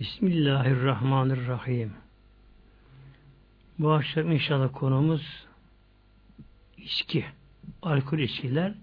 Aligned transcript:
Bismillahirrahmanirrahim. 0.00 1.92
Bu 3.78 3.92
akşam 3.92 4.32
inşallah 4.32 4.68
konumuz 4.72 5.46
içki, 6.76 7.24
alkol 7.82 8.18
içkiler 8.18 8.74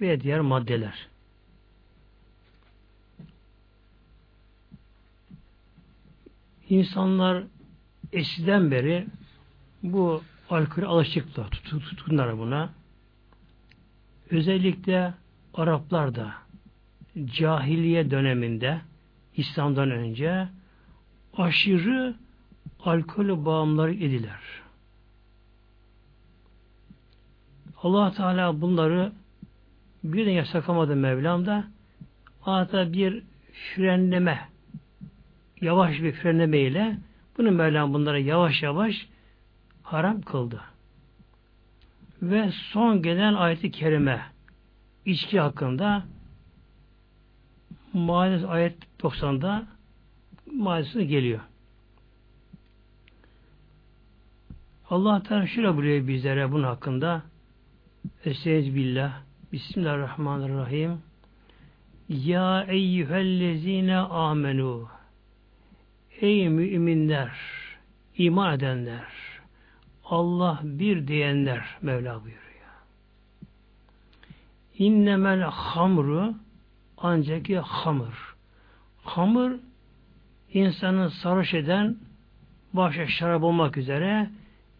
ve 0.00 0.20
diğer 0.20 0.40
maddeler. 0.40 1.08
İnsanlar 6.68 7.44
eskiden 8.12 8.70
beri 8.70 9.06
bu 9.82 10.22
alkol 10.50 10.82
alışıklar, 10.82 11.50
tutkunlar 11.50 12.38
buna. 12.38 12.70
Özellikle 14.30 15.14
Araplar 15.54 16.14
da 16.14 16.34
cahiliye 17.24 18.10
döneminde 18.10 18.80
İslam'dan 19.36 19.90
önce 19.90 20.48
aşırı 21.36 22.14
alkol 22.84 23.44
bağımları 23.44 23.92
idiler. 23.94 24.40
allah 27.82 28.12
Teala 28.12 28.60
bunları 28.60 29.12
bir 30.04 30.26
de 30.26 30.30
yasaklamadı 30.30 30.96
Mevlam 30.96 31.46
da 31.46 31.64
hatta 32.40 32.92
bir 32.92 33.22
frenleme 33.52 34.48
yavaş 35.60 36.02
bir 36.02 36.12
frenleme 36.12 36.58
ile 36.58 36.96
bunu 37.38 37.50
Mevlam 37.50 37.94
bunlara 37.94 38.18
yavaş 38.18 38.62
yavaş 38.62 39.06
haram 39.82 40.22
kıldı. 40.22 40.60
Ve 42.22 42.50
son 42.52 43.02
gelen 43.02 43.34
ayeti 43.34 43.70
kerime 43.70 44.22
içki 45.04 45.40
hakkında 45.40 46.04
Maide 47.96 48.46
ayet 48.46 48.76
90'da 49.00 49.66
Maidesi 50.52 51.06
geliyor. 51.06 51.40
Allah 54.90 55.22
Teala 55.22 55.46
şöyle 55.46 55.76
buyuruyor 55.76 56.08
bizlere 56.08 56.52
bunun 56.52 56.62
hakkında 56.62 57.22
Estaiz 58.24 58.74
billah 58.74 59.20
Bismillahirrahmanirrahim 59.52 60.98
Ya 62.08 62.62
eyyühellezine 62.68 63.96
amenu 63.96 64.88
Ey 66.20 66.48
müminler 66.48 67.30
iman 68.18 68.54
edenler 68.54 69.04
Allah 70.04 70.60
bir 70.62 71.08
diyenler 71.08 71.64
Mevla 71.82 72.14
buyuruyor. 72.14 72.42
İnnemel 74.78 75.40
hamru 75.40 76.34
ancak 76.96 77.48
ya 77.48 77.62
hamur. 77.62 78.36
Hamur 79.02 79.52
insanı 80.52 81.10
sarhoş 81.10 81.54
eden 81.54 81.96
başta 82.72 83.06
şarap 83.06 83.42
olmak 83.42 83.76
üzere 83.76 84.30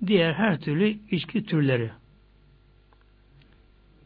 diğer 0.06 0.33
her 0.33 0.61
türlü 0.61 0.98
içki 1.11 1.44
türleri. 1.44 1.91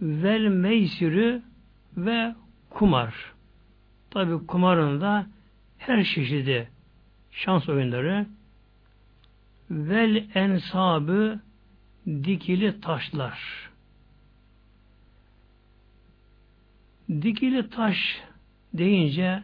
Vel 0.00 0.46
meysürü 0.46 1.42
ve 1.96 2.34
kumar. 2.70 3.14
Tabi 4.10 4.46
kumarın 4.46 5.00
da 5.00 5.26
her 5.78 6.04
çeşidi 6.04 6.68
şans 7.30 7.68
oyunları 7.68 8.26
vel 9.70 10.24
ensabı 10.34 11.40
dikili 12.06 12.80
taşlar. 12.80 13.69
Dikili 17.10 17.70
taş 17.70 18.20
deyince 18.74 19.42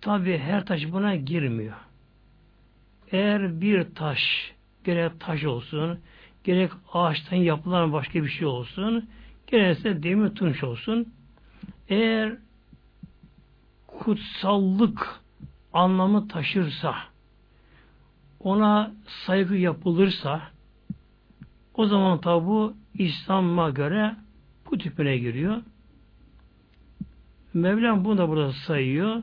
tabi 0.00 0.38
her 0.38 0.66
taş 0.66 0.92
buna 0.92 1.16
girmiyor. 1.16 1.76
Eğer 3.12 3.60
bir 3.60 3.94
taş 3.94 4.52
gerek 4.84 5.20
taş 5.20 5.44
olsun, 5.44 5.98
gerek 6.44 6.70
ağaçtan 6.92 7.36
yapılan 7.36 7.92
başka 7.92 8.22
bir 8.22 8.28
şey 8.28 8.46
olsun, 8.46 9.08
gerekse 9.46 10.02
demir 10.02 10.28
tunç 10.28 10.64
olsun. 10.64 11.12
Eğer 11.88 12.36
kutsallık 13.86 15.20
anlamı 15.72 16.28
taşırsa, 16.28 16.94
ona 18.40 18.92
saygı 19.26 19.56
yapılırsa, 19.56 20.42
o 21.74 21.86
zaman 21.86 22.20
tabi 22.20 22.46
bu 22.46 22.74
İslam'a 22.94 23.70
göre 23.70 24.16
bu 24.70 24.78
tipine 24.78 25.18
giriyor. 25.18 25.62
Mevlam 27.54 28.04
bunu 28.04 28.18
da 28.18 28.28
burada 28.28 28.52
sayıyor. 28.52 29.22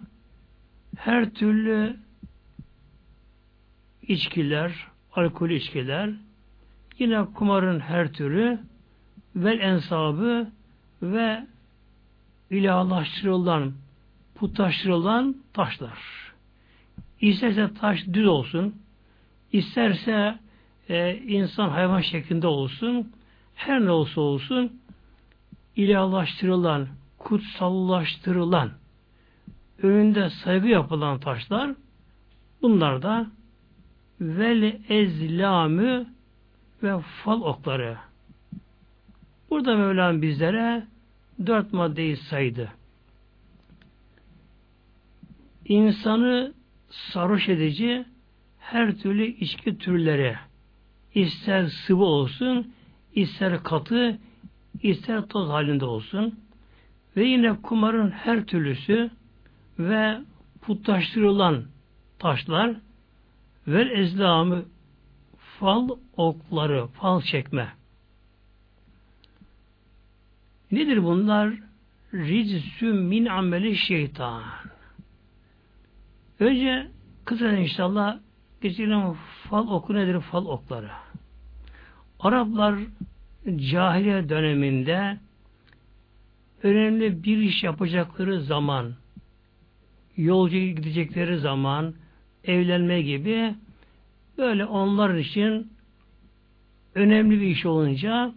Her 0.97 1.29
türlü 1.29 1.97
içkiler, 4.01 4.88
alkol 5.16 5.50
içkiler, 5.50 6.09
yine 7.00 7.25
kumarın 7.25 7.79
her 7.79 8.13
türü 8.13 8.59
vel 9.35 9.59
ensabı 9.59 10.47
ve 11.01 11.47
ilahlaştırılan, 12.50 13.73
putlaştırılan 14.35 15.35
taşlar. 15.53 16.00
İsterse 17.22 17.69
taş 17.81 18.06
düz 18.13 18.28
olsun, 18.28 18.75
isterse 19.51 20.39
e, 20.89 21.18
insan 21.18 21.69
hayvan 21.69 22.01
şeklinde 22.01 22.47
olsun, 22.47 23.12
her 23.56 23.85
ne 23.85 23.91
olsa 23.91 24.22
olsun 24.22 24.81
ilahlaştırılan, 25.75 26.88
kutsallaştırılan, 27.19 28.72
önünde 29.84 30.30
saygı 30.30 30.68
yapılan 30.68 31.19
taşlar, 31.19 31.72
bunlar 32.62 33.02
da 33.02 33.28
vel 34.22 34.80
ezlamü 34.90 36.07
ve 36.84 37.00
fal 37.00 37.41
okları. 37.41 37.97
Burada 39.50 39.75
Mevlam 39.75 40.22
bizlere 40.22 40.88
dört 41.46 41.74
maddeyi 41.74 42.18
saydı. 42.18 42.72
İnsanı 45.66 46.53
sarhoş 46.90 47.50
edici 47.50 48.06
her 48.59 48.97
türlü 48.97 49.25
içki 49.25 49.78
türleri 49.78 50.38
ister 51.16 51.66
sıvı 51.68 52.03
olsun, 52.03 52.74
ister 53.16 53.63
katı, 53.63 54.19
ister 54.84 55.22
toz 55.22 55.50
halinde 55.50 55.86
olsun 55.86 56.40
ve 57.19 57.25
yine 57.25 57.62
kumarın 57.62 58.12
her 58.12 58.46
türlüsü 58.46 59.09
ve 59.80 60.18
putlaştırılan 60.62 61.63
taşlar 62.19 62.75
ve 63.68 63.81
ezlamı 63.81 64.66
fal 65.59 65.90
okları, 66.18 66.88
fal 66.88 67.22
çekme. 67.22 67.68
Nedir 70.72 71.03
bunlar? 71.03 71.53
Rizsü 72.13 72.94
min 72.94 73.25
ameli 73.25 73.75
şeytan. 73.75 74.44
Önce 76.40 76.88
kısaca 77.25 77.57
inşallah 77.57 78.19
geçelim 78.62 79.18
fal 79.50 79.68
oku 79.68 79.94
nedir? 79.94 80.19
Fal 80.19 80.46
okları. 80.46 80.90
Araplar 82.19 82.75
cahiliye 83.72 84.30
döneminde 84.30 85.18
önemli 86.64 87.24
bir 87.24 87.38
iş 87.38 87.64
yapacakları 87.64 88.42
zaman, 88.42 88.94
yolcu 90.18 90.58
gidecekleri 90.58 91.38
zaman, 91.38 91.94
evlenme 92.44 93.02
gibi 93.02 93.56
böyle 94.38 94.66
onlar 94.66 95.16
için 95.16 95.72
önemli 96.96 97.42
bir 97.42 97.48
iş 97.48 97.66
olunca 97.66 98.34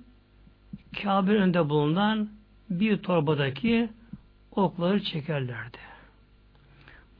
Kabe 1.02 1.32
önünde 1.32 1.68
bulunan 1.68 2.28
bir 2.70 2.96
torbadaki 2.96 3.88
okları 4.50 5.02
çekerlerdi. 5.02 5.78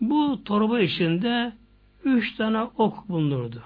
Bu 0.01 0.45
torba 0.45 0.81
içinde 0.81 1.53
üç 2.05 2.37
tane 2.37 2.63
ok 2.63 3.09
bulunurdu. 3.09 3.63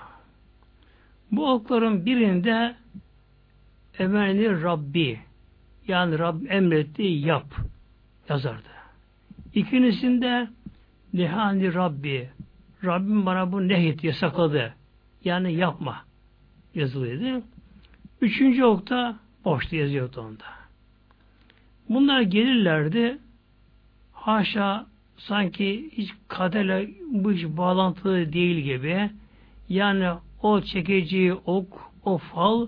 Bu 1.32 1.52
okların 1.52 2.06
birinde 2.06 2.76
Emeni 3.99 4.62
Rabbi 4.62 5.20
yani 5.88 6.18
Rab 6.18 6.36
emretti 6.48 7.02
yap 7.02 7.46
yazardı. 8.28 8.68
İkincisinde 9.54 10.48
Nihani 11.12 11.74
Rabbi 11.74 12.30
Rabbim 12.84 13.26
bana 13.26 13.52
bu 13.52 13.68
nehyet 13.68 14.04
yasakladı. 14.04 14.74
Yani 15.24 15.54
yapma 15.54 16.04
yazılıydı. 16.74 17.42
Üçüncü 18.20 18.64
okta 18.64 19.16
boşta 19.44 19.76
yazıyordu 19.76 20.20
onda. 20.20 20.44
Bunlar 21.88 22.20
gelirlerdi 22.20 23.18
haşa 24.12 24.86
sanki 25.16 25.90
hiç 25.92 26.10
kaderle 26.28 26.90
bu 27.10 27.32
iş 27.32 27.44
bağlantılı 27.44 28.32
değil 28.32 28.56
gibi 28.56 29.10
yani 29.68 30.08
o 30.42 30.60
çekeceği 30.60 31.34
ok, 31.34 31.90
o 32.04 32.18
fal 32.18 32.66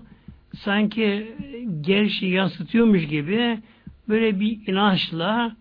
sanki 0.55 1.35
gerçi 1.81 2.25
yansıtıyormuş 2.25 3.07
gibi 3.07 3.59
böyle 4.09 4.39
bir 4.39 4.67
inançla 4.67 5.55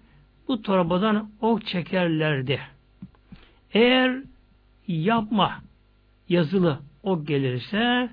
bu 0.48 0.62
torbadan 0.62 1.30
ok 1.40 1.66
çekerlerdi. 1.66 2.60
Eğer 3.72 4.22
yapma 4.88 5.60
yazılı 6.28 6.78
o 7.02 7.24
gelirse 7.24 8.10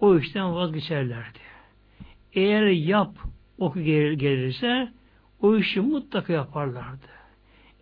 o 0.00 0.18
işten 0.18 0.54
vazgeçerlerdi. 0.54 1.38
Eğer 2.32 2.66
yap 2.66 3.18
oku 3.58 3.80
gelirse 3.80 4.88
o 5.40 5.56
işi 5.56 5.80
mutlaka 5.80 6.32
yaparlardı. 6.32 7.06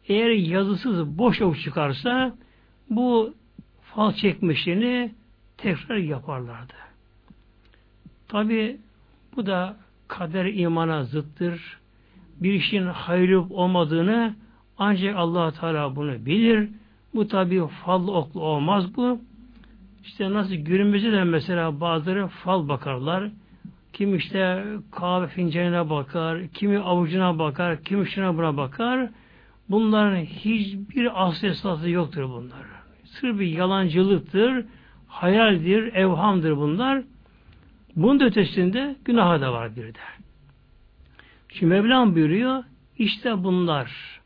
Eğer 0.09 0.31
yazısız 0.31 1.19
boş 1.19 1.43
ok 1.43 1.61
çıkarsa 1.61 2.37
bu 2.91 3.35
fal 3.83 4.13
çekmişini 4.13 5.15
tekrar 5.57 5.97
yaparlardı. 5.97 6.84
Tabi 8.29 8.77
bu 9.37 9.47
da 9.47 9.77
kader 10.09 10.47
imana 10.47 11.05
zıttır. 11.05 11.79
Bir 12.41 12.53
işin 12.53 12.87
hayırlı 12.87 13.41
olmadığını 13.41 14.35
ancak 14.79 15.17
allah 15.17 15.53
Teala 15.53 15.97
bunu 15.97 16.27
bilir. 16.27 16.69
Bu 17.15 17.29
tabi 17.29 17.63
fal 17.85 18.09
oklu 18.09 18.41
olmaz 18.41 18.97
bu. 18.97 19.21
İşte 20.05 20.33
nasıl 20.33 20.55
günümüzde 20.55 21.13
de 21.13 21.25
mesela 21.25 21.81
bazıları 21.81 22.27
fal 22.27 22.69
bakarlar. 22.69 23.31
Kim 23.93 24.15
işte 24.15 24.65
kahve 24.93 25.27
fincanına 25.27 25.91
bakar, 25.91 26.49
kimi 26.49 26.79
avucuna 26.79 27.39
bakar, 27.39 27.83
kimi 27.83 28.07
şuna 28.07 28.37
buna 28.37 28.57
bakar. 28.57 29.09
Bunların 29.71 30.17
hiçbir 30.17 31.27
asıl 31.27 31.47
esası 31.47 31.91
yoktur 31.91 32.23
bunlar. 32.23 32.67
Sır 33.05 33.39
bir 33.39 33.47
yalancılıktır, 33.47 34.65
hayaldir, 35.09 35.95
evhamdır 35.95 36.57
bunlar. 36.57 37.03
Bunun 37.97 38.21
da 38.21 38.25
ötesinde 38.25 38.97
günah 39.05 39.41
da 39.41 39.53
var 39.53 39.77
bir 39.77 39.95
de. 39.95 39.99
Şimdi 41.49 41.75
Mevlam 41.75 42.15
buyuruyor, 42.15 42.65
işte 42.99 43.45
bunlar 43.45 44.21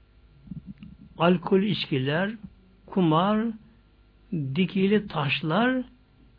alkol 1.18 1.62
içkiler, 1.62 2.30
kumar, 2.86 3.46
dikili 4.32 5.08
taşlar 5.08 5.82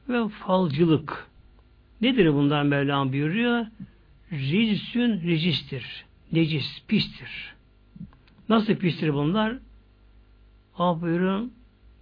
ve 0.09 0.29
falcılık. 0.29 1.27
Nedir 2.01 2.33
bunlar 2.33 2.63
Mevlam 2.63 3.13
buyuruyor? 3.13 3.65
Ricsün 4.31 5.21
ricistir. 5.21 6.05
Necis, 6.31 6.83
pistir. 6.87 7.55
Nasıl 8.49 8.75
pistir 8.75 9.13
bunlar? 9.13 9.57
Ah 10.77 11.01
buyurun 11.01 11.53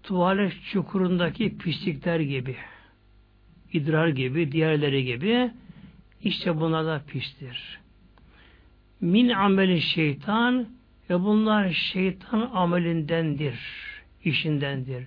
tuvalet 0.03 0.53
çukurundaki 0.71 1.57
pislikler 1.57 2.19
gibi 2.19 2.55
idrar 3.73 4.07
gibi, 4.07 4.51
diğerleri 4.51 5.05
gibi 5.05 5.51
işte 6.23 6.59
bunlar 6.59 6.85
da 6.85 7.01
pistir. 7.07 7.79
Min 9.01 9.29
ameli 9.29 9.81
şeytan 9.81 10.67
ve 11.09 11.19
bunlar 11.19 11.69
şeytan 11.69 12.49
amelindendir, 12.53 13.59
işindendir. 14.23 15.03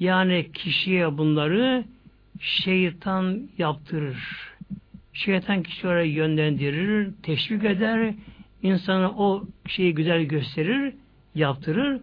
Yani 0.00 0.52
kişiye 0.52 1.18
bunları 1.18 1.84
şeytan 2.40 3.48
yaptırır. 3.58 4.18
Şeytan 5.12 5.62
kişi 5.62 5.88
oraya 5.88 6.06
yönlendirir, 6.06 7.10
teşvik 7.22 7.64
eder, 7.64 8.14
insana 8.62 9.10
o 9.10 9.44
şeyi 9.66 9.94
güzel 9.94 10.22
gösterir, 10.22 10.94
yaptırır. 11.34 12.00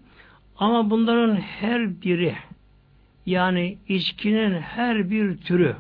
Ama 0.57 0.89
bunların 0.89 1.35
her 1.35 2.01
biri 2.01 2.35
yani 3.25 3.77
içkinin 3.87 4.61
her 4.61 5.09
bir 5.09 5.37
türü 5.37 5.75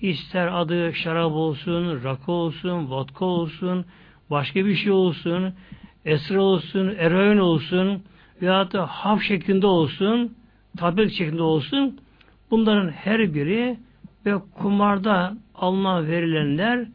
ister 0.00 0.60
adı 0.60 0.94
şarap 0.94 1.32
olsun, 1.32 2.04
rakı 2.04 2.32
olsun, 2.32 2.90
vodka 2.90 3.24
olsun, 3.24 3.84
başka 4.30 4.66
bir 4.66 4.74
şey 4.74 4.92
olsun, 4.92 5.52
esra 6.04 6.42
olsun, 6.42 6.94
eroin 6.98 7.38
olsun 7.38 8.02
veya 8.42 8.72
da 8.72 8.86
haf 8.86 9.22
şeklinde 9.22 9.66
olsun, 9.66 10.34
tablet 10.76 11.12
şeklinde 11.12 11.42
olsun 11.42 12.00
bunların 12.50 12.90
her 12.90 13.34
biri 13.34 13.78
ve 14.26 14.34
kumarda 14.54 15.36
alınan 15.54 16.06
verilenler 16.06 16.88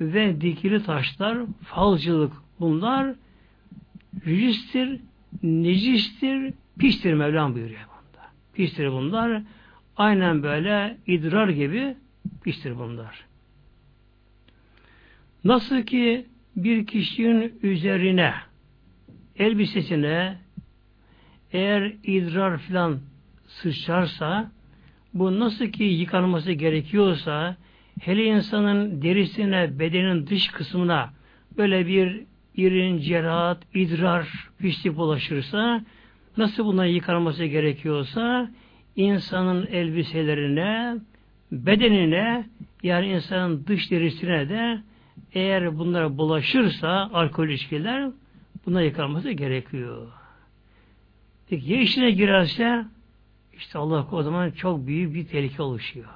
ve 0.00 0.40
dikili 0.40 0.82
taşlar, 0.82 1.38
falcılık 1.62 2.32
bunlar 2.60 3.14
rücistir, 4.26 5.00
necistir, 5.42 6.54
pistir 6.78 7.14
Mevlam 7.14 7.54
buyuruyor 7.54 7.80
bunda. 7.80 8.24
Pistir 8.54 8.92
bunlar. 8.92 9.42
Aynen 9.96 10.42
böyle 10.42 10.96
idrar 11.06 11.48
gibi 11.48 11.96
pistir 12.44 12.78
bunlar. 12.78 13.24
Nasıl 15.44 15.82
ki 15.82 16.26
bir 16.56 16.86
kişinin 16.86 17.58
üzerine 17.62 18.34
elbisesine 19.38 20.38
eğer 21.52 21.92
idrar 22.04 22.58
filan 22.58 22.98
sıçrarsa 23.46 24.50
bu 25.14 25.40
nasıl 25.40 25.66
ki 25.66 25.84
yıkanması 25.84 26.52
gerekiyorsa 26.52 27.56
hele 28.00 28.24
insanın 28.24 29.02
derisine, 29.02 29.78
bedenin 29.78 30.26
dış 30.26 30.48
kısmına 30.48 31.10
böyle 31.56 31.86
bir 31.86 32.20
irin, 32.56 32.98
cerahat, 32.98 33.58
idrar, 33.74 34.48
pislik 34.58 34.96
bulaşırsa 34.96 35.84
nasıl 36.36 36.64
buna 36.64 36.86
yıkanması 36.86 37.44
gerekiyorsa 37.44 38.50
insanın 38.96 39.66
elbiselerine, 39.66 40.96
bedenine 41.54 42.46
yani 42.82 43.06
insanın 43.06 43.66
dış 43.66 43.90
derisine 43.90 44.48
de 44.48 44.82
eğer 45.32 45.78
bunlara 45.78 46.18
bulaşırsa 46.18 47.10
alkol 47.12 47.48
ilişkiler 47.48 48.10
buna 48.66 48.82
yıkanması 48.82 49.30
gerekiyor. 49.30 50.08
Peki 51.48 51.72
ya 51.72 51.80
işine 51.80 52.10
girerse 52.10 52.84
işte 53.56 53.78
Allah 53.78 54.06
o 54.12 54.22
zaman 54.22 54.50
çok 54.50 54.86
büyük 54.86 55.14
bir 55.14 55.26
tehlike 55.26 55.62
oluşuyor. 55.62 56.08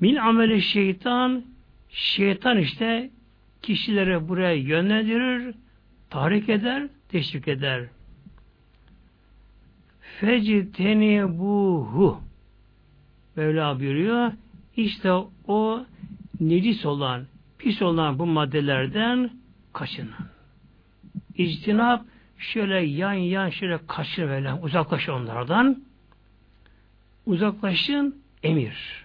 Min 0.00 0.16
ameli 0.16 0.62
şeytan 0.62 1.44
şeytan 1.90 2.58
işte 2.58 3.10
kişilere 3.62 4.28
buraya 4.28 4.54
yönlendirir, 4.54 5.54
tahrik 6.10 6.48
eder, 6.48 6.88
teşvik 7.08 7.48
eder. 7.48 7.84
Feciteni 10.20 11.38
buhu 11.38 12.25
Mevla 13.36 13.80
buyuruyor. 13.80 14.32
İşte 14.76 15.12
o 15.46 15.86
necis 16.40 16.86
olan, 16.86 17.26
pis 17.58 17.82
olan 17.82 18.18
bu 18.18 18.26
maddelerden 18.26 19.30
kaçının. 19.72 20.14
İctinap 21.34 22.04
şöyle 22.38 22.80
yan 22.80 23.12
yan 23.12 23.50
şöyle 23.50 23.78
kaçın 23.86 24.28
böyle 24.28 24.54
uzaklaşın 24.54 25.12
onlardan. 25.12 25.84
Uzaklaşın 27.26 28.16
emir. 28.42 29.04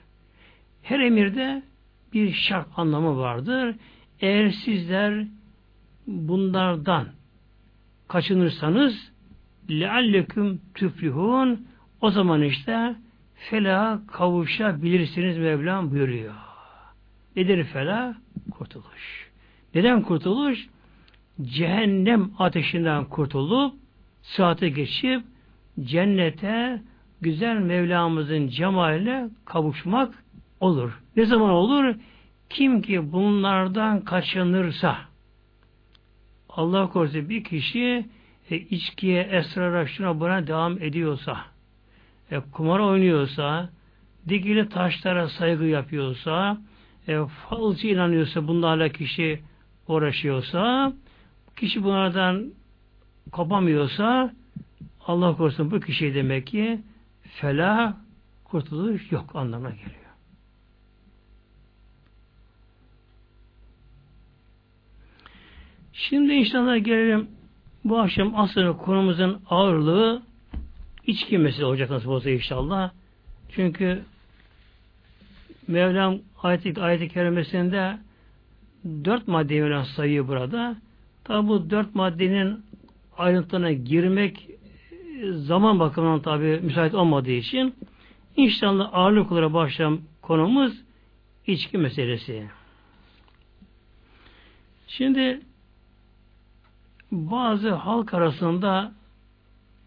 Her 0.84 1.00
emirde 1.00 1.64
bir 2.14 2.34
şart 2.34 2.68
anlamı 2.76 3.18
vardır. 3.18 3.76
Eğer 4.20 4.50
sizler 4.50 5.26
bunlardan 6.08 7.08
kaçınırsanız 8.08 9.12
lealleküm 9.70 10.62
tüflihun 10.76 11.68
o 12.02 12.12
zaman 12.12 12.44
işte 12.44 12.96
fela 13.50 14.02
kavuşabilirsiniz 14.08 15.38
Mevlam 15.38 15.92
buyuruyor. 15.92 16.34
Nedir 17.36 17.64
fela? 17.64 18.16
Kurtuluş. 18.52 19.30
Neden 19.76 20.02
kurtuluş? 20.02 20.68
Cehennem 21.42 22.32
ateşinden 22.40 23.06
kurtulup 23.06 23.74
saate 24.22 24.70
geçip 24.70 25.24
cennete 25.80 26.82
güzel 27.22 27.58
Mevlamızın 27.58 28.48
cemaline 28.48 29.30
kavuşmak 29.46 30.14
olur. 30.60 31.02
Ne 31.16 31.26
zaman 31.26 31.50
olur? 31.50 31.96
Kim 32.50 32.82
ki 32.82 33.12
bunlardan 33.12 34.02
kaçınırsa 34.02 34.98
Allah 36.50 36.90
korusun 36.90 37.30
bir 37.30 37.44
kişi 37.44 38.06
e, 38.50 38.56
içkiye, 38.56 39.22
esrara, 39.24 39.88
şuna 39.88 40.20
buna 40.20 40.48
devam 40.48 40.82
ediyorsa 40.82 41.51
e, 42.32 42.40
kumar 42.40 42.80
oynuyorsa, 42.80 43.70
dikili 44.30 44.70
taşlara 44.70 45.30
saygı 45.30 45.66
yapıyorsa, 45.66 46.58
e, 47.08 47.20
falcı 47.50 47.88
inanıyorsa, 47.88 48.48
bunlarla 48.48 48.90
kişi 48.90 49.42
uğraşıyorsa, 49.88 50.94
kişi 51.56 51.84
bunlardan 51.84 52.54
kopamıyorsa, 53.32 54.34
Allah 55.08 55.38
korusun 55.38 55.72
bu 55.72 55.80
kişi 55.80 56.16
demek 56.16 56.48
ki 56.48 56.82
felah, 57.24 57.94
kurtuluş 58.44 59.12
yok 59.12 59.36
anlamına 59.36 59.70
geliyor. 59.70 60.02
Şimdi 65.94 66.34
inşallah 66.34 66.86
gelelim 66.86 67.28
bu 67.84 68.00
akşam 68.00 68.34
aslında 68.36 68.78
konumuzun 68.78 69.42
ağırlığı 69.50 70.22
içki 71.08 71.38
meselesi 71.38 71.66
olacak 71.66 71.90
nasıl 71.90 72.10
olsa 72.10 72.30
inşallah. 72.30 72.92
Çünkü 73.50 74.04
Mevlam 75.68 76.20
ayet-i 76.44 76.82
ayet 76.82 77.14
kerimesinde 77.14 77.98
dört 78.86 79.28
maddeyi 79.28 79.64
Mevlam 79.64 79.84
sayıyor 79.84 80.28
burada. 80.28 80.76
Tabi 81.24 81.48
bu 81.48 81.70
dört 81.70 81.96
maddenin 81.96 82.66
ayrıntılarına 83.18 83.72
girmek 83.72 84.48
zaman 85.32 85.80
bakımından 85.80 86.22
tabi 86.22 86.60
müsait 86.64 86.94
olmadığı 86.94 87.32
için 87.32 87.76
inşallah 88.38 88.90
ağırlık 88.94 89.32
olarak 89.32 89.54
başlayan 89.54 90.00
konumuz 90.22 90.82
içki 91.48 91.78
meselesi. 91.78 92.48
Şimdi 94.88 95.42
bazı 97.12 97.74
halk 97.74 98.14
arasında 98.14 98.94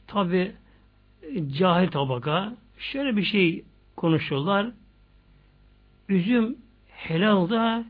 tabi 0.07 0.55
cahil 1.59 1.89
tabaka 1.89 2.53
şöyle 2.79 3.17
bir 3.17 3.25
şey 3.25 3.65
konuşuyorlar. 3.97 4.71
Üzüm 6.09 6.57
helal 6.89 7.51
da 7.51 7.85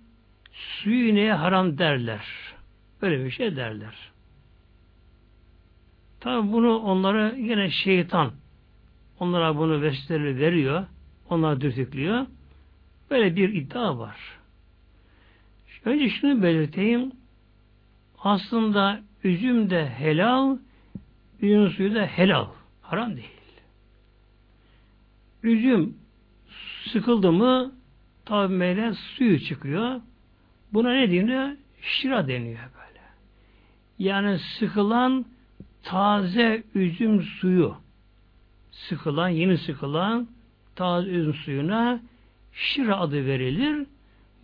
suyu 0.52 1.14
neye 1.14 1.34
haram 1.34 1.78
derler. 1.78 2.24
Böyle 3.02 3.24
bir 3.24 3.30
şey 3.30 3.56
derler. 3.56 3.94
Tabi 6.20 6.52
bunu 6.52 6.78
onlara 6.78 7.32
yine 7.32 7.70
şeytan 7.70 8.32
onlara 9.20 9.56
bunu 9.56 9.82
vesile 9.82 10.38
veriyor. 10.38 10.86
Onlar 11.30 11.60
dürtüklüyor. 11.60 12.26
Böyle 13.10 13.36
bir 13.36 13.48
iddia 13.48 13.98
var. 13.98 14.16
Önce 15.84 16.08
şunu 16.08 16.42
belirteyim. 16.42 17.12
Aslında 18.18 19.00
üzüm 19.24 19.70
de 19.70 19.88
helal, 19.88 20.58
üzüm 21.40 21.70
suyu 21.70 21.94
da 21.94 22.06
helal. 22.06 22.46
Haram 22.84 23.16
değil. 23.16 23.28
Üzüm 25.42 25.98
sıkıldı 26.92 27.32
mı 27.32 27.72
tabi 28.24 28.94
suyu 28.94 29.40
çıkıyor. 29.40 30.00
Buna 30.72 30.92
ne 30.92 31.10
deniyor? 31.10 31.48
Şira 31.82 32.28
deniyor 32.28 32.58
böyle. 32.58 33.00
Yani 33.98 34.38
sıkılan 34.38 35.26
taze 35.82 36.62
üzüm 36.74 37.22
suyu 37.22 37.76
sıkılan, 38.70 39.28
yeni 39.28 39.58
sıkılan 39.58 40.28
taze 40.76 41.10
üzüm 41.10 41.34
suyuna 41.34 42.00
şira 42.52 43.00
adı 43.00 43.26
verilir. 43.26 43.86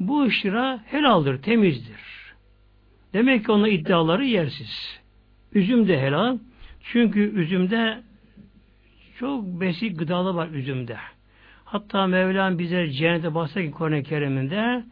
Bu 0.00 0.30
şira 0.30 0.82
helaldir, 0.87 1.42
temizdir. 1.42 2.00
Demek 3.12 3.44
ki 3.47 3.52
onun 3.52 3.68
iddiaları 3.68 4.25
yersiz. 4.25 5.00
Üzüm 5.54 5.88
de 5.88 6.00
helal. 6.00 6.38
Çünkü 6.82 7.20
üzümde 7.20 8.02
çok 9.21 9.45
besi 9.45 9.95
gıdalı 9.95 10.35
var 10.35 10.49
üzümde. 10.49 10.97
Hatta 11.65 12.07
Mevlam 12.07 12.59
bize 12.59 12.91
cennete 12.91 13.35
bahsederken 13.35 13.73
Kur'an-ı 13.73 14.03
Kerim'inde 14.03 14.85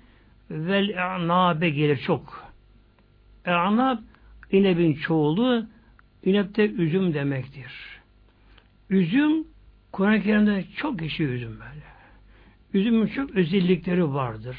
vel 0.51 0.89
e'nabe 0.89 1.71
gelir 1.71 1.97
çok. 1.97 2.53
E'nab 3.45 3.99
inebin 4.53 4.95
çoğulu 4.95 5.67
inepte 6.25 6.71
üzüm 6.71 7.15
demektir. 7.15 7.73
Üzüm 8.91 9.45
Kur'an-ı 9.93 10.23
Kerim'de 10.23 10.65
çok 10.77 10.99
geçiyor 10.99 11.31
üzüm 11.31 11.53
böyle. 11.53 11.89
Üzümün 12.75 13.07
çok 13.07 13.31
özellikleri 13.31 14.15
vardır. 14.15 14.57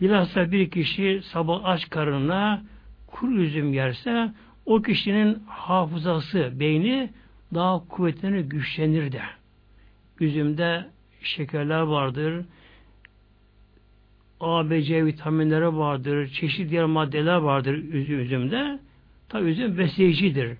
Bilhassa 0.00 0.52
bir 0.52 0.70
kişi 0.70 1.20
sabah 1.32 1.64
aç 1.64 1.90
karnına 1.90 2.62
kuru 3.06 3.42
üzüm 3.42 3.72
yerse 3.72 4.32
o 4.66 4.82
kişinin 4.82 5.38
hafızası, 5.48 6.52
beyni 6.60 7.10
daha 7.54 7.88
kuvvetlenir, 7.88 8.40
güçlenir 8.40 9.12
de. 9.12 9.22
Üzümde 10.20 10.86
şekerler 11.22 11.80
vardır, 11.80 12.44
A, 14.40 14.70
B, 14.70 14.82
C 14.82 15.06
vitaminleri 15.06 15.76
vardır, 15.76 16.28
çeşitli 16.28 16.70
diğer 16.70 16.84
maddeler 16.84 17.36
vardır 17.36 17.74
üzümde. 17.74 18.78
Tabi 19.28 19.50
üzüm 19.50 19.78
besleyicidir. 19.78 20.56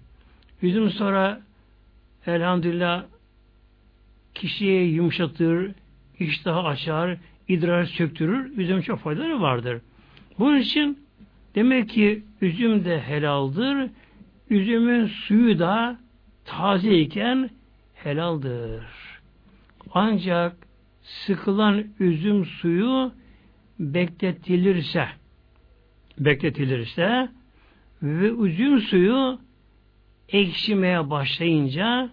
Üzüm 0.62 0.90
sonra 0.90 1.40
elhamdülillah 2.26 3.04
kişiyi 4.34 4.94
yumuşatır, 4.94 5.72
iştahı 6.18 6.68
açar, 6.68 7.16
idrar 7.48 7.84
söktürür. 7.84 8.58
Üzüm 8.58 8.80
çok 8.80 9.00
faydaları 9.00 9.40
vardır. 9.40 9.80
Bunun 10.38 10.58
için 10.58 10.98
demek 11.54 11.88
ki 11.88 12.22
üzüm 12.40 12.84
de 12.84 13.00
helaldir. 13.00 13.90
Üzümün 14.50 15.06
suyu 15.06 15.58
da 15.58 15.98
tazeyken 16.44 17.50
helaldir. 17.94 18.82
Ancak 19.94 20.56
sıkılan 21.02 21.84
üzüm 22.00 22.44
suyu 22.44 23.12
bekletilirse 23.78 25.08
bekletilirse 26.18 27.28
ve 28.02 28.30
üzüm 28.30 28.80
suyu 28.80 29.38
ekşimeye 30.28 31.10
başlayınca 31.10 32.10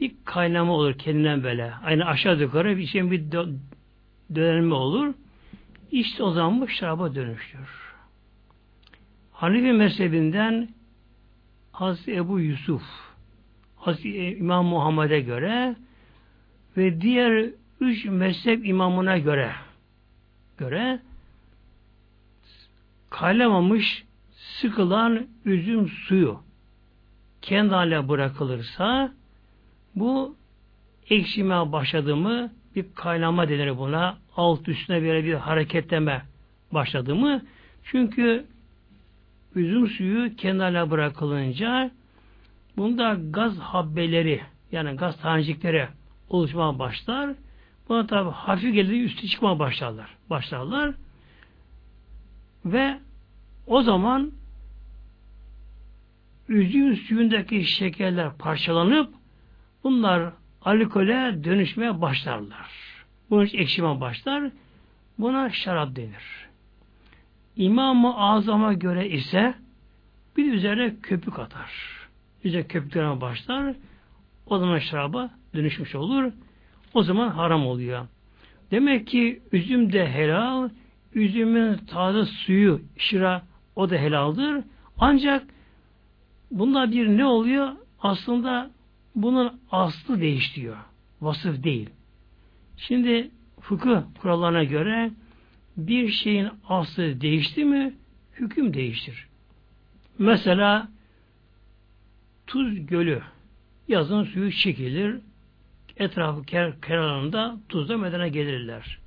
bir 0.00 0.12
kaynama 0.24 0.72
olur 0.72 0.98
kendinden 0.98 1.42
böyle. 1.42 1.72
Aynı 1.84 2.04
aşağı 2.04 2.40
yukarı 2.40 2.76
bir 2.76 2.86
şeyin 2.86 3.10
bir 3.10 3.24
dönme 4.34 4.74
olur. 4.74 5.14
İşte 5.90 6.22
o 6.22 6.30
zaman 6.30 6.60
bu 6.60 6.68
şaraba 6.68 7.14
dönüşür. 7.14 7.86
Hanefi 9.32 9.72
mezhebinden 9.72 10.68
Hazreti 11.72 12.14
Ebu 12.14 12.40
Yusuf 12.40 12.82
İmam 14.04 14.66
Muhammed'e 14.66 15.20
göre 15.20 15.76
ve 16.76 17.00
diğer 17.00 17.50
üç 17.80 18.04
mezhep 18.04 18.66
imamına 18.66 19.18
göre 19.18 19.52
göre 20.58 21.00
kaynamamış 23.10 24.04
sıkılan 24.34 25.26
üzüm 25.44 25.88
suyu 25.88 26.40
kendi 27.42 27.74
haline 27.74 28.08
bırakılırsa 28.08 29.12
bu 29.94 30.36
ekşime 31.10 31.72
başladı 31.72 32.16
mı 32.16 32.50
bir 32.76 32.86
kaynama 32.94 33.48
denir 33.48 33.78
buna. 33.78 34.18
Alt 34.36 34.68
üstüne 34.68 35.02
böyle 35.02 35.24
bir 35.24 35.34
hareketleme 35.34 36.22
başladı 36.72 37.14
mı? 37.14 37.42
Çünkü 37.84 38.46
üzüm 39.54 39.86
suyu 39.88 40.36
kenarına 40.36 40.90
bırakılınca 40.90 41.90
bunda 42.76 43.14
gaz 43.30 43.58
habbeleri 43.58 44.40
yani 44.72 44.96
gaz 44.96 45.20
tanecikleri 45.20 45.88
oluşmaya 46.28 46.78
başlar. 46.78 47.34
Buna 47.88 48.06
tabi 48.06 48.30
hafif 48.30 48.74
geldiği 48.74 49.02
üstü 49.02 49.28
çıkmaya 49.28 49.58
başlarlar. 49.58 50.16
Başlarlar. 50.30 50.94
Ve 52.64 52.98
o 53.66 53.82
zaman 53.82 54.32
üzüm 56.48 56.96
suyundaki 56.96 57.64
şekerler 57.64 58.36
parçalanıp 58.38 59.14
bunlar 59.84 60.32
alkole 60.62 61.44
dönüşmeye 61.44 62.00
başlarlar. 62.00 62.70
Bunun 63.30 63.48
ekşime 63.52 64.00
başlar. 64.00 64.50
Buna 65.18 65.50
şarap 65.50 65.96
denir. 65.96 66.46
İmam-ı 67.56 68.16
Azam'a 68.16 68.72
göre 68.72 69.08
ise 69.08 69.54
bir 70.36 70.52
üzerine 70.52 70.96
köpük 71.02 71.38
atar. 71.38 71.95
Üzerine 72.44 72.66
köpüklerine 72.66 73.20
başlar. 73.20 73.74
O 74.46 74.58
zaman 74.58 74.78
şaraba 74.78 75.30
dönüşmüş 75.54 75.94
olur. 75.94 76.32
O 76.94 77.02
zaman 77.02 77.28
haram 77.28 77.66
oluyor. 77.66 78.06
Demek 78.70 79.06
ki 79.06 79.42
üzüm 79.52 79.92
de 79.92 80.12
helal, 80.12 80.68
üzümün 81.14 81.76
taze 81.76 82.24
suyu, 82.24 82.80
şıra 82.96 83.42
o 83.76 83.90
da 83.90 83.96
helaldir. 83.96 84.64
Ancak 84.98 85.44
bunda 86.50 86.92
bir 86.92 87.08
ne 87.08 87.24
oluyor? 87.24 87.72
Aslında 88.00 88.70
bunun 89.14 89.60
aslı 89.70 90.20
değişiyor. 90.20 90.76
Vasıf 91.20 91.64
değil. 91.64 91.90
Şimdi 92.76 93.30
fıkıh 93.60 94.02
kurallarına 94.20 94.64
göre 94.64 95.10
bir 95.76 96.08
şeyin 96.08 96.48
aslı 96.68 97.20
değişti 97.20 97.64
mi 97.64 97.94
hüküm 98.40 98.74
değiştir. 98.74 99.26
Mesela 100.18 100.88
tuz 102.46 102.86
gölü 102.86 103.22
yazın 103.88 104.24
suyu 104.24 104.52
çekilir 104.52 105.20
etrafı 105.96 106.42
kenarında 106.82 107.56
tuzla 107.68 107.96
medene 107.96 108.28
gelirler. 108.28 108.98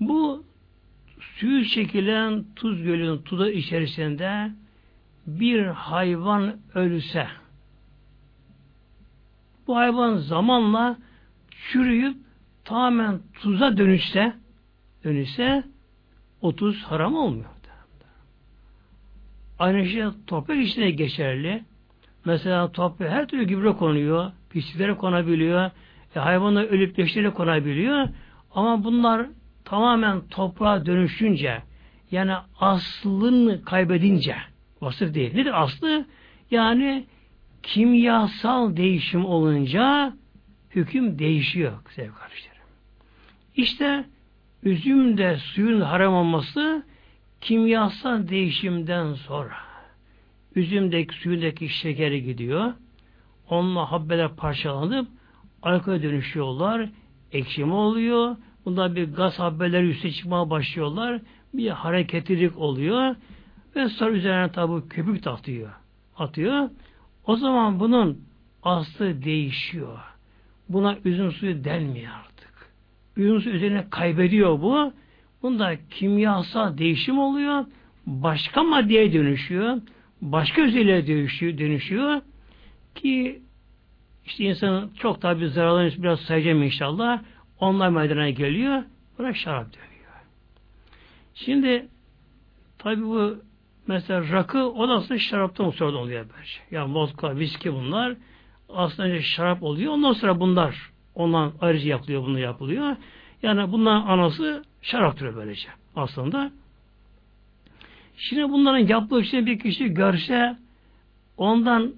Bu 0.00 0.44
suyu 1.20 1.64
çekilen 1.64 2.44
tuz 2.56 2.82
gölünün 2.82 3.18
tuzu 3.18 3.48
içerisinde 3.48 4.52
bir 5.26 5.66
hayvan 5.66 6.56
ölse 6.74 7.26
bu 9.66 9.76
hayvan 9.76 10.16
zamanla 10.16 10.96
çürüyüp 11.50 12.16
tamamen 12.64 13.20
tuza 13.40 13.76
dönüşse 13.76 14.34
dönüşse 15.04 15.64
o 16.40 16.56
tuz 16.56 16.82
haram 16.82 17.14
olmuyor. 17.14 17.58
Aynı 19.58 19.86
şey 19.86 20.04
toprak 20.26 20.58
içine 20.58 20.90
geçerli. 20.90 21.64
Mesela 22.28 22.72
toprak 22.72 23.10
her 23.10 23.26
türlü 23.26 23.44
gübre 23.44 23.72
konuyor, 23.72 24.32
pisliklere 24.50 24.94
konabiliyor, 24.94 25.70
e, 26.16 26.20
hayvanlar 26.20 26.64
ölüp 26.64 26.98
leşlere 26.98 27.30
konabiliyor. 27.30 28.08
Ama 28.54 28.84
bunlar 28.84 29.26
tamamen 29.64 30.20
toprağa 30.28 30.86
dönüşünce 30.86 31.62
yani 32.10 32.32
aslını 32.60 33.64
kaybedince 33.64 34.36
vasıf 34.80 35.14
değil. 35.14 35.34
Nedir 35.34 35.62
aslı? 35.62 36.06
Yani 36.50 37.06
kimyasal 37.62 38.76
değişim 38.76 39.24
olunca 39.24 40.12
hüküm 40.70 41.18
değişiyor 41.18 41.72
sevgili 41.90 42.14
kardeşlerim. 42.14 42.62
İşte 43.56 44.04
üzümde 44.62 45.36
suyun 45.36 45.80
haram 45.80 46.14
olması 46.14 46.82
kimyasal 47.40 48.28
değişimden 48.28 49.14
sonra 49.14 49.67
üzümdeki 50.58 51.14
suyundaki 51.14 51.68
şekeri 51.68 52.24
gidiyor. 52.24 52.72
Onunla 53.50 53.92
habbeler 53.92 54.36
parçalanıp 54.36 55.08
alkole 55.62 56.02
dönüşüyorlar. 56.02 56.88
Ekşime 57.32 57.74
oluyor. 57.74 58.36
Bundan 58.64 58.96
bir 58.96 59.12
gaz 59.12 59.38
habbeleri 59.38 59.88
üstüne 59.88 60.12
çıkmaya 60.12 60.50
başlıyorlar. 60.50 61.20
Bir 61.54 61.70
hareketlilik 61.70 62.58
oluyor. 62.58 63.16
Ve 63.76 63.88
sonra 63.88 64.10
üzerine 64.10 64.52
tabi 64.52 64.88
köpük 64.88 65.26
atıyor. 65.26 65.70
Atıyor. 66.16 66.70
O 67.26 67.36
zaman 67.36 67.80
bunun 67.80 68.24
aslı 68.62 69.22
değişiyor. 69.22 69.98
Buna 70.68 70.96
üzüm 71.04 71.32
suyu 71.32 71.64
denmiyor 71.64 72.12
artık. 72.12 72.72
Üzüm 73.16 73.40
suyu 73.40 73.54
üzerine 73.54 73.86
kaybediyor 73.90 74.62
bu. 74.62 74.92
Bunda 75.42 75.76
kimyasal 75.90 76.78
değişim 76.78 77.18
oluyor. 77.18 77.64
Başka 78.06 78.62
maddeye 78.62 79.12
dönüşüyor. 79.12 79.78
Başka 80.20 80.62
özelliğe 80.62 81.06
dönüşüyor. 81.06 81.58
dönüşüyor. 81.58 82.20
Ki 82.94 83.42
işte 84.26 84.44
insanın 84.44 84.90
çok 84.94 85.20
tabi 85.20 85.48
zararlarını 85.48 86.02
biraz 86.02 86.20
sayacağım 86.20 86.62
inşallah. 86.62 87.22
Onlar 87.60 87.88
meydana 87.88 88.30
geliyor. 88.30 88.82
Buna 89.18 89.34
şarap 89.34 89.66
dönüyor. 89.72 89.88
Şimdi 91.34 91.88
tabi 92.78 93.02
bu 93.02 93.36
mesela 93.86 94.32
rakı 94.32 94.70
o 94.70 94.88
da 94.88 94.92
aslında 94.92 95.18
şaraptan 95.18 95.70
sonra 95.70 95.98
oluyor 95.98 96.26
bence. 96.38 96.52
Yani 96.70 96.94
vodka, 96.94 97.36
viski 97.36 97.72
bunlar 97.72 98.16
aslında 98.68 99.22
şarap 99.22 99.62
oluyor. 99.62 99.92
Ondan 99.92 100.12
sonra 100.12 100.40
bunlar 100.40 100.90
ondan 101.14 101.52
ayrıca 101.60 101.88
yapılıyor, 101.88 102.22
bunu 102.22 102.38
yapılıyor. 102.38 102.96
Yani 103.42 103.72
bunların 103.72 104.06
anası 104.06 104.64
şaraptır 104.82 105.36
böylece 105.36 105.68
aslında. 105.96 106.50
Şimdi 108.18 108.52
bunların 108.52 108.86
yaptığı 108.86 109.20
için 109.20 109.46
bir 109.46 109.58
kişi 109.58 109.94
görse 109.94 110.56
ondan 111.36 111.94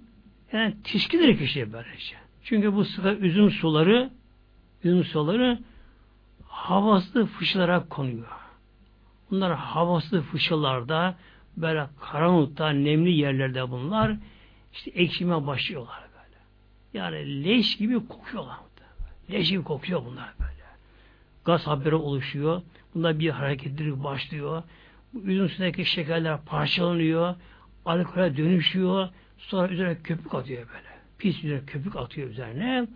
yani 0.53 0.75
tiskinir 0.85 1.39
kişi 1.39 1.73
böylece. 1.73 2.17
Çünkü 2.43 2.75
bu 2.75 2.85
sıra 2.85 3.15
üzüm 3.15 3.51
suları 3.51 4.11
üzüm 4.85 5.05
suları 5.05 5.59
havaslı 6.49 7.27
fışılarak 7.27 7.91
konuyor. 7.91 8.27
Bunlar 9.31 9.57
havaslı 9.57 10.23
fışılarda 10.23 11.15
böyle 11.57 11.87
karanlıkta, 12.01 12.69
nemli 12.69 13.11
yerlerde 13.11 13.71
bunlar 13.71 14.17
işte 14.73 14.91
ekşime 14.91 15.47
başlıyorlar 15.47 16.01
böyle. 16.01 16.39
Yani 16.95 17.45
leş 17.45 17.77
gibi 17.77 18.07
kokuyorlar. 18.09 18.57
Leş 19.31 19.51
gibi 19.51 19.65
kokuyor 19.65 20.05
bunlar 20.05 20.35
böyle. 20.41 20.65
Gaz 21.45 21.67
haberi 21.67 21.95
oluşuyor. 21.95 22.63
Bunda 22.95 23.19
bir 23.19 23.31
hareketlilik 23.31 24.05
başlıyor. 24.05 24.63
Üzüm 25.15 25.49
suyundaki 25.49 25.85
şekerler 25.85 26.39
parçalanıyor. 26.47 27.35
Alkole 27.85 28.37
dönüşüyor. 28.37 29.09
Sonra 29.39 29.69
üzerine 29.69 29.97
köpük 30.05 30.35
atıyor 30.35 30.69
böyle. 30.69 30.89
Pis 31.19 31.45
üzerine 31.45 31.67
köpük 31.67 31.97
atıyor 31.97 32.31
üzerine. 32.31 32.87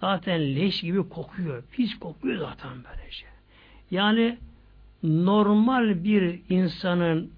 Zaten 0.00 0.56
leş 0.56 0.80
gibi 0.80 1.08
kokuyor. 1.08 1.62
Pis 1.72 1.98
kokuyor 1.98 2.38
zaten 2.38 2.70
böylece. 2.70 3.26
Yani 3.90 4.38
normal 5.02 6.04
bir 6.04 6.40
insanın 6.48 7.32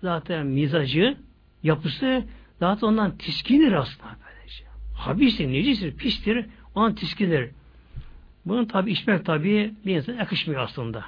zaten 0.00 0.46
mizacı, 0.46 1.16
yapısı 1.62 2.24
zaten 2.58 2.86
ondan 2.86 3.18
tiskinir 3.18 3.72
aslında 3.72 4.16
böylece. 4.26 4.64
Habistir, 4.94 5.52
necistir, 5.52 5.96
pistir, 5.96 6.46
ondan 6.74 6.94
tiskinir. 6.94 7.50
Bunun 8.46 8.64
tabi 8.64 8.92
içmek 8.92 9.24
tabi 9.24 9.74
bir 9.86 9.96
insan 9.96 10.14
yakışmıyor 10.14 10.62
aslında. 10.62 11.04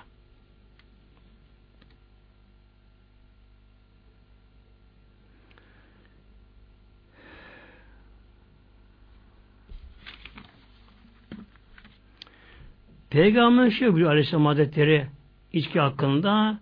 Peygamber 13.13 13.71
şey 13.71 13.89
buyuruyor 13.89 14.11
Aleyhisselam 14.11 14.47
Hazretleri 14.47 15.07
içki 15.53 15.81
hakkında 15.81 16.59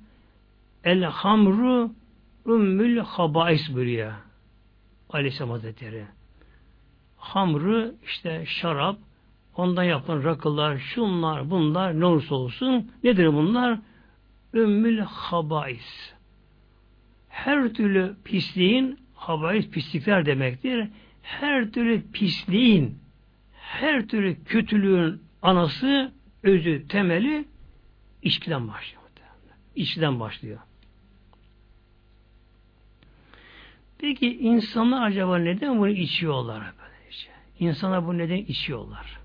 El 0.85 1.03
hamru 1.03 1.91
ümmül 2.47 2.99
habais 2.99 3.75
buyuruyor 3.75 4.13
Aleyhisselam 5.11 5.51
Hazretleri. 5.51 6.05
Hamru 7.17 7.95
işte 8.05 8.45
şarap 8.47 8.97
ondan 9.57 9.83
yapılan 9.83 10.25
rakılar, 10.25 10.79
şunlar, 10.79 11.51
bunlar 11.51 12.01
ne 12.01 12.05
olursa 12.05 12.35
olsun 12.35 12.91
nedir 13.05 13.27
bunlar? 13.27 13.79
Ümmül 14.55 14.99
habais. 14.99 16.13
Her 17.29 17.69
türlü 17.69 18.17
pisliğin 18.25 18.99
habais 19.15 19.71
pislikler 19.71 20.27
demektir. 20.27 20.89
Her 21.23 21.71
türlü 21.71 22.11
pisliğin 22.13 22.99
her 23.53 24.09
türlü 24.09 24.45
kötülüğün 24.45 25.23
anası 25.43 26.13
özü, 26.43 26.89
temeli 26.89 27.45
içkiden 28.23 28.69
başlıyor. 28.69 29.01
İçkiden 29.77 30.21
başlıyor. 30.21 30.59
Peki 33.99 34.39
insanlar 34.39 35.07
acaba 35.07 35.39
neden 35.39 35.79
bunu 35.79 35.89
içiyorlar 35.89 36.73
böylece? 36.79 37.29
İnsanlar 37.59 38.07
bu 38.07 38.19
neden 38.19 38.37
içiyorlar? 38.37 39.19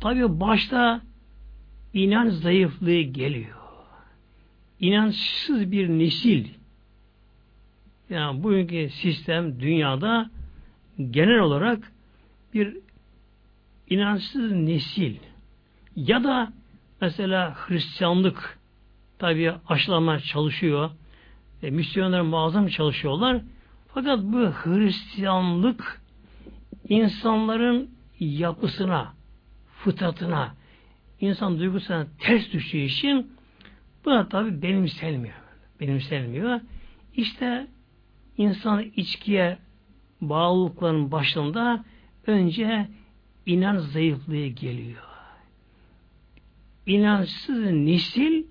Tabi 0.00 0.40
başta 0.40 1.00
inanç 1.94 2.32
zayıflığı 2.32 3.00
geliyor. 3.00 3.56
İnançsız 4.80 5.72
bir 5.72 5.88
nesil 5.88 6.48
yani 8.10 8.42
bugünkü 8.42 8.90
sistem 8.90 9.60
dünyada 9.60 10.30
genel 11.10 11.38
olarak 11.38 11.92
bir 12.54 12.76
inançsız 13.90 14.52
nesil 14.52 15.16
ya 15.96 16.24
da 16.24 16.52
mesela 17.00 17.54
Hristiyanlık 17.54 18.58
tabi 19.18 19.52
aşılamaya 19.68 20.20
çalışıyor. 20.20 20.90
E, 21.62 21.70
Müslümanlar 21.70 22.20
muazzam 22.20 22.66
çalışıyorlar. 22.66 23.42
Fakat 23.94 24.18
bu 24.22 24.38
Hristiyanlık 24.38 26.02
insanların 26.88 27.90
yapısına, 28.20 29.12
fıtratına, 29.84 30.54
insan 31.20 31.58
duygusuna 31.58 32.06
ters 32.18 32.52
düştüğü 32.52 32.78
için 32.78 33.32
bu 34.04 34.10
da 34.10 34.28
tabi 34.28 34.62
benimsenmiyor. 34.62 35.34
Benimsenmiyor. 35.80 36.60
İşte 37.16 37.66
insan 38.36 38.82
içkiye 38.96 39.58
bağlılıkların 40.20 41.12
başında 41.12 41.84
önce 42.26 42.88
inan 43.46 43.78
zayıflığı 43.78 44.46
geliyor. 44.46 45.02
İnançsız 46.86 47.70
nesil 47.70 48.44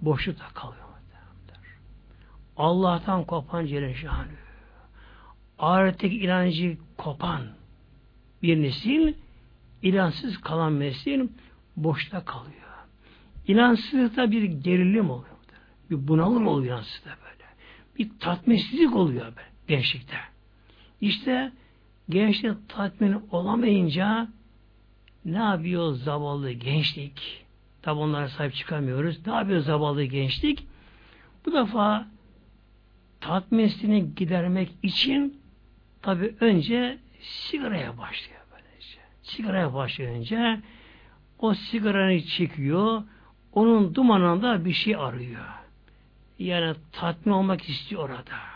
boşlukta 0.00 0.48
kalıyor. 0.48 0.84
Allah'tan 2.56 3.24
kopan 3.24 3.66
Celle 3.66 3.94
Şanı. 3.94 4.26
Ahiretteki 5.58 6.18
inancı 6.18 6.76
kopan 6.96 7.42
bir 8.42 8.62
nesil, 8.62 9.14
inansız 9.82 10.40
kalan 10.40 10.80
nesil 10.80 11.28
boşta 11.76 12.24
kalıyor. 12.24 12.54
İnansızlıkta 13.46 14.30
bir 14.30 14.42
gerilim 14.42 15.10
oluyor. 15.10 15.34
Bir 15.90 16.08
bunalım 16.08 16.46
oluyor 16.46 16.74
inansızda 16.74 17.10
böyle. 17.10 17.44
Bir 17.98 18.18
tatminsizlik 18.20 18.96
oluyor 18.96 19.26
böyle 19.26 19.48
gençlikte. 19.68 20.16
İşte 21.00 21.52
gençlik 22.08 22.68
tatmin 22.68 23.22
olamayınca 23.30 24.28
ne 25.24 25.38
yapıyor 25.38 25.92
zavallı 25.92 26.50
gençlik? 26.50 27.44
Tabi 27.82 28.00
onlara 28.00 28.28
sahip 28.28 28.54
çıkamıyoruz. 28.54 29.26
Ne 29.26 29.32
yapıyor 29.32 29.60
zavallı 29.60 30.04
gençlik? 30.04 30.66
Bu 31.46 31.52
defa 31.52 32.06
tatminsini 33.20 34.14
gidermek 34.14 34.70
için 34.82 35.40
tabi 36.02 36.34
önce 36.40 36.98
sigaraya 37.20 37.98
başlıyor 37.98 38.40
böylece. 38.52 38.98
Sigaraya 39.22 39.74
başlayınca 39.74 40.60
o 41.38 41.54
sigaranı 41.54 42.20
çekiyor, 42.20 43.02
onun 43.52 43.94
dumanında 43.94 44.64
bir 44.64 44.72
şey 44.72 44.96
arıyor. 44.96 45.44
Yani 46.38 46.76
tatmin 46.92 47.32
olmak 47.32 47.68
istiyor 47.68 48.02
orada. 48.02 48.53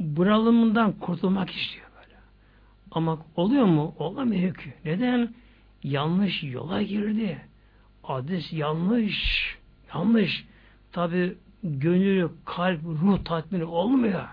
Bunalımından 0.00 0.92
kurtulmak 0.92 1.50
istiyor 1.50 1.86
böyle. 1.96 2.18
Ama 2.90 3.18
oluyor 3.36 3.64
mu? 3.64 3.94
Olamıyor 3.98 4.54
ki. 4.54 4.74
Neden? 4.84 5.34
Yanlış 5.82 6.42
yola 6.42 6.82
girdi. 6.82 7.38
Adres 8.04 8.52
yanlış. 8.52 9.56
Yanlış. 9.94 10.46
Tabi 10.92 11.36
gönül, 11.64 12.28
kalp, 12.44 12.84
ruh 12.84 13.24
tatmini 13.24 13.64
olmuyor. 13.64 14.28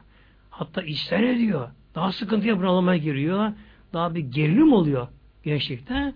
Hatta 0.50 0.82
işten 0.82 1.24
ediyor. 1.24 1.70
Daha 1.96 2.12
sıkıntıya 2.12 2.60
bunalıma 2.60 2.98
giriyor. 2.98 3.52
Daha 3.94 4.16
bir 4.16 4.20
gerilim 4.20 4.74
oluyor 4.74 5.08
gençlikte. 5.44 6.14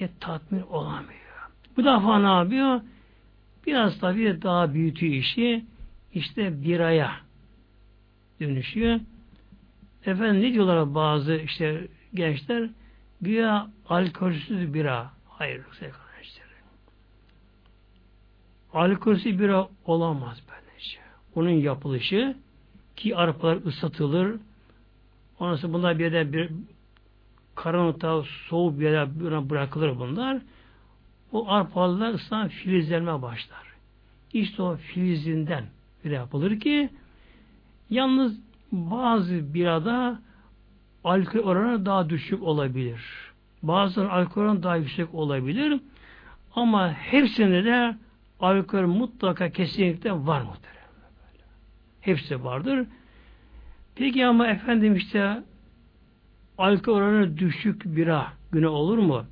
E 0.00 0.08
tatmin 0.20 0.60
olamıyor. 0.60 1.50
Bu 1.76 1.84
defa 1.84 2.18
ne 2.18 2.26
yapıyor? 2.26 2.80
Biraz 3.66 3.98
tabii 3.98 4.42
daha 4.42 4.74
büyütüyor 4.74 5.12
işi. 5.12 5.64
İşte 6.14 6.62
biraya 6.62 7.23
dönüşüyor. 8.40 9.00
Efendim 10.06 10.42
ne 10.42 10.52
diyorlar 10.52 10.94
bazı 10.94 11.34
işte 11.34 11.88
gençler? 12.14 12.70
Güya 13.20 13.70
alkolsüz 13.88 14.74
bira. 14.74 15.10
Hayır 15.28 15.62
kardeşlerim. 15.62 16.50
Alkolsüz 18.72 19.40
bira 19.40 19.68
olamaz 19.84 20.42
böylece. 20.48 20.98
Onun 21.34 21.50
yapılışı 21.50 22.36
ki 22.96 23.16
arpalar 23.16 23.56
ısıtılır. 23.66 24.40
Ondan 25.38 25.56
sonra 25.56 25.72
bunlar 25.72 25.98
bir 25.98 26.12
yerde 26.12 26.32
bir 26.32 26.50
karanlıkta 27.54 28.22
soğuk 28.48 28.80
bir 28.80 28.84
yere 28.84 29.20
bırakılır 29.50 29.98
bunlar. 29.98 30.42
O 31.32 31.50
arpalar 31.50 32.14
ıslan 32.14 32.48
filizlenme 32.48 33.22
başlar. 33.22 33.74
İşte 34.32 34.62
o 34.62 34.76
filizinden 34.76 35.64
bir 36.04 36.10
yapılır 36.10 36.60
ki 36.60 36.90
yalnız 37.90 38.40
bazı 38.72 39.54
birada 39.54 40.18
alkol 41.04 41.38
oranı 41.38 41.86
daha 41.86 42.10
düşük 42.10 42.42
olabilir. 42.42 43.00
Bazıları 43.62 44.12
alkol 44.12 44.42
oranı 44.42 44.62
daha 44.62 44.76
yüksek 44.76 45.14
olabilir. 45.14 45.80
Ama 46.54 46.92
hepsinde 46.92 47.64
de 47.64 47.96
alkol 48.40 48.86
mutlaka 48.86 49.50
kesinlikle 49.50 50.12
var 50.12 50.42
muhtemelen. 50.42 50.74
Hepsi 52.00 52.44
vardır. 52.44 52.86
Peki 53.94 54.26
ama 54.26 54.46
efendim 54.46 54.96
işte 54.96 55.42
alkol 56.58 56.92
oranı 56.92 57.38
düşük 57.38 57.84
bira 57.84 58.32
güne 58.52 58.68
olur 58.68 58.98
mu? 58.98 59.24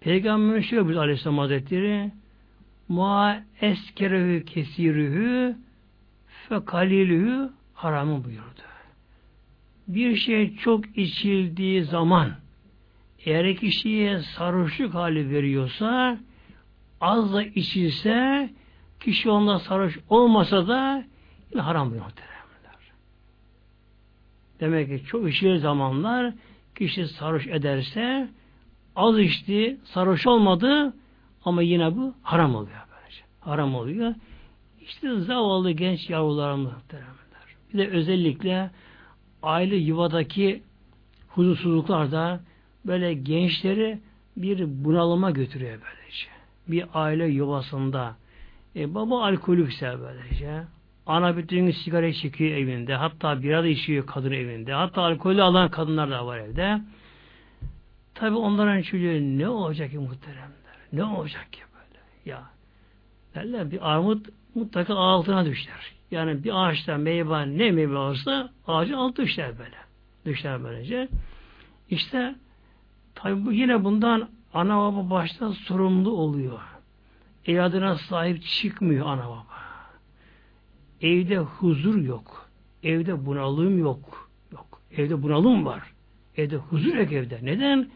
Peygamberimiz 0.00 0.64
şöyle 0.64 0.82
buyuruyor 0.84 1.02
Aleyhisselam 1.02 1.38
Hazretleri 1.38 2.10
Ma 2.88 3.42
eskerehü 3.60 4.44
kesirühü 4.44 5.56
fe 6.50 6.64
kalilühü 6.64 7.50
haramı 7.74 8.24
buyurdu. 8.24 8.62
Bir 9.88 10.16
şey 10.16 10.56
çok 10.56 10.98
içildiği 10.98 11.84
zaman 11.84 12.32
eğer 13.24 13.56
kişiye 13.56 14.18
sarhoşluk 14.18 14.94
hali 14.94 15.30
veriyorsa 15.30 16.18
az 17.00 17.34
da 17.34 17.42
içilse 17.42 18.50
kişi 19.00 19.30
onda 19.30 19.58
sarhoş 19.58 19.98
olmasa 20.08 20.68
da 20.68 21.04
yine 21.50 21.62
haram 21.62 21.90
buyuruyor. 21.90 22.12
Demek 24.60 24.88
ki 24.88 25.06
çok 25.06 25.28
içilir 25.28 25.56
zamanlar 25.56 26.32
kişi 26.74 27.08
sarhoş 27.08 27.46
ederse 27.46 28.28
az 28.96 29.18
içti, 29.18 29.76
sarhoş 29.84 30.26
olmadı 30.26 30.94
ama 31.44 31.62
yine 31.62 31.96
bu 31.96 32.14
haram 32.22 32.54
oluyor. 32.54 32.80
Böylece. 32.92 33.22
Haram 33.40 33.74
oluyor. 33.74 34.14
İşte 34.90 35.20
zavallı 35.20 35.70
genç 35.70 36.10
yavrularımız 36.10 36.72
muhtemelenler. 36.72 37.14
Bir 37.72 37.78
de 37.78 37.88
özellikle 37.88 38.70
aile 39.42 39.76
yuvadaki 39.76 40.62
huzursuzluklarda 41.28 42.40
böyle 42.86 43.14
gençleri 43.14 43.98
bir 44.36 44.84
bunalıma 44.84 45.30
götürüyor 45.30 45.70
böylece. 45.72 46.26
Bir 46.68 46.84
aile 46.94 47.26
yuvasında. 47.26 48.16
E, 48.76 48.94
baba 48.94 49.24
alkolükse 49.24 49.96
böylece. 50.00 50.62
Ana 51.06 51.36
bütün 51.36 51.64
gün 51.64 51.70
sigara 51.72 52.12
çekiyor 52.12 52.50
evinde. 52.50 52.94
Hatta 52.94 53.42
bira 53.42 53.62
da 53.62 53.66
içiyor 53.66 54.06
kadın 54.06 54.32
evinde. 54.32 54.72
Hatta 54.72 55.02
alkolü 55.02 55.42
alan 55.42 55.70
kadınlar 55.70 56.10
da 56.10 56.26
var 56.26 56.38
evde. 56.38 56.80
Tabi 58.14 58.36
onların 58.36 58.82
çocuğu 58.82 59.38
ne 59.38 59.48
olacak 59.48 59.90
ki 59.90 59.98
muhteremler? 59.98 60.50
Ne 60.92 61.04
olacak 61.04 61.52
ki 61.52 61.60
böyle? 61.74 62.30
Ya 62.30 62.42
derler 63.34 63.70
bir 63.70 63.90
armut 63.92 64.26
mutlaka 64.54 64.94
altına 64.94 65.44
düşer. 65.44 65.92
Yani 66.10 66.44
bir 66.44 66.66
ağaçtan 66.66 67.00
meyve 67.00 67.58
ne 67.58 67.70
meyve 67.70 67.96
olsa 67.96 68.50
ağacın 68.66 68.94
altı 68.94 69.22
düşer 69.22 69.58
böyle. 69.58 69.76
Düşer 70.26 70.64
böylece. 70.64 71.08
İşte 71.90 72.34
tabi 73.14 73.56
yine 73.56 73.84
bundan 73.84 74.28
ana 74.54 74.78
baba 74.78 75.10
başta 75.10 75.52
sorumlu 75.52 76.10
oluyor. 76.10 76.60
Evladına 77.46 77.94
sahip 77.96 78.42
çıkmıyor 78.42 79.06
ana 79.06 79.28
baba. 79.28 79.46
Evde 81.00 81.38
huzur 81.38 82.02
yok. 82.02 82.50
Evde 82.82 83.26
bunalım 83.26 83.78
yok. 83.78 84.30
Yok. 84.52 84.80
Evde 84.96 85.22
bunalım 85.22 85.66
var. 85.66 85.82
Evde 86.36 86.56
huzur 86.56 86.94
yok 86.94 87.12
evde. 87.12 87.38
Neden? 87.42 87.90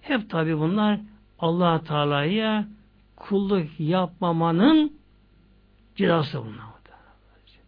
Hep 0.00 0.30
tabi 0.30 0.58
bunlar 0.58 1.00
allah 1.38 1.84
Teala'ya 1.84 2.68
kulluk 3.16 3.66
yapmamanın 3.78 4.92
cezası 5.96 6.44
bunlar. 6.44 6.72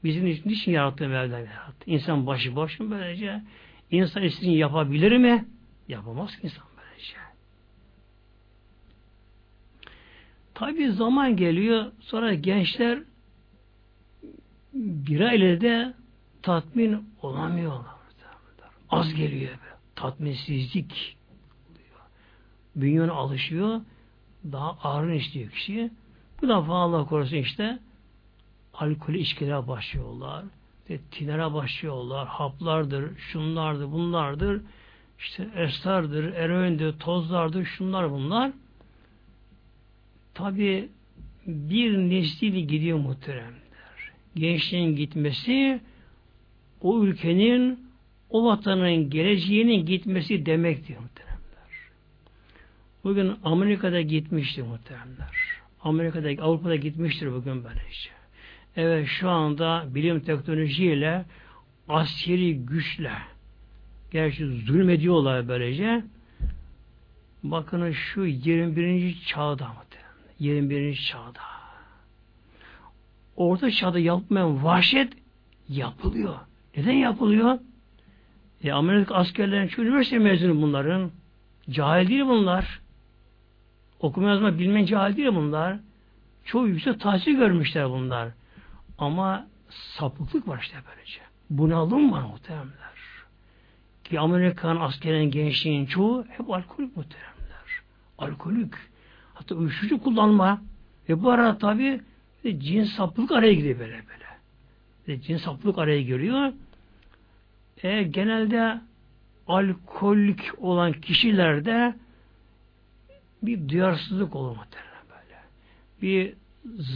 Bizim 0.05 0.27
için 0.27 0.51
niçin 0.51 0.73
yarattı 0.73 1.09
Mevla 1.09 1.39
yarattı? 1.39 1.91
İnsan 1.91 2.27
başı 2.27 2.57
boş 2.57 2.81
mu 2.81 2.91
böylece? 2.91 3.43
İnsan 3.91 4.23
istediğini 4.23 4.57
yapabilir 4.57 5.17
mi? 5.17 5.45
Yapamaz 5.89 6.37
ki 6.37 6.41
insan 6.43 6.65
böylece. 6.77 7.17
Tabi 10.55 10.93
zaman 10.93 11.37
geliyor 11.37 11.93
sonra 12.01 12.35
gençler 12.35 12.99
bira 14.75 15.33
ile 15.33 15.61
de 15.61 15.95
tatmin 16.43 17.09
olamıyorlar. 17.23 17.95
Az 18.91 19.15
geliyor 19.15 19.53
be. 19.53 19.59
Tatminsizlik 19.97 21.17
oluyor. 21.71 22.01
Bünyon 22.77 23.09
alışıyor. 23.09 23.81
Daha 24.53 24.71
ağır 24.71 25.13
istiyor 25.13 25.51
kişi. 25.51 25.91
Bu 26.43 26.49
defa 26.49 26.75
Allah 26.75 27.07
korusun 27.07 27.37
işte 27.37 27.79
alkol 28.79 29.15
içkilere 29.15 29.69
başlıyorlar. 29.69 30.45
İşte 30.83 31.01
tinere 31.11 31.55
başlıyorlar. 31.55 32.29
Haplardır, 32.29 33.19
şunlardır, 33.19 33.93
bunlardır. 33.93 34.63
İşte 35.19 35.49
esrardır, 35.55 36.25
eroindir, 36.25 36.93
tozlardır, 36.99 37.65
şunlar 37.65 38.11
bunlar. 38.11 38.53
Tabi 40.35 40.89
bir 41.47 41.99
nesli 41.99 42.67
gidiyor 42.67 42.99
muhterem 42.99 43.65
gençliğin 44.37 44.97
gitmesi 44.97 45.81
o 46.81 47.05
ülkenin 47.05 47.91
o 48.31 48.45
vatanın 48.45 49.11
geleceğinin 49.11 49.87
gitmesi 49.87 50.47
demektir 50.47 50.97
muhteremler. 50.99 51.45
Bugün 53.05 53.33
Amerika'da 53.45 54.01
gitmiştir 54.01 54.63
muhteremler. 54.63 55.35
Amerika'da, 55.81 56.43
Avrupa'da 56.43 56.77
gitmiştir 56.77 57.33
bugün 57.33 57.65
böylece. 57.65 58.11
Evet 58.77 59.09
şu 59.09 59.31
anda 59.31 59.85
bilim 59.95 60.21
teknolojiyle 60.21 61.25
askeri 61.89 62.67
güçle 62.67 63.13
gerçi 64.11 64.47
zulmediyorlar 64.47 65.49
böylece. 65.49 66.05
Bakın 67.43 67.93
şu 67.93 68.25
21. 68.25 69.23
çağda 69.27 69.69
muhtemelen. 69.69 70.05
21. 70.39 70.95
çağda 70.95 71.41
orta 73.37 73.71
çağda 73.71 73.99
yapmayan 73.99 74.65
vahşet 74.65 75.13
yapılıyor. 75.69 76.35
Neden 76.77 76.93
yapılıyor? 76.93 77.59
E, 78.65 78.73
Amerika 78.73 79.15
askerlerin 79.15 79.69
şu 79.69 79.83
üniversite 79.83 80.19
mezunu 80.19 80.63
bunların. 80.63 81.11
Cahil 81.71 82.09
değil 82.09 82.25
bunlar. 82.25 82.81
Okuma 84.01 84.29
yazma 84.29 84.59
bilmeyen 84.59 84.87
cahil 84.87 85.17
değil 85.17 85.29
bunlar. 85.35 85.79
Çoğu 86.45 86.69
yüksek 86.69 87.01
tahsil 87.01 87.37
görmüşler 87.37 87.91
bunlar. 87.91 88.29
Ama 88.99 89.47
sapıklık 89.69 90.49
var 90.49 90.61
işte 90.63 90.77
böylece. 90.91 91.21
Bunalım 91.51 92.13
var 92.13 92.23
muhteremler. 92.23 92.95
Ki 94.05 94.21
Amerikan 94.21 94.77
askerinin 94.77 95.31
gençliğinin 95.31 95.87
çoğu 95.87 96.25
hep 96.29 96.51
alkolik 96.51 96.97
muhteremler. 96.97 97.83
Alkolik. 98.19 98.75
Hatta 99.35 99.55
uyuşturucu 99.55 100.03
kullanma. 100.03 100.63
Ve 101.09 101.23
bu 101.23 101.31
arada 101.31 101.59
tabi 101.59 102.01
ve 102.45 102.61
cin 102.61 102.85
saplık 102.85 103.33
araya 103.33 103.55
giriyor 103.55 103.79
böyle 103.79 103.93
böyle. 103.93 104.25
Ve 105.09 105.21
cin 105.21 105.37
saplık 105.37 105.79
araya 105.79 106.03
giriyor. 106.03 106.53
E, 107.83 108.03
genelde 108.03 108.81
alkolik 109.47 110.41
olan 110.59 110.93
kişilerde 110.93 111.95
bir 113.43 113.69
duyarsızlık 113.69 114.37
olur 114.37 114.57
muhtemelen 114.57 115.05
böyle. 115.11 115.41
Bir 116.03 116.35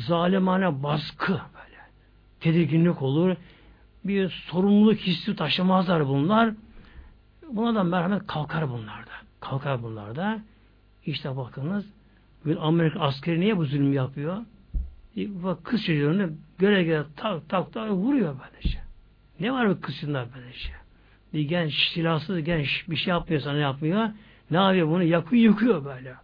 zalimane 0.07 0.83
baskı. 0.83 1.41
Tedirginlik 2.41 3.03
olur. 3.03 3.37
Bir 4.05 4.31
sorumluluk 4.31 4.99
hissi 4.99 5.37
taşımazlar 5.37 6.09
bunlar. 6.09 6.55
Buna 7.53 7.75
da 7.75 7.85
merhamet 7.85 8.27
kalkar 8.27 8.71
bunlarda. 8.71 9.11
Kalkar 9.41 9.83
bunlarda. 9.83 10.39
İşte 11.07 11.37
bakınız 11.37 11.85
bir 12.47 12.67
Amerika 12.67 13.01
askeri 13.01 13.41
niye 13.41 13.57
bu 13.57 13.65
zulüm 13.65 13.93
yapıyor? 13.93 14.37
bak 15.17 15.65
kız 15.65 15.85
çocuğunu 15.85 16.31
göre 16.59 16.85
göre 16.85 17.05
tak 17.17 17.49
tak 17.49 17.73
tak 17.73 17.91
vuruyor 17.91 18.37
böylece. 18.41 18.79
Ne 19.41 19.53
var 19.53 19.71
bu 19.71 19.81
kız 19.81 19.95
çocuğunda 19.95 20.27
böylece? 20.37 20.71
Bir 21.35 21.41
genç 21.41 21.75
silahsız 21.75 22.45
genç 22.45 22.85
bir 22.89 22.97
şey 22.97 23.11
yapmıyorsa 23.11 23.53
ne 23.53 23.59
yapmıyor? 23.59 24.09
Ne 24.51 24.57
yapıyor 24.57 24.89
bunu? 24.89 25.03
Yakıyor 25.03 25.43
yıkıyor 25.43 25.85
böyle. 25.85 26.15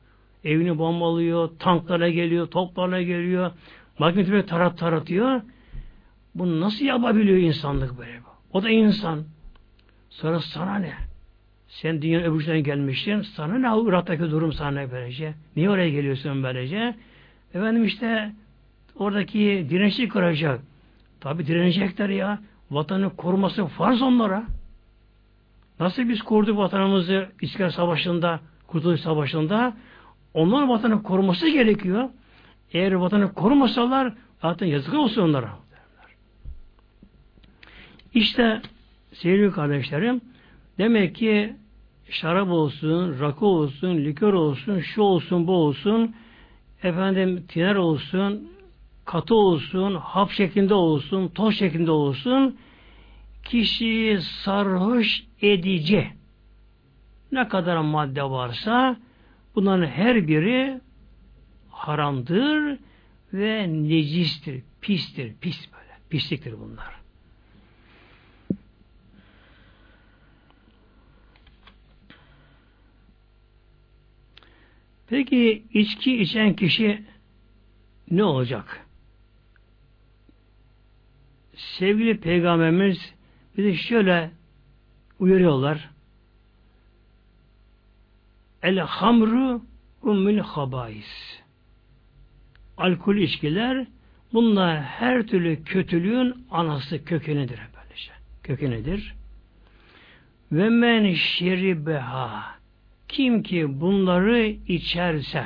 Evini 0.44 0.78
bombalıyor, 0.78 1.50
tanklara 1.58 2.08
geliyor, 2.08 2.46
toplarla 2.46 3.02
geliyor, 3.02 3.50
makinetüme 3.98 4.46
tarat 4.46 4.78
taratıyor. 4.78 5.40
Bunu 6.34 6.60
nasıl 6.60 6.84
yapabiliyor 6.84 7.38
insanlık 7.38 7.98
böyle? 7.98 8.20
O 8.52 8.62
da 8.62 8.70
insan. 8.70 9.24
Sonra 10.10 10.40
sana 10.40 10.74
ne? 10.74 10.92
Sen 11.68 12.02
dünyanın 12.02 12.24
öbür 12.24 12.36
ucundan 12.36 12.62
gelmiştin. 12.62 13.20
Sana 13.20 13.58
ne 13.58 13.88
Irak'taki 13.88 14.30
durum 14.30 14.52
sana 14.52 14.70
ne 14.70 14.92
böylece? 14.92 15.34
Niye 15.56 15.70
oraya 15.70 15.90
geliyorsun 15.90 16.42
böylece? 16.42 16.94
Efendim 17.54 17.84
işte 17.84 18.32
oradaki 18.96 19.66
dirençli 19.70 20.08
kıracak. 20.08 20.60
Tabi 21.20 21.46
direnecekler 21.46 22.08
ya. 22.08 22.38
Vatanın 22.70 23.10
koruması 23.10 23.66
farz 23.66 24.02
onlara. 24.02 24.44
Nasıl 25.80 26.08
biz 26.08 26.22
koruduk 26.22 26.58
vatanımızı 26.58 27.28
İstiklal 27.40 27.70
Savaşı'nda, 27.70 28.40
Kurtuluş 28.66 29.00
Savaşı'nda? 29.00 29.76
Onların 30.34 30.68
vatanı 30.68 31.02
koruması 31.02 31.48
gerekiyor. 31.48 32.08
Eğer 32.72 32.92
vatanı 32.92 33.34
korumasalar 33.34 34.12
zaten 34.42 34.66
yazık 34.66 34.94
olsun 34.94 35.22
onlara. 35.22 35.63
İşte 38.14 38.62
sevgili 39.12 39.50
kardeşlerim 39.50 40.20
demek 40.78 41.14
ki 41.14 41.56
şarap 42.10 42.48
olsun, 42.48 43.20
rakı 43.20 43.46
olsun, 43.46 43.96
likör 43.96 44.32
olsun, 44.32 44.80
şu 44.80 45.02
olsun, 45.02 45.46
bu 45.46 45.52
olsun, 45.52 46.14
efendim 46.82 47.44
tiner 47.48 47.74
olsun, 47.74 48.48
katı 49.04 49.34
olsun, 49.34 49.94
hap 49.94 50.30
şeklinde 50.30 50.74
olsun, 50.74 51.28
toz 51.28 51.54
şeklinde 51.54 51.90
olsun, 51.90 52.58
kişiyi 53.44 54.20
sarhoş 54.20 55.24
edici 55.42 56.08
ne 57.32 57.48
kadar 57.48 57.76
madde 57.76 58.22
varsa 58.22 58.96
bunların 59.54 59.86
her 59.86 60.28
biri 60.28 60.80
haramdır 61.70 62.78
ve 63.32 63.68
necistir, 63.68 64.62
pistir, 64.80 65.34
pis 65.40 65.72
böyle, 65.72 65.92
pisliktir 66.10 66.54
bunlar. 66.60 67.03
Peki 75.06 75.64
içki 75.72 76.16
içen 76.22 76.56
kişi 76.56 77.04
ne 78.10 78.24
olacak? 78.24 78.86
Sevgili 81.54 82.20
Peygamberimiz 82.20 83.14
bizi 83.56 83.76
şöyle 83.76 84.30
uyarıyorlar. 85.18 85.90
El 88.62 88.78
hamru 88.78 89.62
ummül 90.02 90.38
habais. 90.38 91.40
Alkol 92.76 93.16
içkiler 93.16 93.86
bunlar 94.32 94.82
her 94.82 95.26
türlü 95.26 95.64
kötülüğün 95.64 96.46
anası 96.50 97.04
kökenidir 97.04 97.60
böylece. 97.76 98.12
Kökenidir. 98.42 99.14
Ve 100.52 100.68
men 100.68 101.14
şeribeha 101.14 102.54
kim 103.14 103.42
ki 103.42 103.80
bunları 103.80 104.46
içerse 104.68 105.44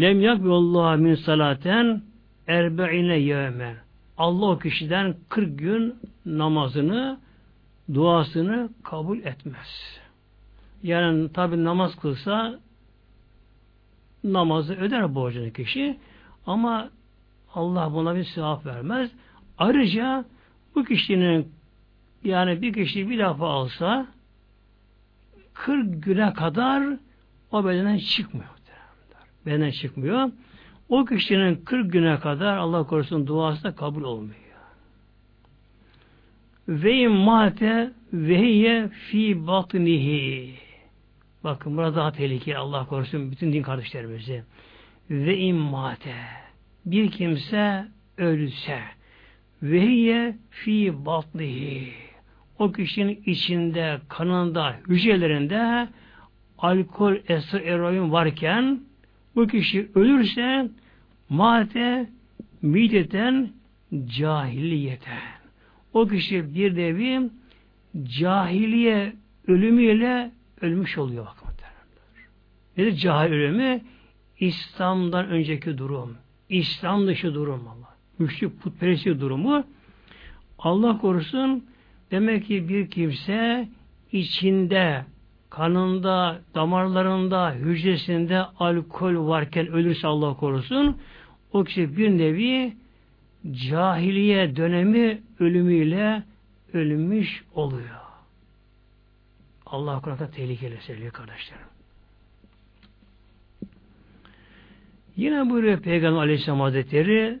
lem 0.00 0.20
yakbillah 0.20 0.96
min 0.96 1.14
salaten 1.14 2.02
erbe'ine 2.46 3.18
yevmen 3.18 3.76
Allah 4.18 4.46
o 4.46 4.58
kişiden 4.58 5.16
40 5.28 5.58
gün 5.58 5.94
namazını 6.26 7.18
duasını 7.94 8.68
kabul 8.82 9.18
etmez. 9.18 10.00
Yani 10.82 11.32
tabi 11.32 11.64
namaz 11.64 11.96
kılsa 11.96 12.58
namazı 14.24 14.74
öder 14.74 15.14
borcunu 15.14 15.52
kişi 15.52 15.98
ama 16.46 16.90
Allah 17.54 17.92
buna 17.94 18.16
bir 18.16 18.24
sevap 18.24 18.66
vermez. 18.66 19.10
Ayrıca 19.58 20.24
bu 20.74 20.84
kişinin 20.84 21.52
yani 22.24 22.62
bir 22.62 22.72
kişi 22.72 23.10
bir 23.10 23.18
defa 23.18 23.48
alsa 23.48 24.06
40 25.64 26.02
güne 26.02 26.32
kadar 26.32 26.96
o 27.52 27.64
bedenden 27.64 27.98
çıkmıyor. 27.98 28.48
Bedenden 29.46 29.70
çıkmıyor. 29.70 30.30
O 30.88 31.04
kişinin 31.04 31.56
40 31.64 31.92
güne 31.92 32.20
kadar 32.20 32.56
Allah 32.56 32.86
korusun 32.86 33.26
duası 33.26 33.64
da 33.64 33.74
kabul 33.74 34.02
olmuyor. 34.02 34.34
Ve 36.68 37.08
mate 37.08 37.92
vehiye 38.12 38.88
fi 38.88 39.46
batnihi. 39.46 40.54
Bakın 41.44 41.76
burada 41.76 41.96
daha 41.96 42.12
tehlikeli 42.12 42.56
Allah 42.56 42.86
korusun 42.86 43.30
bütün 43.30 43.52
din 43.52 43.62
kardeşlerimizi. 43.62 44.44
Ve 45.10 45.38
immate 45.38 46.14
bir 46.86 47.10
kimse 47.10 47.88
ölse 48.18 48.80
vehiye 49.62 50.36
fi 50.50 51.06
batnihi 51.06 52.07
o 52.58 52.72
kişinin 52.72 53.22
içinde, 53.26 54.00
kanında, 54.08 54.76
hücrelerinde 54.88 55.88
alkol, 56.58 57.14
esrar, 57.28 57.60
eroin 57.60 58.12
varken 58.12 58.80
bu 59.36 59.46
kişi 59.46 59.90
ölürse 59.94 60.70
mate 61.28 62.10
mideten 62.62 63.50
cahiliyeten. 64.06 65.18
O 65.92 66.06
kişi 66.06 66.54
bir 66.54 66.76
devi 66.76 67.30
cahiliye 68.18 69.12
ölümüyle 69.46 70.30
ölmüş 70.60 70.98
oluyor 70.98 71.26
bakın. 71.26 71.48
Nedir 72.78 72.96
cahil 72.96 73.32
ölümü? 73.32 73.80
İslam'dan 74.40 75.28
önceki 75.28 75.78
durum. 75.78 76.16
İslam 76.48 77.06
dışı 77.06 77.34
durum 77.34 77.68
Allah. 77.68 77.96
Müşrik 78.18 78.60
putperestlik 78.60 79.20
durumu. 79.20 79.64
Allah 80.58 80.98
korusun 80.98 81.64
Demek 82.10 82.46
ki 82.46 82.68
bir 82.68 82.90
kimse 82.90 83.68
içinde, 84.12 85.04
kanında, 85.50 86.40
damarlarında, 86.54 87.52
hücresinde 87.52 88.38
alkol 88.38 89.28
varken 89.28 89.66
ölürse 89.66 90.06
Allah 90.06 90.34
korusun, 90.34 90.96
o 91.52 91.64
kişi 91.64 91.96
bir 91.96 92.10
nevi 92.10 92.76
cahiliye 93.52 94.56
dönemi 94.56 95.22
ölümüyle 95.40 96.22
ölmüş 96.72 97.44
oluyor. 97.54 97.98
Allah 99.66 100.00
korusun 100.00 100.26
tehlikeli 100.26 100.78
sevgili 100.86 101.10
kardeşlerim. 101.10 101.66
Yine 105.16 105.50
buyuruyor 105.50 105.80
Peygamber 105.80 106.18
Aleyhisselam 106.18 106.60
Hazretleri 106.60 107.38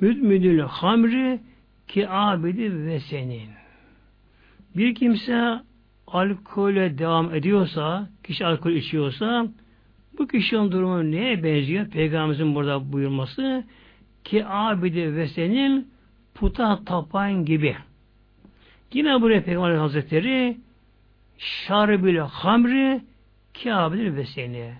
müdmüdül 0.00 0.60
hamri 0.60 1.40
ki 1.88 2.08
abidi 2.08 2.86
ve 2.86 3.00
senin. 3.00 3.59
Bir 4.76 4.94
kimse 4.94 5.60
alkole 6.06 6.98
devam 6.98 7.34
ediyorsa, 7.34 8.08
kişi 8.24 8.46
alkol 8.46 8.70
içiyorsa, 8.70 9.46
bu 10.18 10.28
kişinin 10.28 10.72
durumu 10.72 11.10
neye 11.10 11.42
benziyor? 11.42 11.86
Peygamberimizin 11.88 12.54
burada 12.54 12.92
buyurması 12.92 13.64
ki 14.24 14.46
abidi 14.46 15.16
ve 15.16 15.28
senin 15.28 15.88
puta 16.34 16.84
tapan 16.84 17.44
gibi. 17.44 17.76
Yine 18.92 19.20
buraya 19.20 19.44
Peygamber 19.44 19.74
Hazretleri 19.74 20.56
şarbil 21.38 22.16
hamri 22.16 23.00
ki 23.54 23.74
abidi 23.74 24.16
ve 24.16 24.24
seni. 24.24 24.72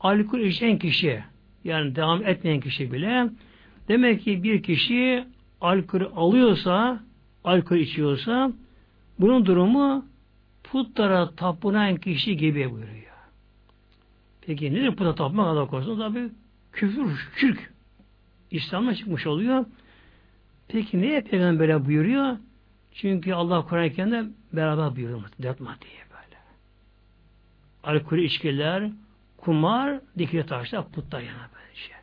Alkol 0.00 0.40
içen 0.40 0.78
kişi 0.78 1.22
yani 1.64 1.96
devam 1.96 2.26
etmeyen 2.26 2.60
kişi 2.60 2.92
bile 2.92 3.28
demek 3.88 4.22
ki 4.22 4.42
bir 4.42 4.62
kişi 4.62 5.24
alkol 5.60 6.00
alıyorsa 6.16 7.00
alkol 7.44 7.76
içiyorsa 7.76 8.52
bunun 9.18 9.46
durumu 9.46 10.04
putlara 10.62 11.30
tapınan 11.30 11.96
kişi 11.96 12.36
gibi 12.36 12.70
buyuruyor. 12.70 13.04
Peki 14.40 14.74
nedir 14.74 14.96
puta 14.96 15.14
tapmak 15.14 15.46
Allah 15.46 15.66
korusun? 15.66 15.98
Tabi 15.98 16.30
küfür, 16.72 17.28
şirk. 17.36 17.72
İslam'da 18.50 18.94
çıkmış 18.94 19.26
oluyor. 19.26 19.64
Peki 20.68 21.00
niye 21.00 21.20
Peygamber 21.20 21.58
böyle 21.58 21.86
buyuruyor? 21.86 22.36
Çünkü 22.92 23.32
Allah 23.32 23.66
Kur'an-ı 23.66 23.92
Kerim'de 23.92 24.24
beraber 24.52 24.96
buyuruyor. 24.96 25.20
Dört 25.42 25.58
diye 25.58 26.04
böyle. 26.10 26.38
Alkol 27.84 28.18
içkiler, 28.18 28.90
kumar, 29.36 30.00
dikili 30.18 30.46
taşlar, 30.46 30.88
putlar 30.88 31.20
yana 31.20 31.48
böyle 31.54 31.74
şey. 31.74 31.96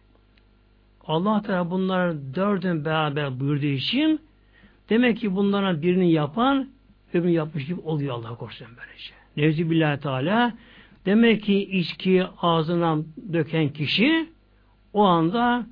Allah 1.03 1.41
Teala 1.41 1.71
bunlar 1.71 2.15
dördün 2.35 2.85
beraber 2.85 3.39
buyurduğu 3.39 3.65
için 3.65 4.19
demek 4.89 5.17
ki 5.17 5.35
bunların 5.35 5.81
birini 5.81 6.11
yapan 6.11 6.69
öbürünü 7.13 7.31
yapmış 7.31 7.65
gibi 7.65 7.81
oluyor 7.81 8.15
Allah 8.15 8.35
korusun 8.35 8.67
böylece. 8.77 9.13
Nevzi 9.37 9.71
billahi 9.71 9.99
teala 9.99 10.53
demek 11.05 11.43
ki 11.43 11.63
içki 11.79 12.25
ağzından 12.41 13.05
döken 13.33 13.69
kişi 13.69 14.29
o 14.93 15.03
anda 15.03 15.65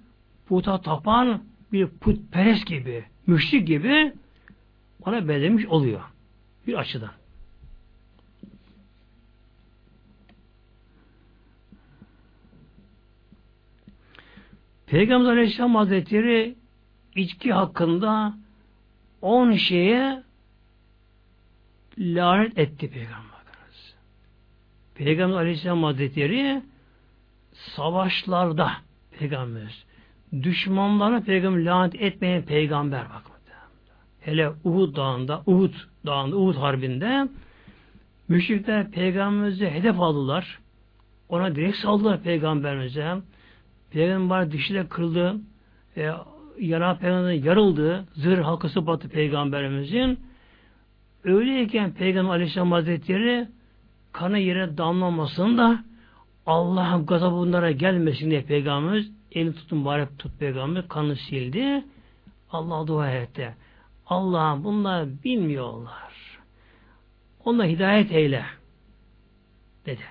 puta 0.47 0.81
tapan 0.81 1.43
bir 1.71 1.87
putperest 1.87 2.67
gibi, 2.67 3.03
müşrik 3.27 3.67
gibi 3.67 4.13
ona 5.05 5.27
benzemiş 5.27 5.65
oluyor. 5.65 6.01
Bir 6.67 6.73
açıdan. 6.73 7.11
Peygamber 14.87 15.31
Aleyhisselam 15.31 15.75
Hazretleri 15.75 16.55
içki 17.15 17.53
hakkında 17.53 18.33
on 19.21 19.51
şeye 19.51 20.23
lanet 21.99 22.57
etti 22.57 22.89
Peygamber. 22.89 23.29
Peygamber 24.95 25.35
Aleyhisselam 25.35 25.83
Hazretleri 25.83 26.61
savaşlarda 27.53 28.71
Peygamberimiz 29.19 29.85
düşmanlara 30.33 31.21
peygamber 31.21 31.65
lanet 31.65 32.01
etmeyen 32.01 32.41
peygamber 32.41 33.01
bak. 33.01 33.23
Hele 34.19 34.51
Uhud 34.63 34.95
dağında, 34.95 35.43
Uhud 35.45 35.73
dağında, 36.05 36.37
Uhud 36.37 36.55
harbinde 36.55 37.27
müşrikler 38.27 38.91
peygamberimize 38.91 39.71
hedef 39.71 39.99
aldılar. 39.99 40.59
Ona 41.29 41.55
direkt 41.55 41.77
saldılar 41.77 42.23
peygamberimize. 42.23 43.17
Peygamber 43.91 44.51
dişiyle 44.51 44.87
kırıldı. 44.87 45.35
E, 45.97 46.11
yara 46.59 46.97
peygamberin 46.97 47.43
yarıldı. 47.43 48.05
Zırh 48.13 48.43
halkası 48.43 48.87
batı 48.87 49.09
peygamberimizin. 49.09 50.19
Öyleyken 51.23 51.93
Peygamber 51.93 52.31
Aleyhisselam 52.31 52.71
Hazretleri 52.71 53.47
kanı 54.11 54.39
yere 54.39 54.77
damlamasın 54.77 55.57
da 55.57 55.83
Allah'ın 56.45 57.05
gazabı 57.05 57.35
bunlara 57.35 57.71
gelmesin 57.71 58.29
diye 58.29 58.41
Peygamberimiz 58.41 59.11
elini 59.31 59.55
tutun 59.55 59.85
bari 59.85 60.07
tut 60.17 60.39
Peygamber 60.39 60.87
kanı 60.87 61.15
sildi. 61.15 61.85
Allah 62.51 62.87
dua 62.87 63.11
etti. 63.11 63.55
Allah'ım 64.05 64.63
bunlar 64.63 65.23
bilmiyorlar. 65.23 66.39
Ona 67.45 67.65
hidayet 67.65 68.11
eyle 68.11 68.45
dedi. 69.85 70.01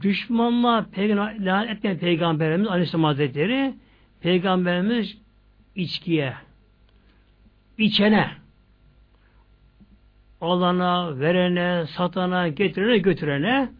Düşmanla 0.00 0.86
peygamber, 0.92 1.44
lanet 1.44 1.70
etmeyen 1.70 1.98
Peygamberimiz 1.98 2.68
Aleyhisselam 2.68 3.04
Hazretleri 3.04 3.74
Peygamberimiz 4.20 5.18
içkiye 5.74 6.34
içene 7.78 8.30
alana, 10.40 11.20
verene, 11.20 11.86
satana, 11.86 12.48
getirene, 12.48 12.98
götürene 12.98 13.70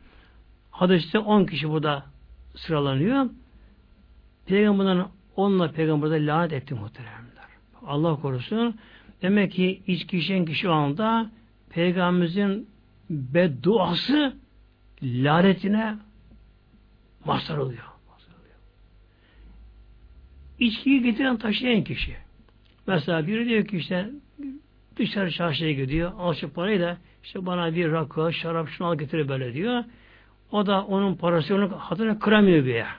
hadiste 0.70 1.18
10 1.18 1.44
kişi 1.44 1.70
burada 1.70 2.04
sıralanıyor. 2.56 3.30
Peygamberden 4.46 5.06
onunla 5.36 5.72
peygamberde 5.72 6.26
lanet 6.26 6.52
etti 6.52 6.74
muhteremler. 6.74 7.44
Allah 7.86 8.20
korusun. 8.20 8.76
Demek 9.22 9.52
ki 9.52 9.82
içki 9.86 10.18
içen 10.18 10.44
kişi 10.44 10.68
o 10.68 10.72
anda 10.72 11.30
peygamberimizin 11.70 12.68
bedduası 13.10 14.36
lanetine 15.02 15.96
mazhar 17.24 17.56
oluyor. 17.56 17.84
İçkiyi 20.58 21.02
getiren 21.02 21.36
taşıyan 21.36 21.84
kişi. 21.84 22.16
Mesela 22.86 23.26
biri 23.26 23.48
diyor 23.48 23.66
ki 23.66 23.76
işte 23.76 24.10
dışarı 24.96 25.30
çarşıya 25.30 25.72
gidiyor. 25.72 26.12
Al 26.18 26.34
parayı 26.54 26.80
da 26.80 26.96
işte 27.24 27.46
bana 27.46 27.74
bir 27.74 27.92
rakı, 27.92 28.32
şarap 28.32 28.68
şunu 28.68 28.88
al 28.88 28.98
getir 28.98 29.28
böyle 29.28 29.54
diyor. 29.54 29.84
O 30.52 30.66
da 30.66 30.84
onun 30.84 31.14
parası 31.14 31.54
onun 31.54 31.68
hatırını 31.68 32.18
kıramıyor 32.18 32.64
bir 32.64 32.74
yer. 32.74 32.94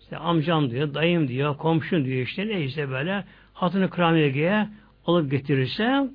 İşte 0.00 0.16
amcam 0.16 0.70
diyor, 0.70 0.94
dayım 0.94 1.28
diyor, 1.28 1.56
komşun 1.56 2.04
diyor 2.04 2.26
işte 2.26 2.46
ne 2.46 2.64
işte 2.64 2.90
böyle 2.90 3.24
hatını 3.52 3.90
kıramıyor 3.90 4.34
diye 4.34 4.68
alıp 5.06 5.30
getirirse 5.30 6.08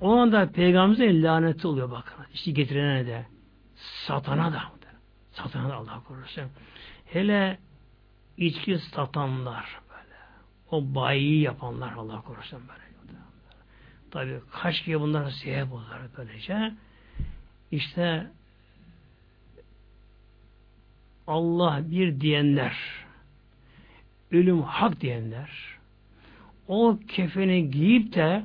o 0.00 0.16
anda 0.16 0.50
peygamberimizin 0.52 1.22
laneti 1.22 1.66
oluyor 1.66 1.90
bakın. 1.90 2.24
İşte 2.34 2.50
getirene 2.50 3.06
de 3.06 3.26
satana 4.06 4.52
da 4.52 4.62
satana 5.32 5.68
da 5.68 5.74
Allah 5.74 6.02
korusun. 6.08 6.44
Hele 7.06 7.58
içki 8.36 8.78
satanlar. 8.78 9.80
O 10.70 10.94
bayi 10.94 11.40
yapanlar 11.40 11.92
Allah 11.92 12.20
korusun 12.20 12.62
böyle. 12.68 12.86
Tabi 14.10 14.40
kaç 14.52 14.82
kere 14.82 15.00
bunlara 15.00 15.30
sebep 15.30 15.72
olurlar 15.72 16.00
böylece. 16.16 16.72
İşte 17.70 18.30
Allah 21.26 21.90
bir 21.90 22.20
diyenler, 22.20 22.76
ölüm 24.30 24.62
hak 24.62 25.00
diyenler, 25.00 25.50
o 26.68 26.98
kefeni 27.08 27.70
giyip 27.70 28.14
de 28.14 28.44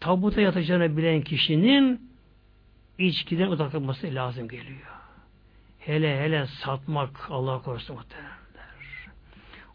tabuta 0.00 0.40
yatacağını 0.40 0.96
bilen 0.96 1.22
kişinin 1.22 2.10
içkiden 2.98 3.48
uzak 3.48 3.74
lazım 4.04 4.48
geliyor. 4.48 4.80
Hele 5.78 6.20
hele 6.20 6.46
satmak 6.46 7.30
Allah 7.30 7.62
korusun 7.62 7.96
muhteremler. 7.96 8.39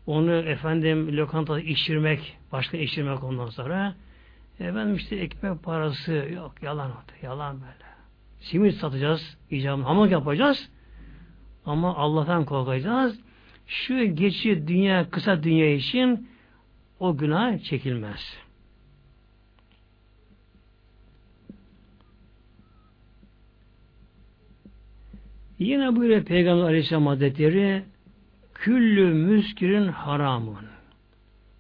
Onu 0.08 0.32
efendim 0.32 1.18
lokantada 1.18 1.60
içirmek, 1.60 2.38
başka 2.52 2.78
içirmek 2.78 3.24
ondan 3.24 3.50
sonra 3.50 3.96
efendim 4.60 4.96
işte 4.96 5.16
ekmek 5.16 5.64
parası 5.64 6.12
yok 6.12 6.54
yalan 6.62 6.92
oldu. 6.92 7.12
Yalan 7.22 7.62
böyle. 7.62 7.86
Simit 8.40 8.76
satacağız, 8.76 9.38
icabını 9.52 9.84
hamur 9.84 10.08
yapacağız. 10.12 10.70
Ama 11.66 11.96
Allah'tan 11.96 12.46
korkacağız. 12.46 13.20
Şu 13.68 14.04
geçici 14.16 14.68
dünya, 14.68 15.10
kısa 15.10 15.44
dünya 15.44 15.74
için 15.74 16.30
o 17.00 17.18
günah 17.18 17.64
çekilmez. 17.64 18.38
Yine 25.60 25.96
böyle 25.96 26.24
Peygamber 26.24 26.64
Aleyhisselam 26.64 27.06
Hazretleri 27.06 27.84
küllü 28.66 29.14
müskirin 29.14 29.88
haramın. 29.88 30.66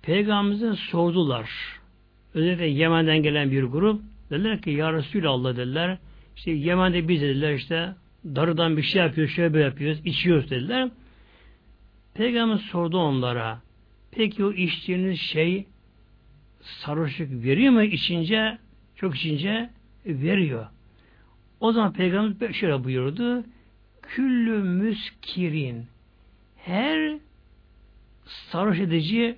Peygamberimize 0.02 0.76
sordular. 0.76 1.50
Özellikle 2.34 2.66
Yemen'den 2.66 3.24
gelen 3.24 3.52
bir 3.52 3.64
grup. 3.64 4.02
Dediler 4.30 4.62
ki 4.62 4.70
Ya 4.70 4.94
Resulallah 4.94 5.58
dediler. 5.58 5.98
İşte 6.36 6.52
Yemen'de 6.52 7.08
biz 7.08 7.22
dediler 7.22 7.54
işte 7.54 7.96
darıdan 8.26 8.78
bir 8.78 8.84
şey 8.84 9.02
yapıyoruz, 9.02 9.34
şöyle 9.34 9.54
böyle 9.54 9.66
yapıyoruz, 9.66 10.02
içiyoruz 10.06 10.50
dediler. 10.50 10.90
Peygamber 12.14 12.58
sordu 12.58 12.98
onlara. 12.98 13.62
Peki 14.12 14.46
o 14.46 14.52
içtiğiniz 14.52 15.20
şey 15.20 15.66
sarhoşluk 16.62 17.30
veriyor 17.32 17.74
mu 17.74 17.84
içince? 17.84 18.58
Çok 18.96 19.16
içince 19.16 19.70
veriyor. 20.06 20.66
O 21.60 21.72
zaman 21.72 21.94
Peygamber 21.94 22.54
şöyle 22.54 22.84
buyurdu. 22.84 23.44
Küllü 24.02 24.64
müskirin 24.64 25.86
her 26.66 27.18
sarhoş 28.24 28.80
edici 28.80 29.38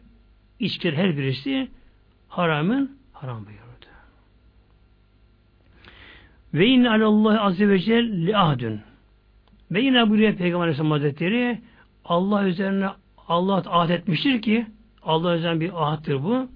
içkiler 0.59 0.93
her 0.93 1.17
birisi 1.17 1.67
haramın 2.27 2.97
haram 3.13 3.45
buyurdu. 3.45 3.85
Ve 6.53 6.67
inne 6.67 6.89
alallah 6.89 7.45
azze 7.45 7.69
ve 7.69 7.79
celle 7.79 8.37
ahdün. 8.37 8.81
Ve 9.71 9.81
yine 9.81 10.09
buraya 10.09 10.35
Peygamber 10.35 10.63
Aleyhisselam 10.63 10.91
Hazretleri 10.91 11.61
Allah 12.05 12.47
üzerine 12.47 12.89
Allah 13.27 13.55
ahd 13.55 13.89
etmiştir 13.89 14.41
ki 14.41 14.65
Allah 15.03 15.35
üzerine 15.35 15.59
bir 15.59 15.83
ahddir 15.83 16.23
bu. 16.23 16.47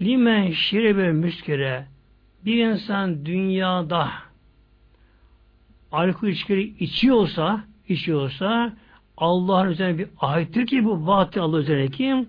Limen 0.00 0.50
şirebe 0.50 1.12
müskere 1.12 1.86
bir 2.44 2.66
insan 2.66 3.26
dünyada 3.26 4.10
alkol 5.92 6.28
içkileri 6.28 6.62
içiyorsa 6.62 7.64
içiyorsa 7.88 8.72
Allah'ın 9.20 9.70
üzerine 9.70 9.98
bir 9.98 10.08
ahittir 10.20 10.66
ki 10.66 10.84
bu 10.84 11.06
vaattir 11.06 11.40
Allah 11.40 11.58
üzerine 11.58 11.88
ki 11.88 12.26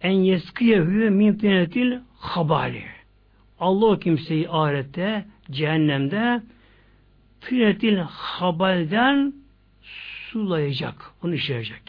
en 0.00 0.12
yeskiyehü 0.12 1.10
min 1.10 1.34
tinetil 1.34 1.98
habali. 2.18 2.84
Allah 3.60 3.86
o 3.86 3.98
kimseyi 3.98 4.48
ahirette 4.50 5.24
cehennemde 5.50 6.42
tinetil 7.40 7.98
habalden 7.98 9.34
sulayacak. 9.82 10.94
Onu 11.24 11.34
işleyecek. 11.34 11.82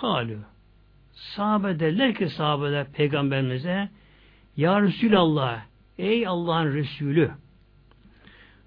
Kalu. 0.00 0.38
Sahabe 1.12 1.80
derler 1.80 2.14
ki 2.14 2.28
sahabeler 2.28 2.92
peygamberimize 2.92 3.88
Ya 4.56 4.82
Resulallah 4.82 5.62
ey 5.98 6.26
Allah'ın 6.26 6.74
Resulü 6.74 7.30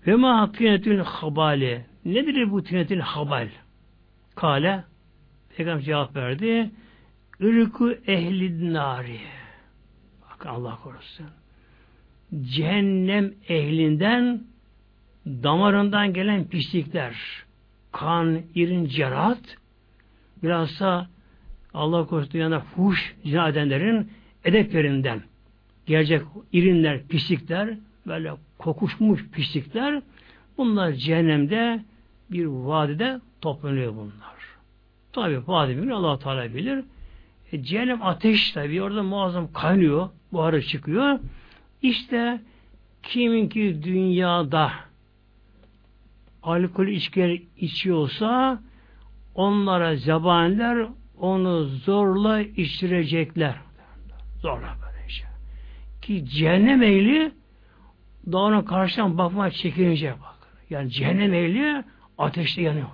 ve 0.07 0.15
ma 0.15 0.51
tinetil 0.51 0.99
habali 0.99 1.85
nedir 2.05 2.51
bu 2.51 2.63
tinetil 2.63 2.99
habal? 2.99 3.47
Kale 4.35 4.83
Peygamber 5.57 5.81
cevap 5.83 6.15
verdi. 6.15 6.71
Ürkü 7.39 8.01
ehli 8.07 8.73
nari. 8.73 9.19
Bak 10.21 10.45
Allah 10.45 10.79
korusun 10.83 11.27
cehennem 12.39 13.33
ehlinden 13.47 14.43
damarından 15.25 16.13
gelen 16.13 16.47
pislikler, 16.47 17.15
kan, 17.91 18.41
irin, 18.55 18.85
cerat, 18.85 19.57
bilhassa 20.43 21.09
Allah 21.73 22.05
korusun 22.05 22.39
yana 22.39 22.59
fuş 22.59 23.15
zina 23.23 23.49
edenlerin 23.49 24.11
edeplerinden 24.45 25.21
gelecek 25.85 26.21
irinler, 26.53 27.07
pislikler, 27.07 27.77
böyle 28.07 28.31
kokuşmuş 28.57 29.29
pislikler, 29.29 30.01
bunlar 30.57 30.91
cehennemde 30.91 31.83
bir 32.31 32.45
vadide 32.45 33.19
toplanıyor 33.41 33.95
bunlar. 33.95 34.41
Tabi 35.13 35.47
vadi 35.47 35.77
bir 35.83 35.89
allah 35.89 36.19
Teala 36.19 36.53
bilir. 36.55 36.83
E, 37.51 37.63
cehennem 37.63 38.03
ateş 38.03 38.51
tabi 38.51 38.81
orada 38.81 39.03
muazzam 39.03 39.53
kaynıyor, 39.53 40.09
buharı 40.33 40.61
çıkıyor. 40.61 41.19
İşte 41.81 42.41
kiminki 43.03 43.83
dünyada 43.83 44.71
alkol 46.43 46.87
içkiler 46.87 47.41
içiyorsa 47.57 48.59
onlara 49.35 49.95
zebaniler 49.95 50.87
onu 51.19 51.63
zorla 51.63 52.41
içirecekler. 52.41 53.55
Zorla 54.41 54.75
böyle 54.81 55.09
şey. 55.09 55.27
Ki 56.01 56.25
cehennem 56.25 56.83
ehli 56.83 57.31
dağına 58.31 58.65
karşıdan 58.65 59.17
bakmaya 59.17 59.51
çekilince 59.51 60.11
bak. 60.11 60.47
Yani 60.69 60.89
cehennem 60.89 61.33
ehli 61.33 61.83
ateşte 62.17 62.61
yanıyor. 62.61 62.87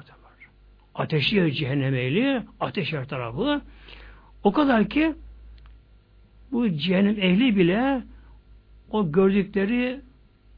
Ateşli 0.97 1.53
cehennem 1.53 1.95
ehli, 1.95 2.41
ateş 2.59 2.93
her 2.93 3.07
tarafı. 3.07 3.61
O 4.43 4.51
kadar 4.51 4.89
ki 4.89 5.13
bu 6.51 6.69
cehennem 6.69 7.19
ehli 7.19 7.55
bile 7.55 8.03
o 8.91 9.11
gördükleri 9.11 10.01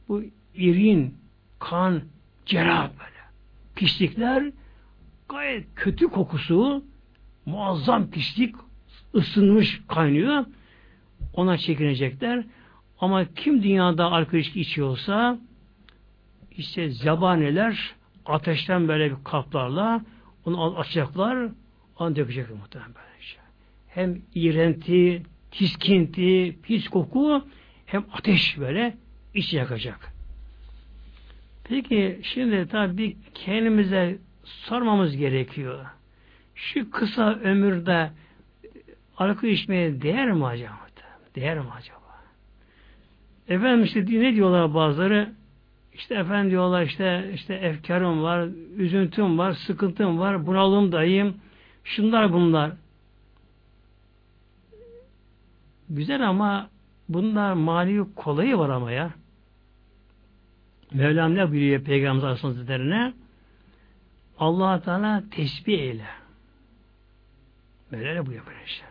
bu 0.08 0.22
irin, 0.54 1.14
kan, 1.58 2.02
cerrah 2.46 2.90
böyle 2.90 3.20
pislikler 3.74 4.52
gayet 5.28 5.66
kötü 5.76 6.08
kokusu 6.08 6.84
muazzam 7.46 8.10
pislik 8.10 8.54
ısınmış 9.14 9.82
kaynıyor. 9.88 10.44
Ona 11.34 11.58
çekinecekler. 11.58 12.44
Ama 13.00 13.24
kim 13.34 13.62
dünyada 13.62 14.04
alkol 14.04 14.38
içiyorsa 14.38 15.38
işte 16.50 16.90
zabaneler 16.90 17.94
ateşten 18.26 18.88
böyle 18.88 19.10
bir 19.10 19.24
kaplarla 19.24 20.00
onu 20.44 20.78
açacaklar 20.78 21.48
onu 21.98 22.16
dökecekler 22.16 22.56
muhtemelen 22.56 22.94
böylece. 22.94 23.36
Hem 23.88 24.22
iğrenti, 24.34 25.22
tiskinti, 25.50 26.56
pis 26.62 26.88
koku 26.88 27.44
hem 27.86 28.04
ateş 28.12 28.58
böyle 28.58 28.96
iç 29.34 29.52
yakacak. 29.52 30.12
Peki 31.64 32.20
şimdi 32.22 32.68
tabi 32.68 33.16
kendimize 33.34 34.18
sormamız 34.44 35.16
gerekiyor. 35.16 35.86
Şu 36.54 36.90
kısa 36.90 37.34
ömürde 37.34 38.10
alkol 39.16 39.48
içmeye 39.48 40.02
değer 40.02 40.32
mi 40.32 40.46
acaba? 40.46 40.80
Değer 41.34 41.58
mi 41.58 41.70
acaba? 41.76 42.00
Efendim 43.48 43.84
işte 43.84 44.00
ne 44.00 44.34
diyorlar 44.34 44.74
bazıları? 44.74 45.32
İşte 45.94 46.14
efendim 46.14 46.50
diyorlar 46.50 46.82
işte 46.82 47.30
işte 47.34 47.54
efkarım 47.54 48.22
var, 48.22 48.48
üzüntüm 48.76 49.38
var, 49.38 49.52
sıkıntım 49.52 50.18
var, 50.18 50.46
bunalım 50.46 50.92
dayım. 50.92 51.36
Şunlar 51.84 52.32
bunlar. 52.32 52.72
Güzel 55.88 56.28
ama 56.28 56.70
bunlar 57.08 57.52
mali 57.52 58.14
kolayı 58.14 58.58
var 58.58 58.68
ama 58.68 58.92
ya. 58.92 59.10
Mevlam 60.92 61.34
ne 61.34 61.50
buyuruyor 61.50 61.84
Peygamber 61.84 62.28
Hazretlerine? 62.28 63.12
allah 64.38 64.82
Teala 64.82 65.22
tesbih 65.30 65.78
eyle. 65.78 66.06
Mevlam 67.90 68.14
ne 68.14 68.26
buyuruyor 68.26 68.66
şey. 68.66 68.86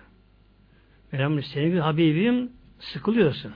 Mevlam 1.11 1.43
senin 1.43 1.73
bir 1.73 1.79
Habibim 1.79 2.51
sıkılıyorsun. 2.79 3.53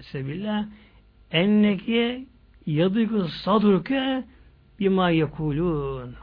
Sebillah 0.00 0.66
enneke 1.30 2.24
yadıyku 2.66 3.28
sadruke 3.28 4.24
bima 4.80 5.10
yekulun. 5.10 6.14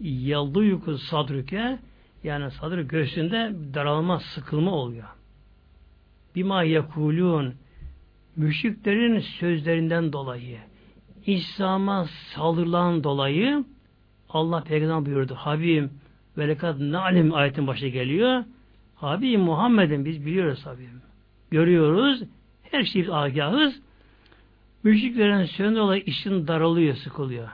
Yadıyku 0.00 0.98
sadruke 0.98 1.78
yani 2.24 2.50
sadrı 2.50 2.82
göğsünde 2.82 3.52
daralma, 3.74 4.20
sıkılma 4.20 4.70
oluyor. 4.70 5.08
Bima 6.34 6.62
yekulun 6.62 7.54
müşriklerin 8.36 9.18
sözlerinden 9.18 10.12
dolayı 10.12 10.58
İslam'a 11.26 12.06
saldırılan 12.34 13.04
dolayı 13.04 13.64
Allah 14.28 14.62
peygamber 14.62 15.06
buyurdu. 15.06 15.34
Habibim 15.34 15.90
velekat 16.38 16.80
nalim 16.80 17.34
ayetin 17.34 17.66
başı 17.66 17.86
geliyor. 17.86 18.44
Habibim 18.94 19.40
Muhammed'in 19.40 20.04
biz 20.04 20.26
biliyoruz 20.26 20.66
habibim. 20.66 21.02
Görüyoruz. 21.50 22.22
Her 22.70 22.84
şey 22.84 23.06
agahız. 23.10 23.80
Müşriklerin 24.82 25.44
sözünden 25.44 25.76
dolayı 25.76 26.02
işin 26.02 26.48
daralıyor, 26.48 26.96
sıkılıyor. 26.96 27.48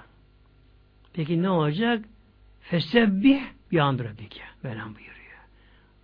Peki 1.13 1.43
ne 1.43 1.51
olacak? 1.51 2.05
Fesebbih 2.61 3.41
bir 3.73 3.79
andır 3.79 4.07
peki. 4.19 4.41
Mevlam 4.63 4.95
buyuruyor. 4.95 5.13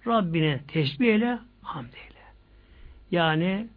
Rabbine 0.06 0.60
tesbih 0.68 1.14
ile 1.14 1.38
hamd 1.62 1.92
eyle. 1.92 2.18
Yani 3.10 3.68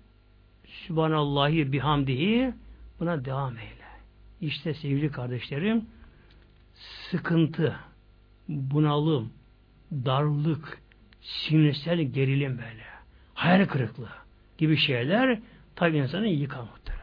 Sübhanallahi 0.65 1.71
bihamdihi 1.71 2.53
buna 2.99 3.25
devam 3.25 3.57
eyle. 3.57 3.85
İşte 4.41 4.73
sevgili 4.73 5.11
kardeşlerim 5.11 5.85
sıkıntı, 7.09 7.75
bunalım, 8.47 9.33
darlık, 9.91 10.81
sinirsel 11.21 12.01
gerilim 12.01 12.57
böyle, 12.57 12.83
hayal 13.33 13.65
kırıklığı 13.65 14.20
gibi 14.61 14.77
şeyler 14.77 15.39
tabi 15.75 15.97
insanı 15.97 16.27
yıkar 16.27 16.61
muhtemelen. 16.61 17.01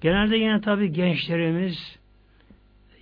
Genelde 0.00 0.36
yine 0.36 0.60
tabi 0.60 0.92
gençlerimiz 0.92 1.98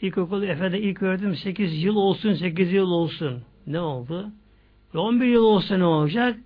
ilkokul 0.03 0.43
efede 0.43 0.80
ilk 0.80 1.03
öğretim 1.03 1.34
8 1.34 1.82
yıl 1.82 1.97
olsun 1.97 2.34
8 2.34 2.72
yıl 2.72 2.91
olsun. 2.91 3.43
Ne 3.66 3.80
oldu? 3.80 4.32
Ve 4.95 4.99
11 4.99 5.26
yıl 5.26 5.45
olsa 5.45 5.78
ne 5.78 5.84
olacak? 5.84 6.38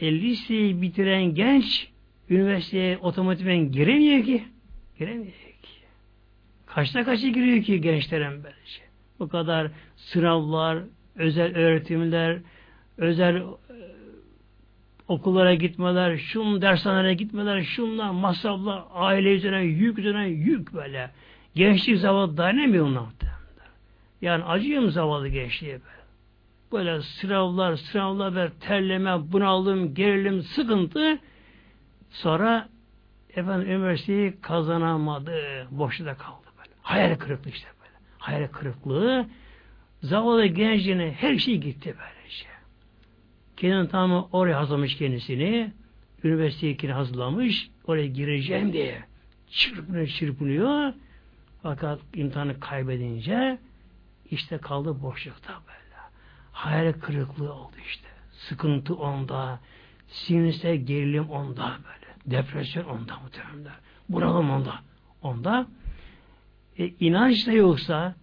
E, 0.00 0.12
liseyi 0.12 0.82
bitiren 0.82 1.34
genç 1.34 1.88
üniversiteye 2.30 2.98
otomatikmen 2.98 3.72
giremiyor 3.72 4.24
ki. 4.24 4.44
Giremiyor 4.98 5.32
ki. 5.32 5.72
Kaçta 6.66 7.04
kaçı 7.04 7.28
giriyor 7.28 7.62
ki 7.62 7.80
gençlerin 7.80 8.44
böylece. 8.44 8.82
Bu 9.18 9.28
kadar 9.28 9.70
sınavlar, 9.96 10.78
özel 11.16 11.56
öğretimler, 11.56 12.38
özel 12.96 13.42
okullara 15.08 15.54
gitmeler, 15.54 16.16
şun 16.16 16.62
dershanelere 16.62 17.14
gitmeler, 17.14 17.62
şunlar, 17.62 18.10
masraflar, 18.10 18.82
aile 18.94 19.34
üzerine 19.34 19.62
yük 19.62 19.98
üzerine 19.98 20.28
yük 20.28 20.74
böyle. 20.74 21.10
Gençlik 21.54 21.98
zavallı 21.98 22.36
dayanamıyor 22.36 22.86
onlar. 22.86 23.04
Yani 24.22 24.44
acıyor 24.44 24.82
mu 24.82 24.90
zavallı 24.90 25.28
gençliğe 25.28 25.72
böyle? 25.72 26.02
Böyle 26.72 27.02
sınavlar, 27.02 27.76
sınavlar, 27.76 28.34
böyle 28.34 28.52
terleme, 28.60 29.32
bunalım, 29.32 29.94
gerilim, 29.94 30.42
sıkıntı 30.42 31.18
Sonra 32.12 32.68
efendim 33.36 33.70
üniversiteyi 33.70 34.40
kazanamadı. 34.40 35.66
Boşta 35.70 36.14
kaldı 36.16 36.46
böyle. 36.58 36.70
Hayal 36.82 37.16
kırıklığı 37.16 37.50
işte 37.50 37.68
böyle. 37.80 37.92
Hayal 38.18 38.48
kırıklığı 38.48 39.26
zavallı 40.02 40.46
gencine 40.46 41.12
her 41.12 41.38
şey 41.38 41.56
gitti 41.56 41.94
böylece. 41.98 42.21
Kendini 43.62 43.88
tamamı 43.88 44.28
oraya 44.32 44.58
hazırlamış 44.58 44.96
kendisini. 44.96 45.72
Üniversiteyi 46.24 46.92
hazırlamış. 46.92 47.70
Oraya 47.86 48.06
gireceğim 48.06 48.72
diye. 48.72 49.04
Çırpınıyor 49.50 50.06
çırpınıyor. 50.06 50.92
Fakat 51.62 52.00
imtihanı 52.14 52.60
kaybedince 52.60 53.58
işte 54.30 54.58
kaldı 54.58 55.02
boşlukta 55.02 55.52
böyle. 55.52 55.96
Hayal 56.52 56.92
kırıklığı 56.92 57.52
oldu 57.52 57.76
işte. 57.88 58.08
Sıkıntı 58.32 58.94
onda. 58.94 59.60
Sinirsel 60.08 60.76
gerilim 60.76 61.30
onda 61.30 61.62
böyle. 61.62 62.36
Depresyon 62.36 62.84
onda 62.84 63.16
muhtemelen. 63.20 63.72
Bunalım 64.08 64.50
onda. 64.50 64.74
Onda. 65.22 65.66
E, 66.78 66.86
inanç 67.00 67.46
da 67.46 67.52
yoksa 67.52 68.14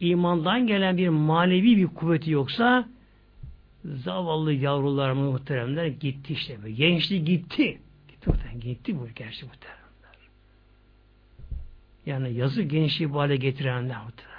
imandan 0.00 0.66
gelen 0.66 0.96
bir 0.96 1.08
manevi 1.08 1.76
bir 1.76 1.86
kuvveti 1.86 2.30
yoksa 2.30 2.88
Zavallı 3.84 4.52
yavrularımız 4.52 5.32
muhteremler 5.32 5.86
gitti 5.86 6.32
işte. 6.32 6.58
Gençli 6.76 7.24
gitti. 7.24 7.80
Gitti 8.08 8.30
muhterem. 8.30 8.60
Gitti 8.60 9.00
bu 9.00 9.08
gençli 9.08 9.46
muhteremler. 9.46 9.84
Yani 12.06 12.32
yazı 12.32 12.62
gençliği 12.62 13.12
bu 13.12 13.20
hale 13.20 13.36
getirenler 13.36 14.02
muhteremler. 14.02 14.34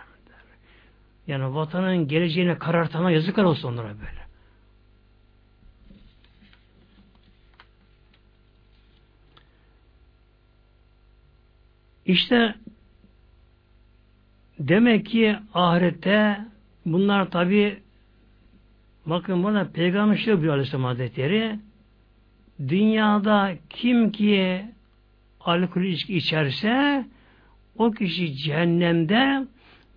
Yani 1.28 1.56
vatanın 1.56 2.08
geleceğine 2.08 2.58
karartana 2.58 3.12
yazıklar 3.12 3.43
olsun 3.43 3.74
onlara 3.74 3.88
böyle. 3.88 4.26
İşte 12.06 12.56
demek 14.60 15.06
ki 15.06 15.36
ahirette 15.54 16.46
bunlar 16.86 17.32
tabi 17.32 17.84
bakın 19.06 19.43
buna 19.43 19.68
peygamber 19.68 20.18
şey 20.18 20.41
bir 20.41 20.47
Aleyhisselam 20.47 20.86
Hazretleri 20.86 21.60
dünyada 22.60 23.53
kim 23.70 24.12
ki 24.12 24.66
alkol 25.39 25.82
içki 25.82 26.18
içerse 26.18 27.06
o 27.78 27.91
kişi 27.91 28.36
cehennemde 28.36 29.47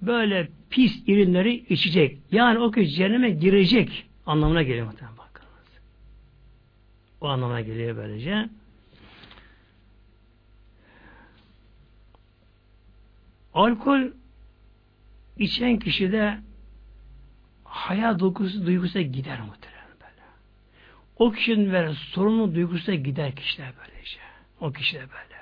böyle 0.02 0.48
pis 0.70 1.08
ürünleri 1.08 1.54
içecek. 1.54 2.18
Yani 2.32 2.58
o 2.58 2.70
kişi 2.70 2.90
cehenneme 2.90 3.30
girecek 3.30 4.06
anlamına 4.26 4.62
geliyor 4.62 4.86
muhtemelen 4.86 5.18
bakınız. 5.18 5.48
O 7.20 7.28
anlamına 7.28 7.60
geliyor 7.60 7.96
böylece. 7.96 8.48
Alkol 13.54 14.00
içen 15.38 15.78
kişi 15.78 16.12
de 16.12 16.38
hayal 17.68 18.18
duygusu, 18.18 18.66
duygusu 18.66 19.00
gider 19.00 19.40
muhtemelen 19.40 19.88
böyle. 20.00 20.22
O 21.16 21.30
kişinin 21.30 21.72
böyle 21.72 21.94
sorumlu 21.94 22.54
duygusu 22.54 22.92
gider 22.94 23.34
kişiler 23.34 23.72
böylece. 23.78 24.18
O 24.60 24.72
kişiler 24.72 25.02
böyle. 25.02 25.38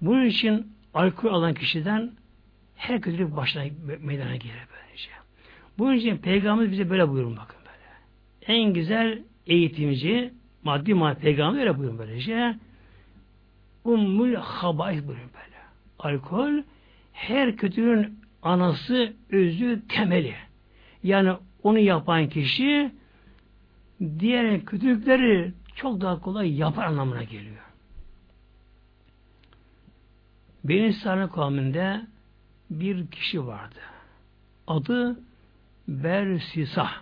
Bunun 0.00 0.26
için 0.26 0.72
alkol 0.94 1.34
alan 1.34 1.54
kişiden 1.54 2.12
her 2.76 3.00
kötülük 3.00 3.36
başına 3.36 3.64
meydana 4.00 4.36
gelir 4.36 4.66
böylece. 4.74 5.10
Bunun 5.78 5.94
için 5.94 6.16
Peygamber 6.16 6.70
bize 6.70 6.90
böyle 6.90 7.08
buyurun 7.08 7.36
bakın 7.36 7.58
böyle. 7.60 8.58
En 8.58 8.72
güzel 8.72 9.22
eğitimci, 9.46 10.34
maddi 10.62 10.94
maddi 10.94 11.20
Peygamber 11.20 11.60
öyle 11.60 11.78
buyurun 11.78 11.98
böylece. 11.98 12.56
Ummul 13.84 14.34
habais 14.34 15.06
buyurun 15.06 15.30
böyle. 15.34 15.56
Alkol 15.98 16.62
her 17.12 17.56
kötülüğün 17.56 18.18
anası, 18.42 19.12
özü, 19.30 19.82
temeli. 19.88 20.34
Yani 21.02 21.32
onu 21.62 21.78
yapan 21.78 22.28
kişi 22.28 22.92
diğer 24.18 24.64
kötülükleri 24.64 25.52
çok 25.76 26.00
daha 26.00 26.20
kolay 26.20 26.56
yapar 26.56 26.84
anlamına 26.84 27.22
geliyor. 27.22 27.64
Benim 30.64 30.90
İsrail 30.90 31.28
kavminde 31.28 32.06
bir 32.70 33.06
kişi 33.06 33.46
vardı. 33.46 33.80
Adı 34.66 35.20
Bersisah. 35.88 36.92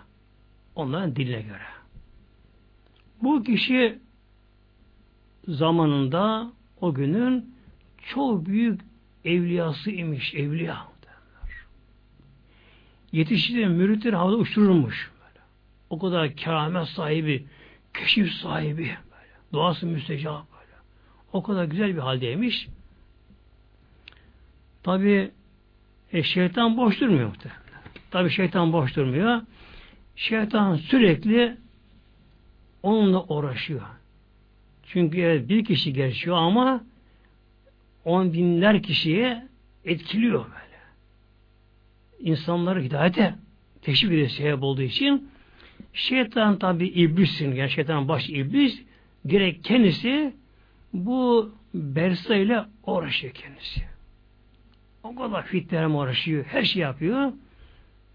Onların 0.75 1.15
diline 1.15 1.41
göre. 1.41 1.67
Bu 3.23 3.43
kişi 3.43 3.99
zamanında 5.47 6.51
o 6.81 6.93
günün 6.93 7.55
çok 8.07 8.45
büyük 8.45 8.81
evliyası 9.25 9.91
imiş, 9.91 10.33
evliya. 10.35 10.87
Yetiştiği 13.11 13.67
müritler 13.67 14.13
havada 14.13 14.35
uçturulmuş. 14.35 15.11
Böyle. 15.19 15.45
O 15.89 15.99
kadar 15.99 16.35
keramet 16.35 16.87
sahibi, 16.87 17.45
keşif 17.93 18.33
sahibi, 18.33 18.83
böyle. 18.83 19.31
doğası 19.53 19.85
müstecap 19.85 20.51
böyle. 20.51 20.73
O 21.33 21.43
kadar 21.43 21.65
güzel 21.65 21.95
bir 21.95 22.01
haldeymiş. 22.01 22.67
Tabi 24.83 25.31
e, 26.13 26.23
şeytan 26.23 26.77
boş 26.77 27.01
durmuyor. 27.01 27.35
Tabi 28.11 28.29
şeytan 28.29 28.73
boş 28.73 28.95
durmuyor. 28.95 29.41
Şeytan 30.15 30.75
sürekli 30.75 31.57
onunla 32.83 33.23
uğraşıyor. 33.23 33.81
Çünkü 34.83 35.19
evet, 35.21 35.49
bir 35.49 35.65
kişi 35.65 35.93
geçiyor 35.93 36.37
ama 36.37 36.83
on 38.05 38.33
binler 38.33 38.83
kişiye 38.83 39.47
etkiliyor 39.85 40.45
böyle. 40.45 40.66
İnsanları 42.19 42.81
hidayete 42.81 43.35
teşvik 43.81 44.11
ediyor 44.11 44.29
sebep 44.29 44.63
olduğu 44.63 44.81
için 44.81 45.29
şeytan 45.93 46.59
tabi 46.59 46.87
iblissin. 46.87 47.55
Yani 47.55 47.69
şeytan 47.69 48.07
baş 48.07 48.29
iblis 48.29 48.81
direkt 49.29 49.67
kendisi 49.67 50.33
bu 50.93 51.51
Bersa 51.73 52.35
ile 52.35 52.65
uğraşıyor 52.85 53.33
kendisi. 53.33 53.81
O 55.03 55.15
kadar 55.15 55.45
fitlerle 55.45 55.87
uğraşıyor. 55.87 56.45
Her 56.45 56.63
şey 56.63 56.81
yapıyor. 56.81 57.31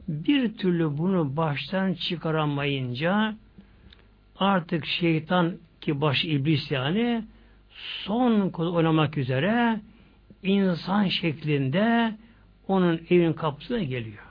Bir 0.09 0.55
türlü 0.57 0.98
bunu 0.98 1.36
baştan 1.36 1.94
çıkaramayınca 1.94 3.36
artık 4.36 4.86
şeytan 4.86 5.55
ki 5.80 6.00
baş 6.00 6.24
iblis 6.24 6.70
yani 6.70 7.24
son 8.05 8.50
oynamak 8.50 9.18
üzere 9.18 9.80
insan 10.42 11.09
şeklinde 11.09 12.14
onun 12.73 13.01
evin 13.11 13.33
kapısına 13.33 13.79
geliyor. 13.79 14.25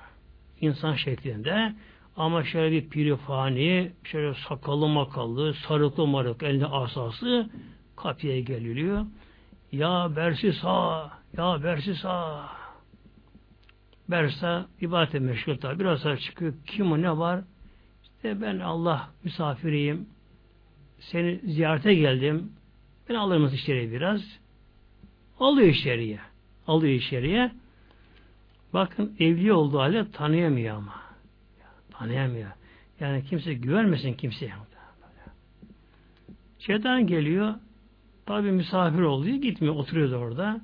İnsan 0.61 0.95
şeklinde 0.95 1.73
ama 2.17 2.43
şöyle 2.43 2.71
bir 2.71 2.89
pirifani, 2.89 3.91
şöyle 4.03 4.33
sakallı 4.49 4.87
makallı, 4.87 5.53
sarıklı 5.53 6.07
marık, 6.07 6.43
elinde 6.43 6.65
asası 6.65 7.49
kapıya 7.95 8.39
geliliyor. 8.39 9.05
Ya 9.71 10.11
Bersisa, 10.15 11.11
ya 11.37 11.63
Bersisa. 11.63 12.49
Bersa 14.11 14.67
ibadete 14.81 15.19
meşgul 15.19 15.57
tabi. 15.57 15.79
Biraz 15.79 15.99
sonra 15.99 16.17
çıkıyor. 16.17 16.53
Kim 16.67 16.91
o 16.91 17.01
ne 17.01 17.17
var? 17.17 17.41
İşte 18.03 18.41
ben 18.41 18.59
Allah 18.59 19.09
misafiriyim. 19.23 20.05
Seni 20.99 21.39
ziyarete 21.45 21.93
geldim. 21.93 22.51
Ben 23.09 23.15
alır 23.15 23.37
mısın 23.37 23.55
içeriye 23.55 23.91
biraz? 23.91 24.21
Alıyor 25.39 25.67
içeriye. 25.67 26.19
Alıyor 26.67 26.93
içeriye. 26.93 27.51
Bakın 28.73 29.15
evli 29.19 29.53
olduğu 29.53 29.79
halde 29.79 30.11
tanıyamıyor 30.11 30.75
ama. 30.75 30.95
Tanıyamıyor. 31.91 32.51
Yani 32.99 33.23
kimse 33.23 33.53
güvenmesin 33.53 34.13
kimseye. 34.13 34.53
Şeytan 36.59 37.07
geliyor. 37.07 37.53
Tabi 38.25 38.51
misafir 38.51 39.01
oluyor. 39.01 39.35
Gitmiyor. 39.35 39.75
Oturuyor 39.75 40.11
orada. 40.11 40.61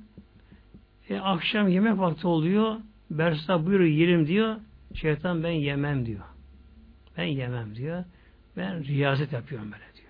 E, 1.08 1.18
akşam 1.18 1.68
yemek 1.68 1.98
vakti 1.98 2.26
oluyor. 2.26 2.76
Bersa 3.10 3.66
buyur 3.66 3.80
yiyelim 3.80 4.26
diyor. 4.26 4.56
Şeytan 4.94 5.42
ben 5.42 5.50
yemem 5.50 6.06
diyor. 6.06 6.24
Ben 7.16 7.24
yemem 7.24 7.74
diyor. 7.74 8.04
Ben 8.56 8.84
riyazet 8.84 9.32
yapıyorum 9.32 9.72
böyle 9.72 9.84
diyor. 9.96 10.08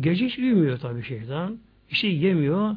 Gece 0.00 0.26
hiç 0.26 0.38
uyumuyor 0.38 0.78
tabi 0.78 1.02
şeytan. 1.02 1.58
Bir 1.90 1.94
şey 1.94 2.16
yemiyor. 2.16 2.76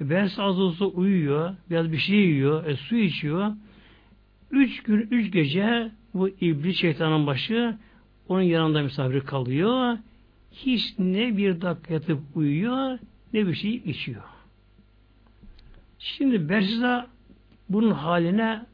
Bersa 0.00 0.42
az 0.42 0.60
olsa 0.60 0.84
uyuyor. 0.84 1.56
Biraz 1.70 1.92
bir 1.92 1.98
şey 1.98 2.16
yiyor. 2.16 2.66
E, 2.66 2.76
su 2.76 2.96
içiyor. 2.96 3.52
Üç 4.50 4.82
gün, 4.82 5.08
üç 5.10 5.32
gece 5.32 5.90
bu 6.14 6.28
iblis 6.28 6.76
şeytanın 6.76 7.26
başı 7.26 7.78
onun 8.28 8.42
yanında 8.42 8.82
misafir 8.82 9.20
kalıyor. 9.20 9.98
Hiç 10.52 10.94
ne 10.98 11.36
bir 11.36 11.60
dakika 11.60 11.94
yatıp 11.94 12.20
uyuyor 12.34 12.98
ne 13.32 13.46
bir 13.46 13.54
şey 13.54 13.74
içiyor. 13.74 14.22
Şimdi 15.98 16.48
Bersiza 16.48 17.06
bunun 17.68 17.90
haline 17.90 18.66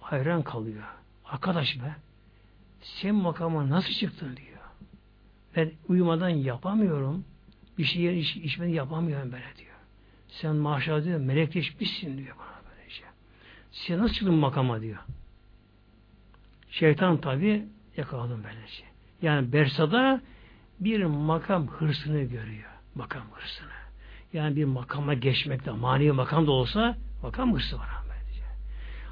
hayran 0.00 0.42
kalıyor. 0.42 0.84
Arkadaş 1.24 1.78
be 1.78 1.96
sen 2.80 3.14
makama 3.14 3.70
nasıl 3.70 3.92
çıktın 3.92 4.36
diyor. 4.36 4.60
Ben 5.56 5.72
uyumadan 5.88 6.28
yapamıyorum. 6.28 7.24
Bir 7.78 7.84
şey 7.84 8.20
iç, 8.20 8.36
içmeden 8.36 8.72
yapamıyorum 8.72 9.32
böyle 9.32 9.44
diyor. 9.58 9.65
Sen 10.40 10.56
maşallah 10.56 11.04
diyor 11.04 11.20
melekleşmişsin 11.20 12.18
diyor 12.18 12.36
bana 12.38 12.70
böylece. 12.70 13.02
Sen 13.72 13.98
nasıl 13.98 14.14
çıktın 14.14 14.34
makama 14.34 14.80
diyor. 14.80 14.98
Şeytan 16.70 17.20
tabi 17.20 17.64
yakaladım 17.96 18.42
böylece. 18.44 18.84
Yani 19.22 19.52
Bersa'da 19.52 20.20
bir 20.80 21.04
makam 21.04 21.66
hırsını 21.66 22.22
görüyor. 22.22 22.70
Makam 22.94 23.22
hırsını. 23.32 23.68
Yani 24.32 24.56
bir 24.56 24.64
makama 24.64 25.14
geçmekte, 25.14 25.70
manevi 25.70 26.12
makam 26.12 26.46
da 26.46 26.50
olsa 26.52 26.96
makam 27.22 27.54
hırsı 27.54 27.78
var. 27.78 27.88
Böylece. 28.08 28.42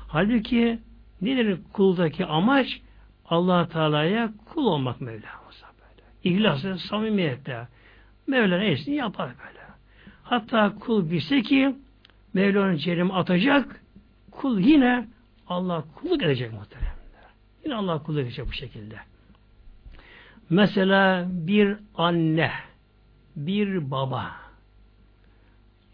Halbuki 0.09 0.79
nedir 1.23 1.59
kuldaki 1.73 2.27
amaç? 2.27 2.81
allah 3.29 3.69
Teala'ya 3.69 4.33
kul 4.55 4.67
olmak 4.67 5.01
Mevlamıza 5.01 5.67
böyle. 5.81 6.37
İhlasla, 6.37 6.79
samimiyetle. 6.79 7.69
Mevla 8.27 8.59
neyse 8.59 8.91
yapar 8.93 9.31
böyle. 9.39 9.54
Hatta 10.35 10.75
kul 10.81 11.11
bilse 11.11 11.43
ki 11.43 11.77
Mevla'nın 12.33 12.77
cerim 12.77 13.11
atacak, 13.11 13.81
kul 14.31 14.59
yine 14.59 15.09
Allah 15.47 15.85
kulluk 15.95 16.23
edecek 16.23 16.53
muhteremler. 16.53 16.95
Yine 17.65 17.75
Allah 17.75 18.03
kulluk 18.03 18.21
edecek 18.21 18.47
bu 18.47 18.53
şekilde. 18.53 18.97
Mesela 20.51 21.27
bir 21.31 21.77
anne, 21.95 22.51
bir 23.37 23.91
baba 23.91 24.31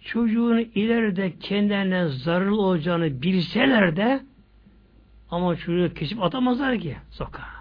çocuğun 0.05 0.59
ileride 0.75 1.39
kendilerine 1.39 2.09
zararlı 2.09 2.61
olacağını 2.61 3.23
bilseler 3.23 3.97
de 3.97 4.23
ama 5.31 5.57
çocuğu 5.57 5.95
kesip 5.95 6.23
atamazlar 6.23 6.79
ki 6.79 6.97
sokağa. 7.11 7.61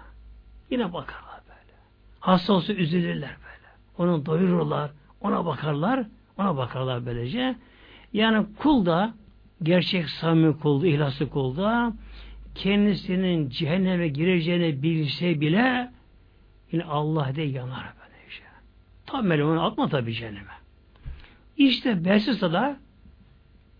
Yine 0.70 0.92
bakarlar 0.92 1.40
böyle. 1.48 1.78
Hasta 2.20 2.52
olsa 2.52 2.72
üzülürler 2.72 3.36
böyle. 3.44 3.68
Onu 3.98 4.26
doyururlar, 4.26 4.90
ona 5.20 5.46
bakarlar, 5.46 6.06
Ona 6.40 6.56
bakarlar 6.56 7.06
böylece. 7.06 7.56
Yani 8.12 8.46
kul 8.58 8.86
da 8.86 9.14
gerçek 9.62 10.08
samimi 10.08 10.58
kulda, 10.58 10.86
ihlaslı 10.86 11.30
kulda 11.30 11.92
kendisinin 12.54 13.50
cehenneme 13.50 14.08
gireceğini 14.08 14.82
bilse 14.82 15.40
bile 15.40 15.90
yine 16.72 16.84
Allah 16.84 17.36
de 17.36 17.42
yanar 17.42 17.92
böyle. 18.00 18.10
Tam 19.06 19.26
melonu 19.26 19.64
atma 19.64 19.88
tabi 19.88 20.14
cehenneme. 20.14 20.52
İşte 21.56 22.04
Belsiza'da 22.04 22.76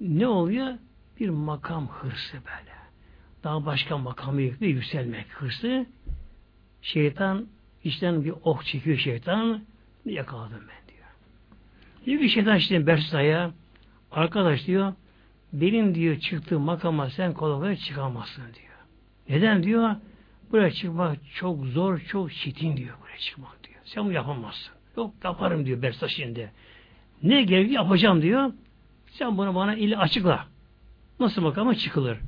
ne 0.00 0.26
oluyor? 0.26 0.74
Bir 1.20 1.28
makam 1.28 1.88
hırsı 1.88 2.36
böyle. 2.36 2.74
Daha 3.44 3.66
başka 3.66 3.98
makamı 3.98 4.42
yüklü 4.42 4.66
yükselmek 4.66 5.26
hırsı. 5.32 5.86
Şeytan 6.82 7.46
içten 7.84 8.24
bir 8.24 8.34
ok 8.44 8.64
çekiyor 8.64 8.98
şeytan. 8.98 9.62
Yakaladım 10.04 10.60
ben 10.68 10.79
diyor. 12.06 12.20
Ki 12.20 12.28
şeytan 12.28 12.56
işte 12.56 12.86
Bersiza'ya 12.86 13.50
arkadaş 14.12 14.66
diyor 14.66 14.92
benim 15.52 15.94
diyor 15.94 16.16
çıktığı 16.18 16.60
makama 16.60 17.10
sen 17.10 17.34
kolay 17.34 17.58
kolay 17.60 17.76
çıkamazsın 17.76 18.42
diyor. 18.42 18.74
Neden 19.28 19.62
diyor? 19.62 19.96
Buraya 20.52 20.70
çıkmak 20.70 21.18
çok 21.34 21.66
zor, 21.66 21.98
çok 21.98 22.32
çetin 22.32 22.76
diyor 22.76 22.96
buraya 23.02 23.18
çıkmak 23.18 23.64
diyor. 23.64 23.80
Sen 23.84 24.04
bunu 24.04 24.12
yapamazsın. 24.12 24.74
Yok 24.96 25.14
yaparım 25.24 25.66
diyor 25.66 25.82
Bersa 25.82 26.08
şimdi. 26.08 26.52
Ne 27.22 27.42
gerekiyor 27.42 27.82
yapacağım 27.82 28.22
diyor. 28.22 28.52
Sen 29.06 29.38
bunu 29.38 29.54
bana 29.54 29.74
ili 29.74 29.96
açıkla. 29.96 30.46
Nasıl 31.20 31.42
makama 31.42 31.74
çıkılır? 31.74 32.18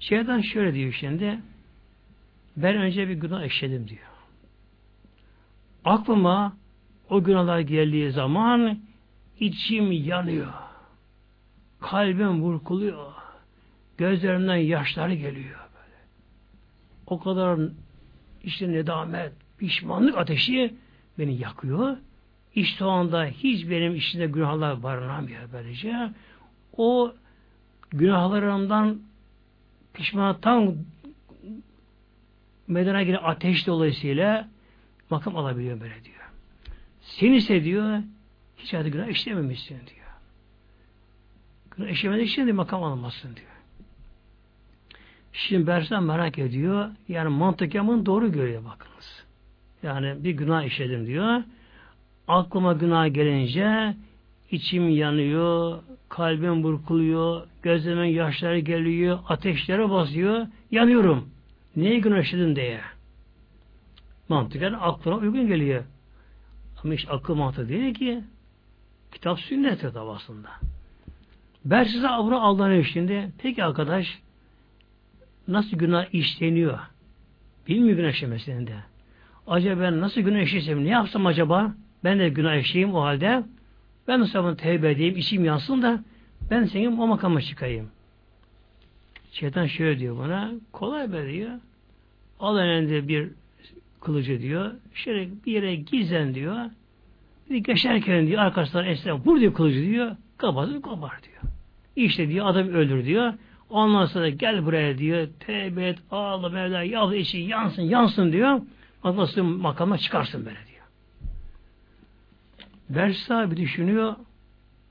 Şeyden 0.00 0.40
şöyle 0.40 0.74
diyor 0.74 0.92
şimdi. 0.92 1.38
Ben 2.56 2.76
önce 2.76 3.08
bir 3.08 3.14
günah 3.14 3.44
işledim 3.44 3.88
diyor. 3.88 4.00
Aklıma 5.84 6.56
o 7.10 7.22
günahlar 7.22 7.60
geldiği 7.60 8.10
zaman 8.10 8.78
içim 9.40 9.92
yanıyor. 9.92 10.52
Kalbim 11.80 12.42
burkuluyor. 12.42 13.12
Gözlerimden 13.98 14.56
yaşları 14.56 15.14
geliyor. 15.14 15.58
Böyle. 15.74 15.96
O 17.06 17.20
kadar 17.20 17.60
işte 18.44 18.72
nedamet, 18.72 19.32
pişmanlık 19.58 20.18
ateşi 20.18 20.74
beni 21.18 21.38
yakıyor. 21.38 21.96
İşte 22.54 22.84
o 22.84 22.88
anda 22.88 23.24
hiç 23.24 23.70
benim 23.70 23.94
içinde 23.94 24.26
günahlar 24.26 24.82
barınamıyor 24.82 25.42
böylece. 25.52 26.10
O 26.76 27.14
günahlarımdan 27.90 28.98
pişmanlıktan 29.94 30.76
medene 32.66 33.04
giren 33.04 33.20
ateş 33.22 33.66
dolayısıyla 33.66 34.48
makam 35.10 35.36
alabiliyor 35.36 35.80
böyle 35.80 36.04
diyor. 36.04 36.17
Sen 37.08 37.32
ise 37.32 37.64
diyor 37.64 38.02
hiç 38.56 38.72
hayatı 38.72 38.88
günah 38.88 39.08
işlememişsin 39.08 39.74
diyor. 39.74 40.06
Günah 41.70 41.88
işlemediği 41.88 42.26
için 42.26 42.46
de 42.46 42.52
makam 42.52 42.82
alınmasın 42.82 43.36
diyor. 43.36 43.48
Şimdi 45.32 45.66
Bersan 45.66 46.04
merak 46.04 46.38
ediyor. 46.38 46.90
Yani 47.08 47.28
mantıken 47.28 48.06
doğru 48.06 48.32
görüyor 48.32 48.64
bakınız. 48.64 49.24
Yani 49.82 50.24
bir 50.24 50.30
günah 50.30 50.62
işledim 50.62 51.06
diyor. 51.06 51.42
Aklıma 52.28 52.72
günah 52.72 53.14
gelince 53.14 53.96
içim 54.50 54.88
yanıyor, 54.88 55.78
kalbim 56.08 56.62
burkuluyor, 56.62 57.46
gözlerimin 57.62 58.08
yaşları 58.08 58.58
geliyor, 58.58 59.18
ateşlere 59.28 59.90
basıyor, 59.90 60.46
yanıyorum. 60.70 61.30
Neye 61.76 61.98
günah 61.98 62.22
işledim 62.22 62.56
diye. 62.56 62.80
Mantıken 64.28 64.72
aklına 64.72 65.16
uygun 65.16 65.46
geliyor. 65.46 65.84
Ama 66.84 66.94
hiç 66.94 67.06
akıl 67.10 67.34
mantığı 67.34 67.68
değil 67.68 67.94
ki. 67.94 68.24
Kitap 69.12 69.40
sünnet 69.40 69.80
tabi 69.80 70.10
aslında. 70.10 70.48
Ben 71.64 71.84
size 71.84 72.08
avra 72.08 72.40
Allah'ın 72.40 72.70
eşliğinde 72.70 73.30
peki 73.38 73.64
arkadaş 73.64 74.18
nasıl 75.48 75.76
günah 75.76 76.14
işleniyor? 76.14 76.78
Bilmiyor 77.68 77.96
günah 77.96 78.10
işlemesini 78.10 78.66
de. 78.66 78.76
Acaba 79.46 79.80
ben 79.80 80.00
nasıl 80.00 80.20
günah 80.20 80.40
işlesem 80.40 80.84
ne 80.84 80.88
yapsam 80.88 81.26
acaba? 81.26 81.74
Ben 82.04 82.18
de 82.18 82.28
günah 82.28 82.56
işleyeyim 82.56 82.94
o 82.94 83.02
halde. 83.02 83.42
Ben 84.08 84.20
nasıl 84.20 84.38
bunu 84.38 84.56
tevbe 84.56 84.90
edeyim, 84.90 85.16
içim 85.16 85.44
yansın 85.44 85.82
da 85.82 86.04
ben 86.50 86.64
senin 86.64 86.98
o 86.98 87.06
makama 87.06 87.40
çıkayım. 87.40 87.90
Şeytan 89.32 89.66
şöyle 89.66 89.98
diyor 89.98 90.18
bana, 90.18 90.52
kolay 90.72 91.12
be 91.12 91.32
diyor. 91.32 91.50
Al 92.40 92.58
elinde 92.58 93.08
bir 93.08 93.30
kılıcı 94.00 94.40
diyor. 94.40 94.72
Şöyle 94.94 95.28
bir 95.46 95.52
yere 95.52 95.74
gizlen 95.74 96.34
diyor. 96.34 96.56
Bir 97.50 97.56
geçerken 97.56 98.26
diyor 98.26 98.42
arkadaşlar 98.42 98.84
esnaf 98.84 99.26
vur 99.26 99.40
diyor 99.40 99.54
kılıcı 99.54 99.80
diyor. 99.80 100.16
Kapatıp 100.36 100.82
kopar 100.82 101.20
diyor. 101.22 101.52
İşte 101.96 102.28
diyor 102.28 102.46
adam 102.46 102.68
öldür 102.68 103.04
diyor. 103.04 103.32
Ondan 103.70 104.06
sonra 104.06 104.28
gel 104.28 104.64
buraya 104.64 104.98
diyor. 104.98 105.28
Tevbe 105.40 105.88
et, 105.88 105.98
ağla 106.10 106.48
Mevla, 106.48 106.82
yaz 106.82 107.14
içi 107.14 107.38
yansın, 107.38 107.82
yansın 107.82 108.32
diyor. 108.32 108.60
Nasıl 109.04 109.42
makama 109.42 109.98
çıkarsın 109.98 110.46
böyle 110.46 110.58
diyor. 110.66 110.86
Bersa 112.90 113.50
bir 113.50 113.56
düşünüyor. 113.56 114.16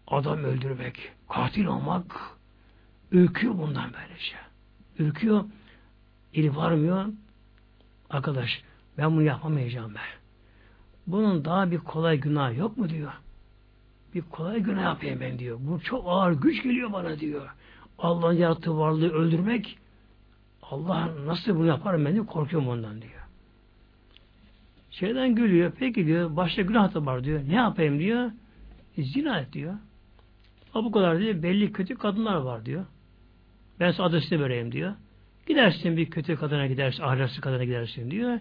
Adam 0.07 0.43
öldürmek, 0.43 1.11
katil 1.29 1.65
olmak 1.65 2.05
ürküyor 3.11 3.57
bundan 3.57 3.91
böylece. 3.93 4.35
Ürküyor. 4.99 5.45
Eli 6.33 6.55
varmıyor. 6.55 7.05
Arkadaş 8.09 8.63
ben 8.97 9.11
bunu 9.11 9.23
yapamayacağım 9.23 9.95
ben. 9.95 10.19
Bunun 11.07 11.45
daha 11.45 11.71
bir 11.71 11.77
kolay 11.77 12.17
günah 12.19 12.57
yok 12.57 12.77
mu 12.77 12.89
diyor. 12.89 13.11
Bir 14.15 14.21
kolay 14.21 14.59
günah 14.59 14.83
yapayım 14.83 15.19
ben 15.19 15.39
diyor. 15.39 15.57
Bu 15.61 15.79
çok 15.79 16.03
ağır 16.07 16.31
güç 16.31 16.63
geliyor 16.63 16.93
bana 16.93 17.19
diyor. 17.19 17.49
Allah'ın 17.97 18.33
yarattığı 18.33 18.77
varlığı 18.77 19.09
öldürmek 19.09 19.79
Allah 20.61 21.09
nasıl 21.25 21.55
bunu 21.55 21.65
yaparım 21.65 22.05
ben 22.05 22.13
diyor. 22.13 22.25
Korkuyorum 22.25 22.67
ondan 22.67 23.01
diyor. 23.01 23.11
Şeyden 24.91 25.35
gülüyor. 25.35 25.71
Peki 25.79 26.05
diyor. 26.05 26.35
Başta 26.35 26.61
günah 26.61 26.93
da 26.93 27.05
var 27.05 27.23
diyor. 27.23 27.41
Ne 27.47 27.55
yapayım 27.55 27.99
diyor. 27.99 28.31
E, 28.97 29.03
zina 29.03 29.39
et 29.39 29.53
diyor. 29.53 29.73
Ha 30.71 30.83
bu 30.83 30.91
kadar 30.91 31.19
diyor. 31.19 31.43
Belli 31.43 31.71
kötü 31.71 31.95
kadınlar 31.95 32.35
var 32.35 32.65
diyor. 32.65 32.85
Ben 33.79 33.91
size 33.91 34.03
adresini 34.03 34.41
vereyim 34.41 34.71
diyor. 34.71 34.93
Gidersin 35.47 35.97
bir 35.97 36.09
kötü 36.09 36.35
kadına 36.35 36.67
gidersin, 36.67 37.03
ahlaksız 37.03 37.39
kadına 37.39 37.63
gidersin 37.63 38.11
diyor. 38.11 38.39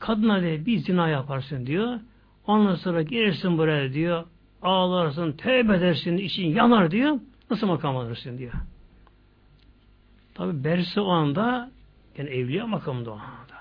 Kadına 0.00 0.42
bir 0.42 0.78
zina 0.78 1.08
yaparsın 1.08 1.66
diyor. 1.66 2.00
Ondan 2.46 2.74
sonra 2.74 3.02
gelirsin 3.02 3.58
buraya 3.58 3.92
diyor. 3.92 4.24
Ağlarsın, 4.62 5.32
tövbe 5.32 5.76
edersin, 5.76 6.16
için 6.16 6.46
yanar 6.46 6.90
diyor. 6.90 7.18
Nasıl 7.50 7.66
makam 7.66 7.96
alırsın 7.96 8.38
diyor. 8.38 8.52
Tabi 10.34 10.64
Bersi 10.64 11.00
o 11.00 11.08
anda 11.08 11.70
yani 12.18 12.30
evliya 12.30 12.66
makamında 12.66 13.10
o 13.10 13.14
anda. 13.14 13.60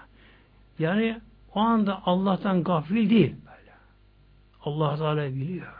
Yani 0.80 1.22
o 1.56 1.60
anda 1.60 2.02
Allah'tan 2.06 2.64
gafil 2.64 3.10
değil. 3.10 3.36
Böyle. 3.46 3.72
Allah 4.62 4.98
Teala 4.98 5.36
biliyor. 5.36 5.74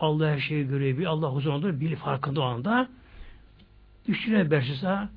Allah 0.00 0.30
her 0.30 0.38
şeyi 0.38 0.68
görüyor. 0.68 1.06
Allah 1.06 1.28
huzurunda 1.28 1.80
bilir 1.80 1.96
farkında 1.96 2.40
o 2.40 2.44
anda. 2.44 2.88
Düşüne 4.08 4.50
Bersisa 4.50 5.08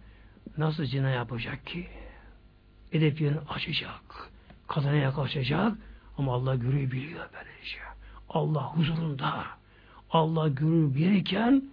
nasıl 0.57 0.85
zina 0.85 1.09
yapacak 1.09 1.65
ki? 1.65 1.87
Yerini 2.93 3.39
açacak. 3.49 4.30
Kadına 4.71 4.95
yaklaşacak. 4.95 5.77
Ama 6.17 6.33
Allah 6.33 6.55
görüyor 6.55 6.91
biliyor 6.91 7.29
böylece. 7.33 7.77
Allah 8.29 8.63
huzurunda. 8.63 9.45
Allah 10.09 10.47
görür 10.47 10.95
bilirken 10.95 11.63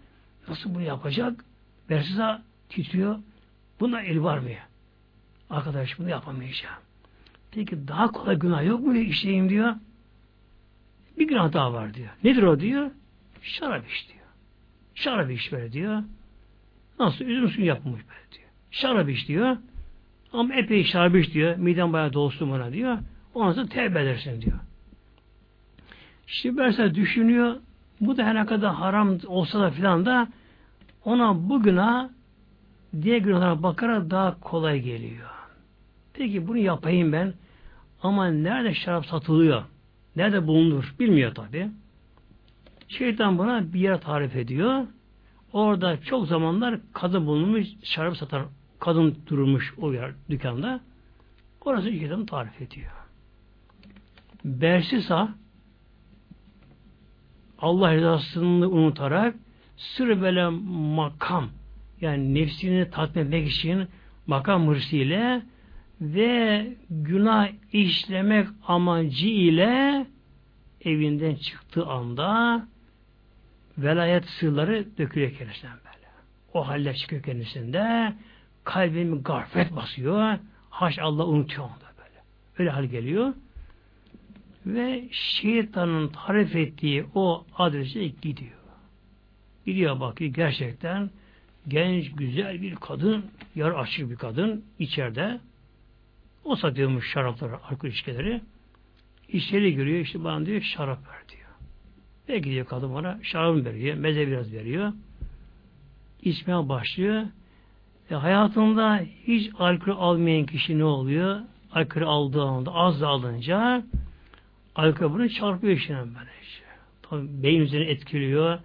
nasıl 0.48 0.74
bunu 0.74 0.82
yapacak? 0.82 1.44
Bersisa 1.90 2.42
titriyor. 2.68 3.18
Buna 3.80 4.02
el 4.02 4.22
var 4.22 4.38
mı? 4.38 4.48
Arkadaş 5.50 5.98
bunu 5.98 6.08
yapamayacağım. 6.08 6.76
Peki 7.50 7.88
daha 7.88 8.12
kolay 8.12 8.38
günah 8.38 8.64
yok 8.64 8.80
mu 8.80 8.96
işleyeyim 8.96 9.48
diyor. 9.48 9.74
Bir 11.18 11.28
günah 11.28 11.52
daha 11.52 11.72
var 11.72 11.94
diyor. 11.94 12.10
Nedir 12.24 12.42
o 12.42 12.60
diyor? 12.60 12.90
Şarap 13.42 13.90
iç 13.90 14.08
diyor. 14.08 14.26
Şarap 14.94 15.30
iç 15.30 15.52
böyle 15.52 15.72
diyor. 15.72 16.02
Nasıl? 16.98 17.24
Üzüm 17.24 17.48
suyu 17.48 17.66
yapmış 17.66 18.00
böyle 18.08 18.32
diyor. 18.38 18.48
Şarap 18.70 19.08
iç 19.08 19.28
diyor. 19.28 19.56
Ama 20.32 20.54
epey 20.54 20.84
şarap 20.84 21.16
iç 21.16 21.34
diyor. 21.34 21.56
Miden 21.56 21.92
bayağı 21.92 22.12
dolsun 22.12 22.50
bana 22.50 22.72
diyor. 22.72 22.98
Ondan 23.34 23.52
sonra 23.52 23.66
tevbe 23.66 24.02
edersin 24.02 24.42
diyor. 24.42 24.58
Şimdi 26.26 26.60
mesela 26.60 26.94
düşünüyor 26.94 27.56
bu 28.00 28.16
da 28.16 28.24
her 28.24 28.34
ne 28.34 28.46
kadar 28.46 28.74
haram 28.74 29.18
olsa 29.26 29.60
da 29.60 29.70
filan 29.70 30.06
da 30.06 30.28
ona 31.04 31.48
bu 31.48 31.62
günah 31.62 32.08
diğer 33.02 33.18
günahlara 33.18 33.62
bakarak 33.62 34.10
daha 34.10 34.40
kolay 34.40 34.80
geliyor. 34.80 35.28
Peki 36.14 36.48
bunu 36.48 36.58
yapayım 36.58 37.12
ben 37.12 37.34
ama 38.02 38.26
nerede 38.26 38.74
şarap 38.74 39.06
satılıyor? 39.06 39.62
Nerede 40.16 40.46
bulunur? 40.46 40.94
Bilmiyor 41.00 41.34
tabi. 41.34 41.70
Şeytan 42.88 43.38
buna 43.38 43.72
bir 43.72 43.80
yer 43.80 44.00
tarif 44.00 44.36
ediyor. 44.36 44.86
Orada 45.52 46.00
çok 46.00 46.26
zamanlar 46.26 46.80
kadın 46.92 47.26
bulunmuş, 47.26 47.66
şarap 47.82 48.16
satan 48.16 48.46
kadın 48.80 49.18
durmuş 49.26 49.74
o 49.78 49.92
yer 49.92 50.10
dükkanda. 50.30 50.80
Orası 51.60 51.90
şeytan 51.90 52.26
tarif 52.26 52.62
ediyor. 52.62 52.90
Bersisa 54.44 55.34
Allah 57.58 57.94
rızasını 57.94 58.68
unutarak 58.68 59.34
sır 59.76 60.20
böyle 60.20 60.48
makam 60.48 61.48
yani 62.00 62.34
nefsini 62.34 62.90
tatmin 62.90 63.22
etmek 63.22 63.48
için 63.48 63.88
makam 64.26 64.68
hırsıyla 64.68 65.42
ve 66.00 66.66
günah 66.90 67.48
işlemek 67.72 68.48
amacı 68.66 69.28
ile 69.28 70.06
evinden 70.84 71.34
çıktığı 71.34 71.86
anda 71.86 72.66
velayet 73.78 74.24
sırları 74.24 74.86
dökülüyor 74.98 75.32
kendisinden 75.32 75.76
böyle. 75.76 76.06
O 76.54 76.68
haller 76.68 76.96
çıkıyor 76.96 77.22
kendisinde. 77.22 78.14
Kalbim 78.64 79.22
gaflet 79.22 79.76
basıyor. 79.76 80.38
Haş 80.70 80.98
Allah 80.98 81.26
unutuyor 81.26 81.64
onda 81.64 81.92
böyle. 81.98 82.22
Öyle 82.58 82.70
hal 82.70 82.84
geliyor. 82.84 83.34
Ve 84.66 85.08
şeytanın 85.10 86.08
tarif 86.08 86.56
ettiği 86.56 87.06
o 87.14 87.46
adrese 87.56 88.06
gidiyor. 88.08 88.58
Gidiyor 89.66 90.00
bakıyor 90.00 90.34
gerçekten 90.34 91.10
genç, 91.68 92.12
güzel 92.12 92.62
bir 92.62 92.74
kadın, 92.74 93.24
yarı 93.54 93.78
açık 93.78 94.10
bir 94.10 94.16
kadın 94.16 94.64
içeride. 94.78 95.40
O 96.44 96.56
satıyormuş 96.56 97.10
şarapları, 97.12 97.64
alkol 97.64 97.88
içkileri. 97.88 98.40
İçeri 99.28 99.74
giriyor, 99.74 99.98
işte 99.98 100.24
bana 100.24 100.46
diyor 100.46 100.60
şarap 100.60 100.98
ver 101.08 101.28
diyor. 101.28 101.48
Ve 102.28 102.38
gidiyor 102.38 102.66
kadın 102.66 102.94
bana 102.94 103.18
şarabını 103.22 103.64
veriyor, 103.64 103.96
meze 103.96 104.26
biraz 104.26 104.52
veriyor. 104.52 104.92
İçmeye 106.22 106.68
başlıyor. 106.68 107.26
E, 108.10 108.14
hayatında 108.14 109.00
hiç 109.26 109.50
alkol 109.58 109.92
almayan 109.98 110.46
kişi 110.46 110.78
ne 110.78 110.84
oluyor? 110.84 111.40
Alkol 111.72 112.02
aldığı 112.02 112.42
anda, 112.42 112.74
az 112.74 113.00
da 113.00 113.08
alınca 113.08 113.82
alkol 114.74 115.12
bunu 115.12 115.28
çarpıyor 115.28 115.72
işine 115.72 115.98
böyle. 115.98 116.30
Işte. 116.42 116.64
Tabii 117.02 117.42
beyin 117.42 117.60
üzerine 117.60 117.90
etkiliyor. 117.90 118.58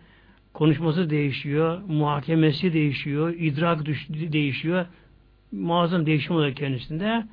Konuşması 0.54 1.10
değişiyor. 1.10 1.82
Muhakemesi 1.88 2.74
değişiyor. 2.74 3.34
idrak 3.38 3.86
değişiyor. 4.10 4.86
Muazzam 5.52 6.06
değişim 6.06 6.36
oluyor 6.36 6.56
kendisinde. 6.56 7.28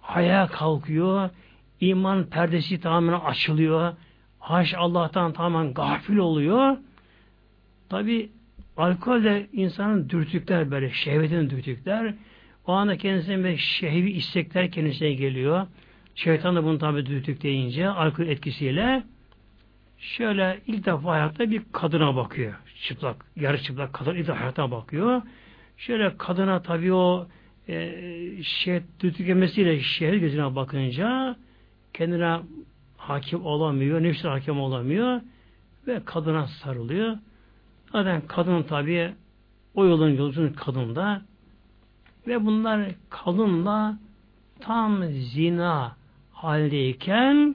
Hayal 0.00 0.46
kalkıyor. 0.46 1.30
iman 1.80 2.24
perdesi 2.24 2.80
tamamen 2.80 3.20
açılıyor. 3.20 3.92
Haş 4.38 4.74
Allah'tan 4.74 5.32
tamamen 5.32 5.74
gafil 5.74 6.16
oluyor. 6.16 6.76
Tabi 7.88 8.30
alkol 8.78 9.24
de 9.24 9.46
insanın 9.52 10.08
dürtükler 10.08 10.70
böyle 10.70 10.90
şehvetin 10.90 11.50
dürtükler. 11.50 12.14
O 12.66 12.72
anda 12.72 12.96
kendisine 12.96 13.44
bir 13.44 13.56
şehvi 13.56 14.10
istekler 14.10 14.70
kendisine 14.70 15.12
geliyor. 15.12 15.66
Şeytan 16.14 16.56
da 16.56 16.64
bunu 16.64 16.78
tabi 16.78 17.06
dürtük 17.06 17.42
deyince 17.42 17.88
alkol 17.88 18.26
etkisiyle 18.26 19.02
şöyle 19.98 20.60
ilk 20.66 20.86
defa 20.86 21.12
hayatta 21.12 21.50
bir 21.50 21.62
kadına 21.72 22.16
bakıyor. 22.16 22.54
Çıplak, 22.82 23.24
yarı 23.36 23.62
çıplak 23.62 23.92
kadın 23.92 24.14
ilk 24.14 24.28
defa 24.28 24.40
hayata 24.40 24.70
bakıyor. 24.70 25.22
Şöyle 25.76 26.16
kadına 26.16 26.62
tabi 26.62 26.92
o 26.92 27.28
e, 27.68 28.42
şey 28.42 28.82
dürtüklemesiyle 29.00 29.80
şehir 29.80 30.14
gözüne 30.16 30.56
bakınca 30.56 31.36
kendine 31.94 32.40
hakim 32.96 33.46
olamıyor, 33.46 34.02
nefsine 34.02 34.30
hakim 34.30 34.60
olamıyor 34.60 35.20
ve 35.86 36.00
kadına 36.04 36.46
sarılıyor. 36.46 37.16
Zaten 37.92 38.22
kadın 38.28 38.62
tabi 38.62 39.14
o 39.74 39.86
yolun 39.86 40.10
yolcunun 40.10 40.52
kadında 40.52 41.22
ve 42.26 42.46
bunlar 42.46 42.90
kadınla 43.10 43.98
tam 44.60 45.04
zina 45.04 45.96
haldeyken 46.32 47.54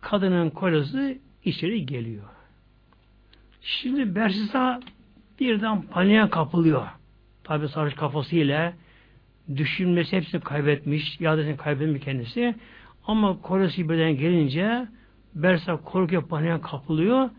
kadının 0.00 0.50
kocası 0.50 1.18
içeri 1.44 1.86
geliyor. 1.86 2.24
Şimdi 3.62 4.14
Bersisa 4.14 4.80
birden 5.40 5.82
paniğe 5.82 6.30
kapılıyor. 6.30 6.86
Tabi 7.44 7.68
sarhoş 7.68 7.94
kafasıyla 7.94 8.72
düşünmesi 9.56 10.16
hepsini 10.16 10.40
kaybetmiş, 10.40 11.20
iadesini 11.20 11.56
kaybetmiş 11.56 12.04
kendisi. 12.04 12.54
Ama 13.06 13.40
kocası 13.42 13.88
birden 13.88 14.16
gelince 14.16 14.88
Bersa 15.34 15.76
korkuyor, 15.76 16.28
paniğe 16.28 16.60
kapılıyor. 16.60 17.30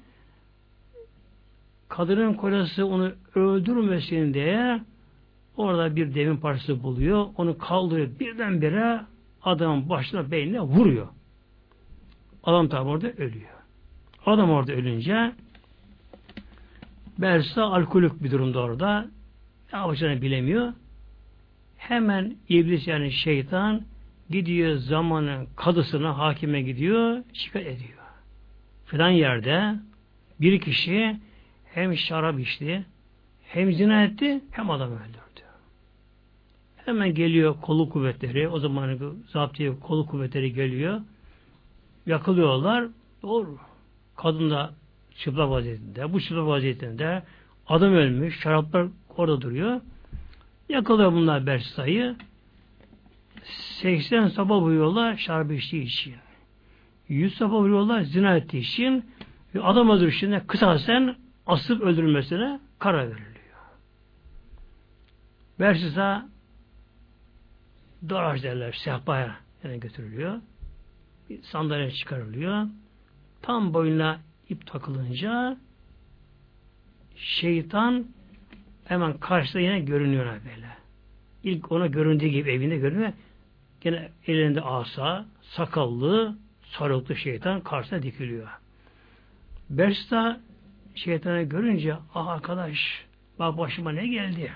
Kadının 1.93 2.33
kocası 2.33 2.85
onu 2.85 3.11
öldürmesin 3.35 4.33
diye 4.33 4.81
orada 5.57 5.95
bir 5.95 6.15
devin 6.15 6.37
parçası 6.37 6.83
buluyor. 6.83 7.25
Onu 7.37 7.57
kaldırıyor. 7.57 8.19
Birdenbire 8.19 9.01
adamın 9.43 9.89
başına 9.89 10.31
beynine 10.31 10.61
vuruyor. 10.61 11.07
Adam 12.43 12.69
tabi 12.69 12.89
orada 12.89 13.11
ölüyor. 13.11 13.49
Adam 14.25 14.49
orada 14.49 14.73
ölünce 14.73 15.31
Bersa 17.17 17.63
alkolik 17.63 18.23
bir 18.23 18.31
durumda 18.31 18.59
orada. 18.59 19.07
Ne 19.73 19.79
yapacağını 19.79 20.21
bilemiyor. 20.21 20.73
Hemen 21.77 22.35
iblis 22.49 22.87
yani 22.87 23.11
şeytan 23.11 23.81
gidiyor 24.29 24.75
zamanın 24.75 25.47
kadısına, 25.55 26.17
hakime 26.17 26.61
gidiyor, 26.61 27.23
şikayet 27.33 27.77
ediyor. 27.77 27.99
Filan 28.85 29.09
yerde 29.09 29.75
bir 30.41 30.59
kişi 30.59 31.15
hem 31.74 31.97
şarap 31.97 32.39
içti, 32.39 32.86
hem 33.43 33.74
zina 33.74 34.03
etti, 34.03 34.41
hem 34.51 34.69
adam 34.69 34.91
öldürdü. 34.91 35.24
Hemen 36.86 37.13
geliyor 37.13 37.55
kolu 37.61 37.89
kuvvetleri, 37.89 38.47
o 38.47 38.59
zaman 38.59 38.99
zaptiye 39.28 39.80
kolu 39.80 40.05
kuvvetleri 40.05 40.53
geliyor. 40.53 41.01
Yakılıyorlar. 42.05 42.88
Doğru. 43.21 43.57
Kadın 44.15 44.49
da 44.49 44.74
çıplak 45.17 45.49
vaziyetinde, 45.49 46.13
bu 46.13 46.21
çıplak 46.21 46.47
vaziyetinde 46.47 47.24
adam 47.67 47.93
ölmüş, 47.93 48.39
şaraplar 48.39 48.88
orada 49.17 49.41
duruyor. 49.41 49.82
Yakalıyor 50.69 51.13
bunlar 51.13 51.45
Bersa'yı. 51.45 52.15
80 53.43 54.28
sabah 54.28 54.55
vuruyorlar 54.55 55.17
şarap 55.17 55.51
içtiği 55.51 55.84
için. 55.84 56.15
100 57.09 57.36
sabah 57.38 57.53
vuruyorlar 57.53 58.01
zina 58.01 58.36
ettiği 58.36 58.59
için 58.59 59.05
adam 59.63 59.89
öldürüşüne 59.89 60.47
kısasen 60.47 61.15
asıp 61.47 61.81
öldürülmesine 61.81 62.59
karar 62.79 63.07
veriliyor. 63.07 63.33
Bersisa 65.59 66.29
daraj 68.09 68.43
derler 68.43 68.79
sehpaya 68.83 69.35
yani 69.63 69.79
götürülüyor. 69.79 70.41
Bir 71.29 71.41
sandalye 71.43 71.91
çıkarılıyor. 71.91 72.67
Tam 73.41 73.73
boyuna 73.73 74.19
ip 74.49 74.67
takılınca 74.67 75.57
şeytan 77.15 78.07
hemen 78.85 79.17
karşıda 79.17 79.59
yine 79.59 79.79
görünüyor 79.79 80.25
böyle. 80.25 80.77
İlk 81.43 81.71
ona 81.71 81.87
göründüğü 81.87 82.27
gibi 82.27 82.51
evinde 82.51 82.77
görünüyor. 82.77 83.13
Gene 83.81 84.09
elinde 84.27 84.61
asa, 84.61 85.25
sakallı, 85.41 86.35
sarıklı 86.61 87.15
şeytan 87.15 87.61
karşısına 87.61 88.03
dikiliyor. 88.03 88.47
Bersta 89.69 90.39
şeytanı 90.95 91.41
görünce 91.41 91.95
ah 92.15 92.27
arkadaş 92.27 93.05
bak 93.39 93.57
başıma 93.57 93.91
ne 93.91 94.07
geldi. 94.07 94.51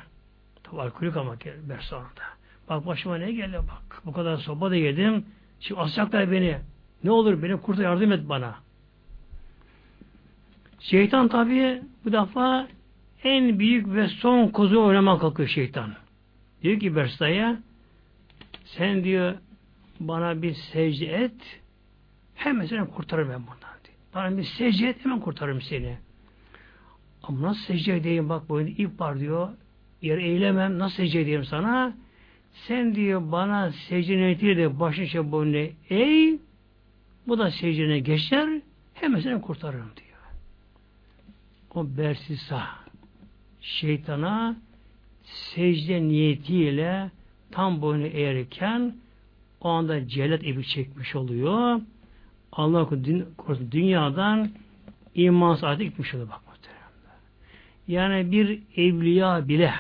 Tabi 0.63 0.81
alkolik 0.81 1.17
ama 1.17 1.35
Bersa'nda. 1.69 2.37
Bak 2.69 2.85
başıma 2.85 3.17
ne 3.17 3.31
geldi 3.31 3.57
bak. 3.57 4.01
Bu 4.05 4.13
kadar 4.13 4.37
soba 4.37 4.71
da 4.71 4.75
yedim. 4.75 5.25
Şimdi 5.59 5.81
asacaklar 5.81 6.31
beni. 6.31 6.57
Ne 7.03 7.11
olur 7.11 7.43
beni 7.43 7.57
kurtar 7.57 7.83
yardım 7.83 8.11
et 8.11 8.29
bana. 8.29 8.55
Şeytan 10.79 11.27
tabi 11.27 11.81
bu 12.05 12.11
defa 12.11 12.67
en 13.23 13.59
büyük 13.59 13.87
ve 13.87 14.07
son 14.07 14.47
kozu 14.47 14.81
oynamak 14.81 15.21
kalkıyor 15.21 15.49
şeytan. 15.49 15.93
Diyor 16.63 16.79
ki 16.79 16.95
Bersa'ya 16.95 17.57
sen 18.65 19.03
diyor 19.03 19.35
bana 19.99 20.41
bir 20.41 20.53
secde 20.53 21.05
et 21.05 21.61
hemen 22.35 22.65
seni 22.65 22.87
kurtarırım 22.87 23.29
ben 23.29 23.41
bundan 23.41 23.77
diyor. 23.83 23.97
Bana 24.15 24.37
bir 24.37 24.43
secde 24.43 24.89
et 24.89 25.05
hemen 25.05 25.19
kurtarırım 25.19 25.61
seni. 25.61 25.97
Ama 27.27 27.41
nasıl 27.41 27.61
secde 27.61 27.95
edeyim 27.95 28.29
bak 28.29 28.49
boyunda 28.49 28.71
ip 28.71 28.99
var 28.99 29.19
diyor. 29.19 29.49
Yer 30.01 30.17
eğilemem 30.17 30.79
nasıl 30.79 30.95
secde 30.95 31.21
edeyim 31.21 31.45
sana? 31.45 31.93
Sen 32.53 32.95
diyor 32.95 33.31
bana 33.31 33.71
secde 33.71 34.17
niyetiyle 34.17 34.57
de 34.57 34.79
başın 34.79 35.05
şey 35.05 35.31
boyunda 35.31 35.57
eğ 35.89 36.37
bu 37.27 37.37
da 37.37 37.51
secdene 37.51 37.99
geçer 37.99 38.61
hemen 38.93 39.19
seni 39.19 39.41
kurtarırım 39.41 39.91
diyor. 39.97 40.07
O 41.75 41.97
bersisa 41.97 42.63
şeytana 43.61 44.55
secde 45.23 46.01
niyetiyle 46.01 47.11
tam 47.51 47.81
boynu 47.81 48.05
eğerken 48.05 48.95
o 49.61 49.69
anda 49.69 50.07
cellat 50.07 50.43
evi 50.43 50.67
çekmiş 50.67 51.15
oluyor. 51.15 51.81
Allah 52.51 52.89
korusun 53.37 53.71
dünyadan 53.71 54.49
iman 55.15 55.55
saati 55.55 55.83
gitmiş 55.83 56.13
oluyor 56.13 56.29
bak. 56.29 56.46
Yani 57.87 58.31
bir 58.31 58.59
evliya 58.75 59.47
bile 59.47 59.73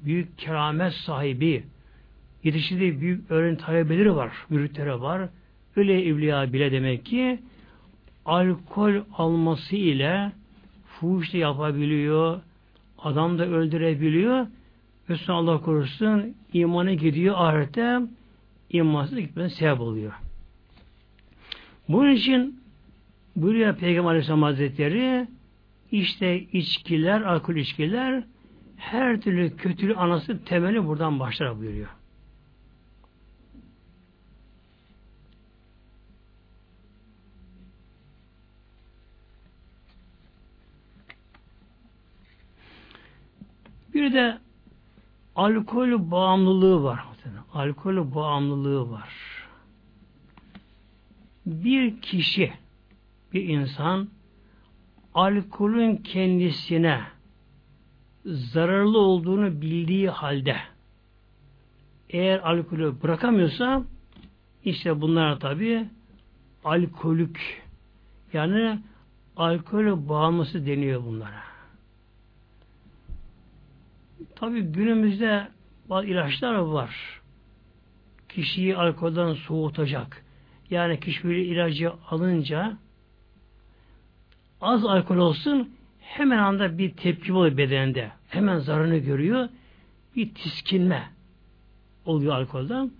büyük 0.00 0.38
keramet 0.38 0.92
sahibi 0.92 1.64
yetiştirdiği 2.44 3.00
büyük 3.00 3.30
öğrenim 3.30 3.56
talebeleri 3.56 4.16
var, 4.16 4.32
müritleri 4.50 5.00
var. 5.00 5.28
Öyle 5.76 6.02
evliya 6.08 6.52
bile 6.52 6.72
demek 6.72 7.04
ki 7.04 7.38
alkol 8.24 8.94
alması 9.12 9.76
ile 9.76 10.32
fuhuş 10.86 11.32
da 11.32 11.36
yapabiliyor, 11.36 12.40
adam 12.98 13.38
da 13.38 13.46
öldürebiliyor. 13.46 14.46
Ve 15.10 15.14
Allah 15.28 15.60
korusun 15.60 16.34
imanı 16.52 16.92
gidiyor 16.92 17.34
ahirette 17.38 18.00
imansız 18.70 19.18
gitmesine 19.18 19.50
sebep 19.50 19.80
oluyor. 19.80 20.12
Bunun 21.88 22.10
için 22.10 22.60
buyuruyor 23.36 23.76
Peygamber 23.76 24.10
Aleyhisselam 24.10 24.42
Hazretleri 24.42 25.28
işte 26.00 26.40
içkiler, 26.40 27.20
alkol 27.20 27.54
içkiler 27.54 28.24
her 28.76 29.20
türlü 29.20 29.56
kötülüğü 29.56 29.94
anası 29.94 30.44
temeli 30.44 30.86
buradan 30.86 31.20
başlar 31.20 31.58
buyuruyor. 31.58 31.88
Bir 43.94 44.12
de 44.12 44.38
alkol 45.36 46.10
bağımlılığı 46.10 46.82
var. 46.82 47.04
Alkol 47.52 48.14
bağımlılığı 48.14 48.90
var. 48.90 49.08
Bir 51.46 52.00
kişi, 52.00 52.52
bir 53.32 53.48
insan 53.48 54.08
alkolün 55.16 55.96
kendisine 55.96 57.00
zararlı 58.24 58.98
olduğunu 58.98 59.60
bildiği 59.60 60.10
halde 60.10 60.56
eğer 62.10 62.38
alkolü 62.38 63.02
bırakamıyorsa 63.02 63.82
işte 64.64 65.00
bunlar 65.00 65.40
tabi 65.40 65.86
alkolük 66.64 67.62
yani 68.32 68.78
alkolü 69.36 70.08
bağımlısı 70.08 70.66
deniyor 70.66 71.04
bunlara. 71.04 71.42
Tabi 74.34 74.60
günümüzde 74.60 75.48
bazı 75.90 76.06
ilaçlar 76.06 76.54
var. 76.54 77.20
Kişiyi 78.28 78.76
alkolden 78.76 79.34
soğutacak. 79.34 80.24
Yani 80.70 81.00
kişi 81.00 81.28
bir 81.28 81.36
ilacı 81.36 81.92
alınca 82.10 82.78
az 84.60 84.84
alkol 84.84 85.16
olsun 85.16 85.70
hemen 86.00 86.38
anda 86.38 86.78
bir 86.78 86.90
tepki 86.90 87.32
oluyor 87.32 87.56
bedeninde. 87.56 88.10
Hemen 88.28 88.58
zararını 88.58 88.96
görüyor. 88.96 89.48
Bir 90.16 90.34
tiskinme 90.34 91.02
oluyor 92.06 92.34
alkolden. 92.34 92.90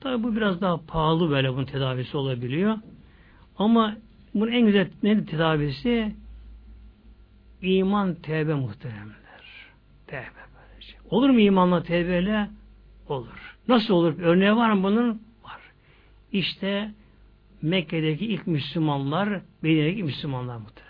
Tabi 0.00 0.22
bu 0.22 0.36
biraz 0.36 0.60
daha 0.60 0.76
pahalı 0.86 1.30
böyle 1.30 1.52
bunun 1.52 1.64
tedavisi 1.64 2.16
olabiliyor. 2.16 2.78
Ama 3.58 3.96
bunun 4.34 4.52
en 4.52 4.66
güzel 4.66 4.88
ne 5.02 5.24
tedavisi? 5.24 6.14
İman 7.62 8.14
tevbe 8.14 8.54
muhteremler. 8.54 9.14
Tevbe. 10.06 10.44
Olur 11.10 11.30
mu 11.30 11.40
imanla 11.40 11.82
tevbeyle? 11.82 12.50
Olur. 13.08 13.56
Nasıl 13.68 13.94
olur? 13.94 14.14
Örneği 14.20 14.56
var 14.56 14.72
mı 14.72 14.82
bunun? 14.82 15.22
Var. 15.44 15.60
İşte 16.32 16.90
Mekke'deki 17.62 18.26
ilk 18.26 18.46
Müslümanlar, 18.46 19.40
Medine'deki 19.62 20.02
Müslümanlar 20.02 20.56
muhtemelen. 20.56 20.83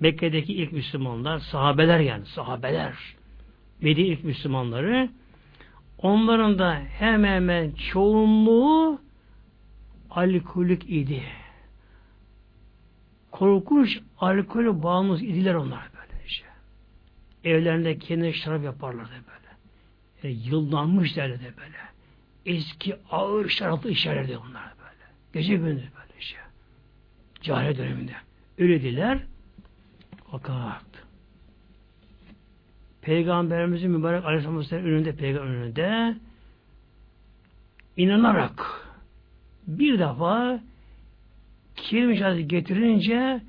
Mekke'deki 0.00 0.52
ilk 0.52 0.72
Müslümanlar, 0.72 1.38
sahabeler 1.38 2.00
yani, 2.00 2.26
sahabeler. 2.26 2.94
Medine 3.80 4.06
ilk 4.06 4.24
Müslümanları, 4.24 5.08
onların 5.98 6.58
da 6.58 6.74
hemen 6.74 7.34
hemen 7.34 7.70
çoğunluğu 7.70 9.00
alkolik 10.10 10.90
idi. 10.90 11.22
Korkunç 13.30 14.00
alkolü 14.18 14.82
bağımlısı 14.82 15.24
idiler 15.24 15.54
onlar 15.54 15.94
evlerinde 17.44 17.98
kendine 17.98 18.32
şarap 18.32 18.64
yaparlardı 18.64 19.10
böyle. 19.10 19.54
Yani 20.22 20.48
yıllanmış 20.48 21.16
derdi 21.16 21.54
böyle. 21.56 21.76
Eski 22.46 22.96
ağır 23.10 23.48
şaraplı 23.48 23.90
içerlerdi 23.90 24.36
onlar 24.36 24.72
böyle. 24.78 25.04
Gece 25.32 25.56
gündüz 25.56 25.84
böyle 25.96 26.20
şey. 26.20 26.38
Cahil 27.42 27.78
döneminde. 27.78 28.12
Öyle 28.58 28.82
diler. 28.82 29.18
Fakat 30.34 30.82
Peygamberimizin 33.02 33.90
mübarek 33.90 34.24
aleyhisselam 34.24 34.84
önünde 34.84 35.16
peygamber 35.16 35.48
önünde 35.48 36.16
inanarak 37.96 38.84
bir 39.66 39.98
defa 39.98 40.60
kelime 41.76 42.42
getirince 42.42 43.40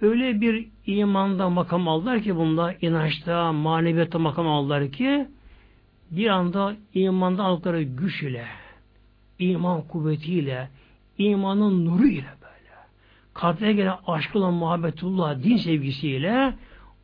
öyle 0.00 0.40
bir 0.40 0.68
imanda 0.86 1.50
makam 1.50 1.88
aldılar 1.88 2.22
ki 2.22 2.36
bunda 2.36 2.74
inançta, 2.80 3.52
maneviyatta 3.52 4.18
makam 4.18 4.48
aldılar 4.48 4.92
ki 4.92 5.28
bir 6.10 6.26
anda 6.26 6.76
imanda 6.94 7.42
aldıkları 7.42 7.82
güç 7.82 8.22
ile 8.22 8.46
iman 9.38 9.82
kuvvetiyle 9.82 10.68
imanın 11.18 11.86
nuru 11.86 12.06
ile 12.06 12.41
böyle 13.34 13.40
kalplerine 13.40 13.72
gelen 13.72 13.96
aşk 14.06 14.36
olan 14.36 14.54
muhabbetullah 14.54 15.42
din 15.42 15.56
sevgisiyle 15.56 16.54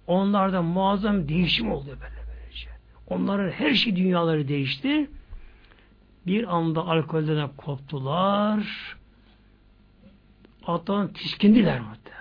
onlarda 0.07 0.63
muazzam 0.63 1.29
değişim 1.29 1.73
oldu 1.73 1.87
böyle 1.87 2.23
böylece. 2.29 2.69
Onların 3.07 3.51
her 3.51 3.75
şey 3.75 3.97
dünyaları 3.97 4.49
değişti. 4.49 5.11
Bir 6.27 6.57
anda 6.57 6.87
alkolden 6.87 7.49
koptular. 7.57 8.97
Hatta 10.63 11.13
tiskindiler 11.13 11.79
hatta. 11.79 12.19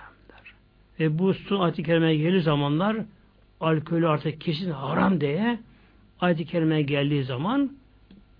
Ve 1.00 1.18
bu 1.18 1.34
su 1.34 1.62
ayet-i 1.62 1.82
kerimeye 1.82 2.16
geldiği 2.16 2.42
zamanlar 2.42 2.96
alkolü 3.60 4.08
artık 4.08 4.40
kesin 4.40 4.70
haram 4.70 5.20
diye 5.20 5.58
ayet-i 6.20 6.44
kerimeye 6.44 6.82
geldiği 6.82 7.24
zaman 7.24 7.72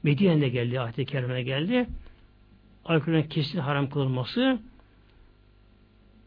Medine'de 0.02 0.48
geldi 0.48 0.80
ayet-i 0.80 1.06
kerimeye 1.06 1.42
geldi. 1.42 1.86
Alkolün 2.84 3.22
kesin 3.22 3.58
haram 3.58 3.90
kılınması 3.90 4.58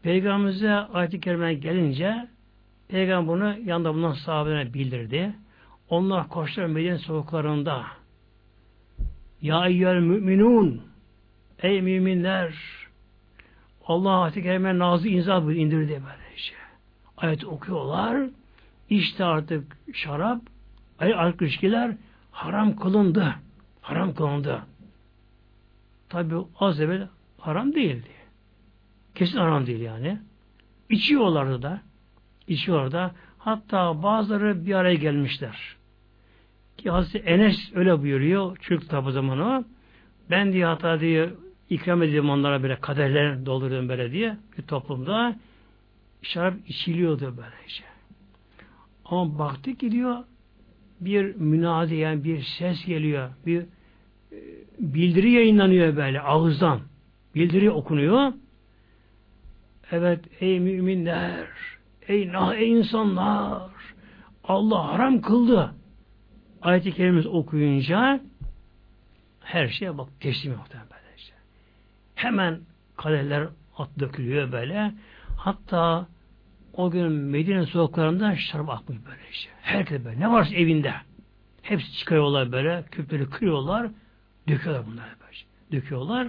Peygamberimize 0.02 0.72
ayet-i 0.72 1.20
kerimeye 1.20 1.54
gelince 1.54 2.28
Peygamber 2.88 3.28
bunu 3.28 3.58
yanında 3.64 3.94
bulunan 3.94 4.12
sahabelerine 4.12 4.74
bildirdi. 4.74 5.34
Onlar 5.88 6.28
koştular 6.28 6.66
Medine 6.66 6.98
sokaklarında 6.98 7.84
Ya 9.42 9.66
eyyel 9.66 9.94
müminun 9.94 10.82
Ey 11.62 11.82
müminler 11.82 12.54
Allah 13.86 14.10
ayet-i 14.10 14.42
kerime 14.42 14.78
nazı 14.78 15.08
inzal 15.08 15.50
indirdi 15.50 16.02
böylece. 16.06 16.54
Ayet 17.16 17.44
okuyorlar. 17.44 18.28
İşte 18.90 19.24
artık 19.24 19.76
şarap, 19.94 20.40
alkol 21.00 21.46
ilişkiler 21.46 21.96
haram 22.30 22.76
kılındı. 22.76 23.34
Haram 23.80 24.14
kılındı. 24.14 24.62
Tabi 26.08 26.34
az 26.60 26.80
evvel 26.80 27.08
haram 27.38 27.74
değildi. 27.74 28.21
Kesin 29.14 29.38
haram 29.38 29.66
değil 29.66 29.80
yani. 29.80 30.18
İçiyorlardı 30.90 31.62
da. 31.62 31.80
İçiyorlar 32.46 32.92
da. 32.92 33.14
Hatta 33.38 34.02
bazıları 34.02 34.66
bir 34.66 34.74
araya 34.74 34.94
gelmişler. 34.94 35.76
Ki 36.76 36.90
Hazreti 36.90 37.28
Enes 37.28 37.56
öyle 37.74 38.02
buyuruyor. 38.02 38.58
Çünkü 38.60 38.88
tabi 38.88 39.12
zamanı 39.12 39.64
ben 40.30 40.52
diye 40.52 40.66
hatta 40.66 41.00
diye 41.00 41.30
ikram 41.70 42.02
ediyordum 42.02 42.30
onlara 42.30 42.62
böyle 42.62 42.76
kaderler 42.76 43.46
doldurdum 43.46 43.88
böyle 43.88 44.12
diye 44.12 44.36
bir 44.58 44.62
toplumda 44.62 45.36
şarap 46.22 46.54
içiliyordu 46.66 47.34
böyle 47.36 47.56
işte. 47.66 47.84
Ama 49.04 49.38
baktık 49.38 49.80
gidiyor 49.80 50.24
bir 51.04 51.34
münadi 51.36 51.94
yani 51.94 52.24
bir 52.24 52.42
ses 52.42 52.84
geliyor. 52.86 53.30
Bir 53.46 53.60
e, 53.60 53.66
bildiri 54.78 55.30
yayınlanıyor 55.30 55.96
böyle 55.96 56.20
ağızdan. 56.20 56.80
Bildiri 57.34 57.70
okunuyor. 57.70 58.32
Evet 59.92 60.24
ey 60.40 60.60
müminler 60.60 61.46
ey 62.08 62.32
nah 62.32 62.54
ey 62.54 62.70
insanlar 62.70 63.70
Allah 64.44 64.88
haram 64.88 65.20
kıldı. 65.20 65.74
Ayet-i 66.62 66.92
kerimemiz 66.92 67.26
okuyunca 67.26 68.20
her 69.40 69.68
şeye 69.68 69.98
bak 69.98 70.08
teslim 70.20 70.52
muhtemelen. 70.56 70.92
Hemen 72.14 72.60
kadeller 72.96 73.48
at 73.76 73.88
dökülüyor 73.98 74.52
böyle. 74.52 74.92
Hatta 75.36 76.06
o 76.72 76.90
gün 76.90 77.12
Medine 77.12 77.66
sokaklarında 77.66 78.36
şarap 78.36 78.70
akmış 78.70 78.98
böyle 79.06 79.30
işte. 79.32 79.50
Herkes 79.62 80.04
böyle. 80.04 80.20
Ne 80.20 80.30
varsa 80.30 80.54
evinde. 80.54 80.94
Hepsi 81.62 81.92
çıkarıyorlar 81.92 82.52
böyle. 82.52 82.84
Küpleri 82.90 83.30
kırıyorlar. 83.30 83.90
Döküyorlar 84.48 84.86
bunları 84.86 85.10
böyle. 85.20 85.38
Döküyorlar. 85.72 86.28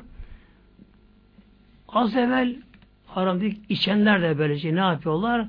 Az 1.88 2.16
evvel 2.16 2.55
haramdaki 3.16 3.61
içenler 3.70 4.22
de 4.22 4.38
böylece 4.38 4.76
ne 4.76 4.80
yapıyorlar? 4.80 5.47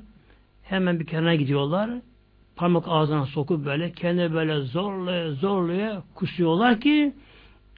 Hemen 0.63 0.99
bir 0.99 1.05
kenara 1.05 1.35
gidiyorlar. 1.35 1.89
Parmak 2.55 2.85
ağzına 2.87 3.25
sokup 3.25 3.65
böyle 3.65 3.91
kendi 3.91 4.33
böyle 4.33 4.61
zorlaya 4.61 5.31
zorlaya 5.31 6.03
kusuyorlar 6.15 6.81
ki 6.81 7.13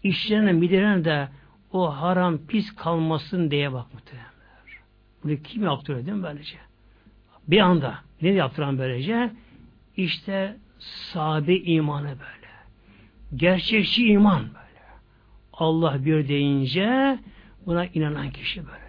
işlerine 0.04 0.52
midelerine 0.52 1.06
de 1.06 1.28
o 1.72 1.96
haram 1.96 2.38
pis 2.38 2.76
kalmasın 2.76 3.52
diye 3.52 3.74
bak 3.74 3.94
muhtemelenler. 3.94 4.34
Bunu 5.24 5.36
kim 5.44 5.64
yaptırıyor 5.64 6.06
değil 6.06 6.18
mi 6.18 6.24
böylece? 6.24 6.58
Bir 7.48 7.60
anda 7.60 7.96
ne 8.22 8.30
yaptıran 8.30 8.78
böylece? 8.78 9.32
İşte 9.98 10.58
sahabe 10.80 11.56
imanı 11.56 12.08
böyle. 12.08 12.48
Gerçekçi 13.36 14.08
iman 14.08 14.42
böyle. 14.42 14.86
Allah 15.54 16.06
bir 16.06 16.28
deyince 16.28 17.20
buna 17.66 17.86
inanan 17.86 18.30
kişi 18.30 18.68
böyle 18.68 18.78
şey. 18.80 18.87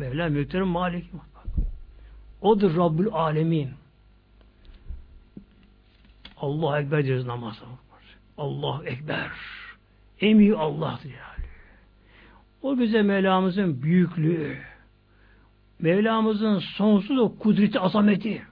Mevla 0.00 0.28
Mülklerin 0.28 0.68
Malik. 0.68 1.10
Odur 2.40 2.76
Rabbül 2.76 3.08
Alemin. 3.12 3.70
Allah 6.36 6.80
Ekber 6.80 7.04
diyoruz 7.04 7.26
namazda. 7.26 7.64
Allah 8.38 8.82
Ekber. 8.84 9.30
En 10.20 10.38
büyük 10.38 10.58
Allah'tır 10.58 11.08
yani. 11.08 11.48
O 12.62 12.78
bize 12.78 13.02
Mevlamızın 13.02 13.82
büyüklüğü, 13.82 14.58
Mevlamızın 15.78 16.58
sonsuz 16.58 17.18
o 17.18 17.38
kudreti, 17.38 17.80
azameti 17.80 18.42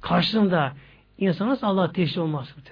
karşısında 0.00 0.72
insan 1.18 1.48
nasıl 1.48 1.66
Allah 1.66 1.92
teşhis 1.92 2.18
olmaz 2.18 2.54
böyle. 2.56 2.70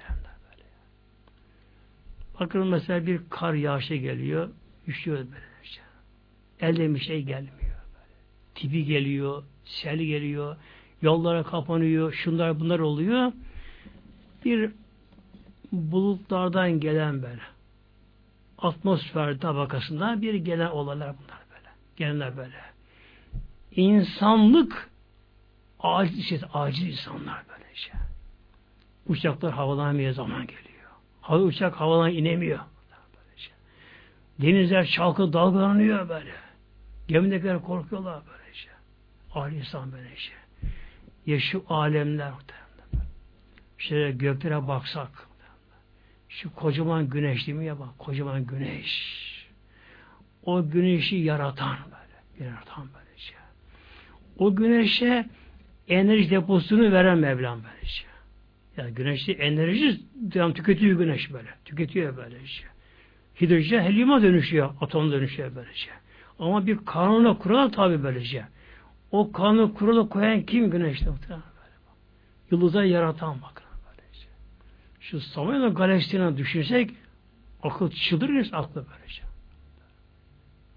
Bakın 2.40 2.66
mesela 2.66 3.06
bir 3.06 3.20
kar 3.30 3.54
yağışı 3.54 3.94
geliyor, 3.94 4.50
üşüyor 4.86 5.18
böyle. 5.18 5.46
Elde 6.60 6.94
bir 6.94 7.00
şey 7.00 7.22
gelmiyor. 7.22 7.65
Tipi 8.56 8.84
geliyor, 8.84 9.42
sel 9.64 9.96
geliyor, 9.96 10.56
yollara 11.02 11.42
kapanıyor, 11.42 12.12
şunlar 12.12 12.60
bunlar 12.60 12.78
oluyor. 12.78 13.32
Bir 14.44 14.70
bulutlardan 15.72 16.80
gelen 16.80 17.22
böyle 17.22 17.42
atmosfer 18.58 19.38
tabakasında 19.38 20.22
bir 20.22 20.34
gelen 20.34 20.70
olaylar 20.70 21.14
bunlar 21.24 21.38
böyle. 21.50 21.68
Gelenler 21.96 22.36
böyle. 22.36 22.56
İnsanlık 23.72 24.90
acil, 25.80 26.22
şey, 26.22 26.40
acil 26.52 26.86
insanlar 26.86 27.42
böyle 27.48 27.74
şey. 27.74 27.92
Uçaklar 29.08 29.52
havalanmaya 29.52 30.12
zaman 30.12 30.46
geliyor. 30.46 30.90
Hava 31.20 31.42
uçak 31.42 31.74
havadan 31.74 32.12
inemiyor. 32.12 32.58
Denizler 34.38 34.86
çalkı 34.86 35.32
dalgalanıyor 35.32 36.08
böyle. 36.08 36.32
Gemidekiler 37.08 37.62
korkuyorlar 37.62 38.22
böyle 38.26 38.45
Acil 39.36 39.56
insan 39.56 39.92
böyle 39.92 40.08
şey. 40.16 41.38
Şu 41.38 41.64
alemler 41.68 42.32
şöyle 43.78 44.12
göklere 44.12 44.68
baksak 44.68 45.28
şu 46.28 46.54
kocaman 46.54 47.08
güneş 47.08 47.46
değil 47.46 47.58
mi 47.58 47.66
ya 47.66 47.78
bak 47.78 47.98
kocaman 47.98 48.46
güneş. 48.46 49.16
O 50.42 50.70
güneşi 50.70 51.16
yaratan 51.16 51.76
böyle. 51.84 52.44
Yaratan 52.50 52.88
böyle 52.94 53.18
şey. 53.18 53.36
O 54.38 54.56
güneşe 54.56 55.26
enerji 55.88 56.30
deposunu 56.30 56.92
veren 56.92 57.18
Mevlam 57.18 57.64
böyle 57.64 57.86
şey. 57.86 58.06
Yani 58.76 58.94
güneşte 58.94 59.32
enerji 59.32 60.00
devam 60.14 60.52
tüketiyor 60.52 60.98
güneş 60.98 61.32
böyle. 61.32 61.48
Tüketiyor 61.64 62.16
böyle 62.16 62.46
şey. 62.46 62.66
Hidrojen 63.40 63.82
helyuma 63.82 64.22
dönüşüyor. 64.22 64.74
Atom 64.80 65.12
dönüşüyor 65.12 65.54
böyle 65.54 65.74
şey. 65.74 65.92
Ama 66.38 66.66
bir 66.66 66.78
kanuna 66.86 67.38
kural 67.38 67.68
tabi 67.68 68.02
böyle 68.02 68.24
şey. 68.24 68.42
O 69.16 69.32
kanunu 69.32 69.74
kuralı 69.74 70.08
koyan 70.08 70.42
kim 70.42 70.70
güneşte 70.70 71.10
muhtemelen 71.10 71.42
böyle. 71.56 71.74
Yıldıza 72.50 72.84
yaratan 72.84 73.42
bakın 73.42 73.66
şu 75.10 75.20
Samanyolu 75.20 75.74
galaksisine 75.74 76.36
düşünsek 76.36 76.90
akıl 77.62 77.90
çıldırırız 77.90 78.48
aklı 78.52 78.86
böylece. 78.92 79.22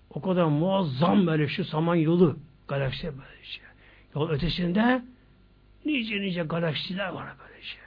O 0.10 0.22
kadar 0.22 0.44
muazzam 0.44 1.28
böyle 1.28 1.48
şu 1.48 1.66
Samanyolu 1.66 2.38
galaksi 2.68 3.04
böylece. 3.08 3.62
Yol 4.16 4.30
ötesinde 4.30 5.02
nice 5.86 6.22
nice 6.22 6.44
galaksiler 6.44 7.10
var 7.10 7.28
böylece. 7.40 7.78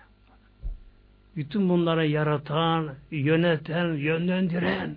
Bütün 1.36 1.68
bunlara 1.68 2.04
yaratan, 2.04 2.94
yöneten, 3.10 3.94
yönlendiren, 3.94 4.96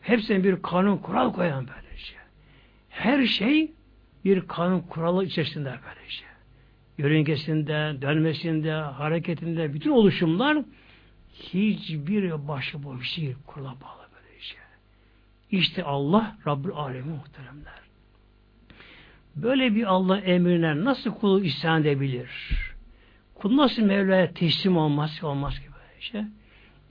hepsine 0.00 0.44
bir 0.44 0.62
kanun 0.62 0.96
kural 0.96 1.32
koyan 1.32 1.66
böylece. 1.68 2.14
Her 2.88 3.26
şey 3.26 3.75
bir 4.26 4.40
kanun 4.40 4.80
kuralı 4.80 5.24
içerisinde 5.24 5.68
böylece 5.68 6.24
yörüngesinde, 6.98 8.02
dönmesinde, 8.02 8.72
hareketinde 8.72 9.74
bütün 9.74 9.90
oluşumlar 9.90 10.58
hiçbir 11.32 12.48
başıboş 12.48 13.16
değil, 13.16 13.36
kurula 13.46 13.68
bağlı 13.68 14.06
böyle 14.14 14.40
şey. 14.40 14.58
İşte 15.50 15.84
Allah 15.84 16.36
Rabbül 16.46 16.72
Alemi 16.72 17.10
muhteremler. 17.10 17.80
Böyle 19.36 19.74
bir 19.74 19.84
Allah 19.84 20.18
emrine 20.18 20.84
nasıl 20.84 21.10
kulu 21.10 21.44
isyan 21.44 21.80
edebilir? 21.80 22.30
Kul 23.34 23.56
nasıl 23.56 23.82
Mevla'ya 23.82 24.32
teslim 24.32 24.76
olmaz, 24.76 25.20
olmaz 25.22 25.60
gibi 25.60 25.72
böyle 25.72 26.00
şey. 26.00 26.22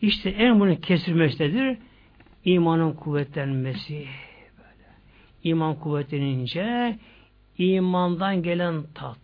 İşte 0.02 0.30
en 0.30 0.60
bunun 0.60 0.76
kesilmesidir 0.76 1.78
imanın 2.46 2.94
kuvvetlenmesi. 2.94 3.94
Böyle. 4.58 4.90
İman 5.44 5.76
kuvvetlenince 5.76 6.98
imandan 7.58 8.44
gelen 8.44 8.84
tat, 8.94 9.18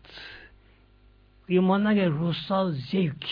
imandan 1.47 1.95
gelen 1.95 2.19
ruhsal 2.19 2.71
zevk, 2.71 3.25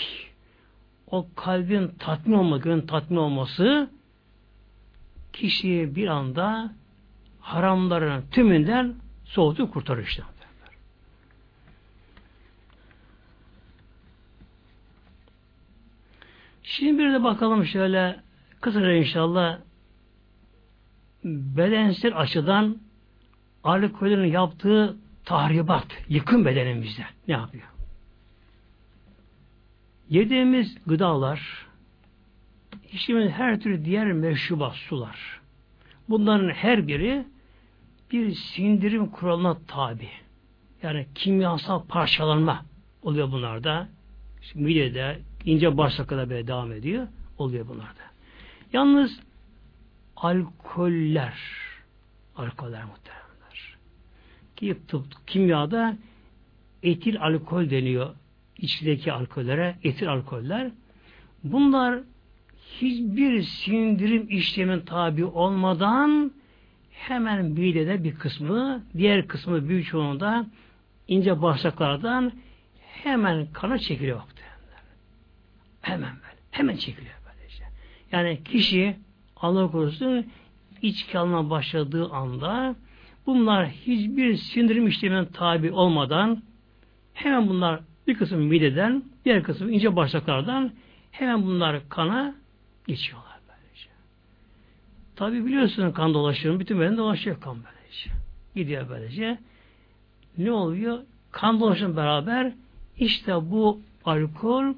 o 1.11 1.27
kalbin 1.35 1.87
tatmin 1.99 2.33
olması, 2.33 2.63
gönlün 2.63 2.87
tatmin 2.87 3.17
olması 3.17 3.89
kişiyi 5.33 5.95
bir 5.95 6.07
anda 6.07 6.73
haramların 7.39 8.23
tümünden 8.31 8.95
soğutup 9.25 9.73
kurtarır 9.73 10.03
işte. 10.03 10.23
Şimdi 16.63 17.03
bir 17.03 17.13
de 17.13 17.23
bakalım 17.23 17.65
şöyle 17.65 18.19
kısaca 18.61 18.91
inşallah 18.91 19.59
bedensel 21.23 22.17
açıdan 22.17 22.77
alkolün 23.63 24.25
yaptığı 24.25 24.97
tahribat, 25.25 25.87
yıkım 26.09 26.45
bedenimizde 26.45 27.05
ne 27.27 27.33
yapıyor? 27.33 27.67
Yediğimiz 30.09 30.77
gıdalar, 30.87 31.67
içtiğimiz 32.91 33.31
her 33.31 33.59
türlü 33.59 33.85
diğer 33.85 34.11
meşrubat, 34.11 34.75
sular. 34.75 35.39
Bunların 36.09 36.49
her 36.49 36.87
biri 36.87 37.25
bir 38.11 38.33
sindirim 38.33 39.07
kuralına 39.07 39.57
tabi. 39.67 40.09
Yani 40.83 41.07
kimyasal 41.15 41.83
parçalanma 41.87 42.65
oluyor 43.01 43.31
bunlarda. 43.31 43.87
İşte 44.41 44.59
midede, 44.59 45.19
ince 45.45 45.77
bağırsakta 45.77 46.29
böyle 46.29 46.47
devam 46.47 46.71
ediyor. 46.71 47.07
Oluyor 47.37 47.67
bunlarda. 47.67 48.01
Yalnız 48.73 49.19
alkoller, 50.15 51.37
alkoller 52.35 52.83
muhtemelenler. 52.83 53.18
Ki 54.59 54.77
tıp, 54.87 55.05
kimyada 55.27 55.97
etil 56.83 57.21
alkol 57.21 57.69
deniyor 57.69 58.15
içindeki 58.57 59.13
alkollere, 59.13 59.75
etil 59.83 60.09
alkoller. 60.11 60.71
Bunlar 61.43 61.99
hiçbir 62.81 63.41
sindirim 63.41 64.27
işlemin 64.29 64.79
tabi 64.79 65.25
olmadan 65.25 66.31
hemen 66.91 67.45
midede 67.45 68.03
bir 68.03 68.15
kısmı, 68.15 68.83
diğer 68.97 69.27
kısmı 69.27 69.69
büyük 69.69 69.87
çoğunda 69.87 70.45
ince 71.07 71.41
bağırsaklardan 71.41 72.31
hemen 72.79 73.47
kana 73.53 73.77
çekiliyor. 73.77 74.21
Hemen 75.81 76.13
böyle. 76.15 76.39
Hemen 76.51 76.75
çekiliyor 76.75 77.15
böylece. 77.25 77.63
Yani 78.11 78.43
kişi 78.43 78.95
Allah 79.35 79.71
korusun 79.71 80.25
içki 80.81 81.19
alma 81.19 81.49
başladığı 81.49 82.09
anda 82.09 82.75
bunlar 83.25 83.67
hiçbir 83.67 84.35
sindirim 84.35 84.87
işleminin 84.87 85.25
tabi 85.25 85.71
olmadan 85.71 86.43
hemen 87.13 87.47
bunlar 87.47 87.79
bir 88.07 88.15
kısım 88.15 88.41
mideden, 88.41 89.03
diğer 89.25 89.43
kısım 89.43 89.73
ince 89.73 89.95
bağırsaklardan 89.95 90.71
hemen 91.11 91.43
bunlar 91.43 91.89
kana 91.89 92.35
geçiyorlar 92.87 93.39
böylece. 93.47 93.89
Tabi 95.15 95.45
biliyorsunuz 95.45 95.93
kan 95.93 96.13
dolaşıyor. 96.13 96.59
Bütün 96.59 96.79
beden 96.79 96.97
dolaşıyor 96.97 97.41
kan 97.41 97.57
böylece. 97.57 98.09
Gidiyor 98.55 98.89
böylece. 98.89 99.37
Ne 100.37 100.51
oluyor? 100.51 100.99
Kan 101.31 101.59
dolaşım 101.59 101.97
beraber 101.97 102.53
işte 102.97 103.35
bu 103.35 103.81
alkol 104.05 104.73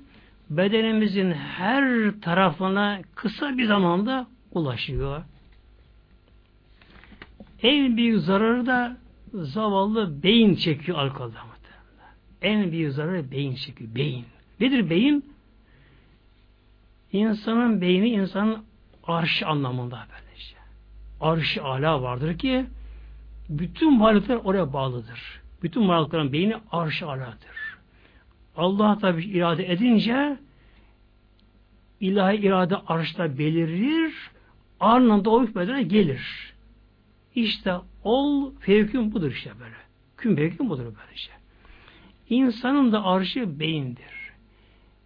bedenimizin 0.49 1.31
her 1.31 2.11
tarafına 2.21 2.99
kısa 3.15 3.57
bir 3.57 3.65
zamanda 3.65 4.27
ulaşıyor. 4.51 5.23
En 7.63 7.97
büyük 7.97 8.19
zararı 8.19 8.65
da 8.65 8.97
zavallı 9.33 10.23
beyin 10.23 10.55
çekiyor 10.55 10.97
alkolden 10.97 11.51
en 12.41 12.71
büyük 12.71 12.93
zararı 12.93 13.31
beyin 13.31 13.55
çekiyor. 13.55 13.95
Beyin. 13.95 14.25
Nedir 14.59 14.89
beyin? 14.89 15.33
İnsanın 17.11 17.81
beyni 17.81 18.09
insanın 18.09 18.63
arş 19.03 19.43
anlamında 19.43 19.95
böyle 19.95 20.37
işte. 20.37 20.57
Arş 21.21 21.57
ala 21.57 22.01
vardır 22.01 22.37
ki 22.37 22.65
bütün 23.49 23.99
varlıklar 23.99 24.35
oraya 24.35 24.73
bağlıdır. 24.73 25.41
Bütün 25.63 25.87
varlıkların 25.87 26.33
beyni 26.33 26.55
arş 26.71 27.03
aladır. 27.03 27.77
Allah 28.57 28.97
tabi 28.97 29.23
irade 29.23 29.71
edince 29.71 30.37
ilahi 31.99 32.35
irade 32.35 32.75
arşta 32.77 33.37
belirir, 33.37 34.13
ardından 34.79 35.25
o 35.25 35.43
hükmedene 35.43 35.83
gelir. 35.83 36.50
İşte 37.35 37.73
ol 38.03 38.51
fevkün 38.59 39.11
budur 39.11 39.31
işte 39.31 39.51
böyle. 39.59 39.75
Kün 40.17 40.35
fevkün 40.35 40.69
budur 40.69 40.83
böyle 40.83 41.13
işte. 41.15 41.33
İnsanın 42.29 42.91
da 42.91 43.05
arşı 43.05 43.59
beyindir. 43.59 44.31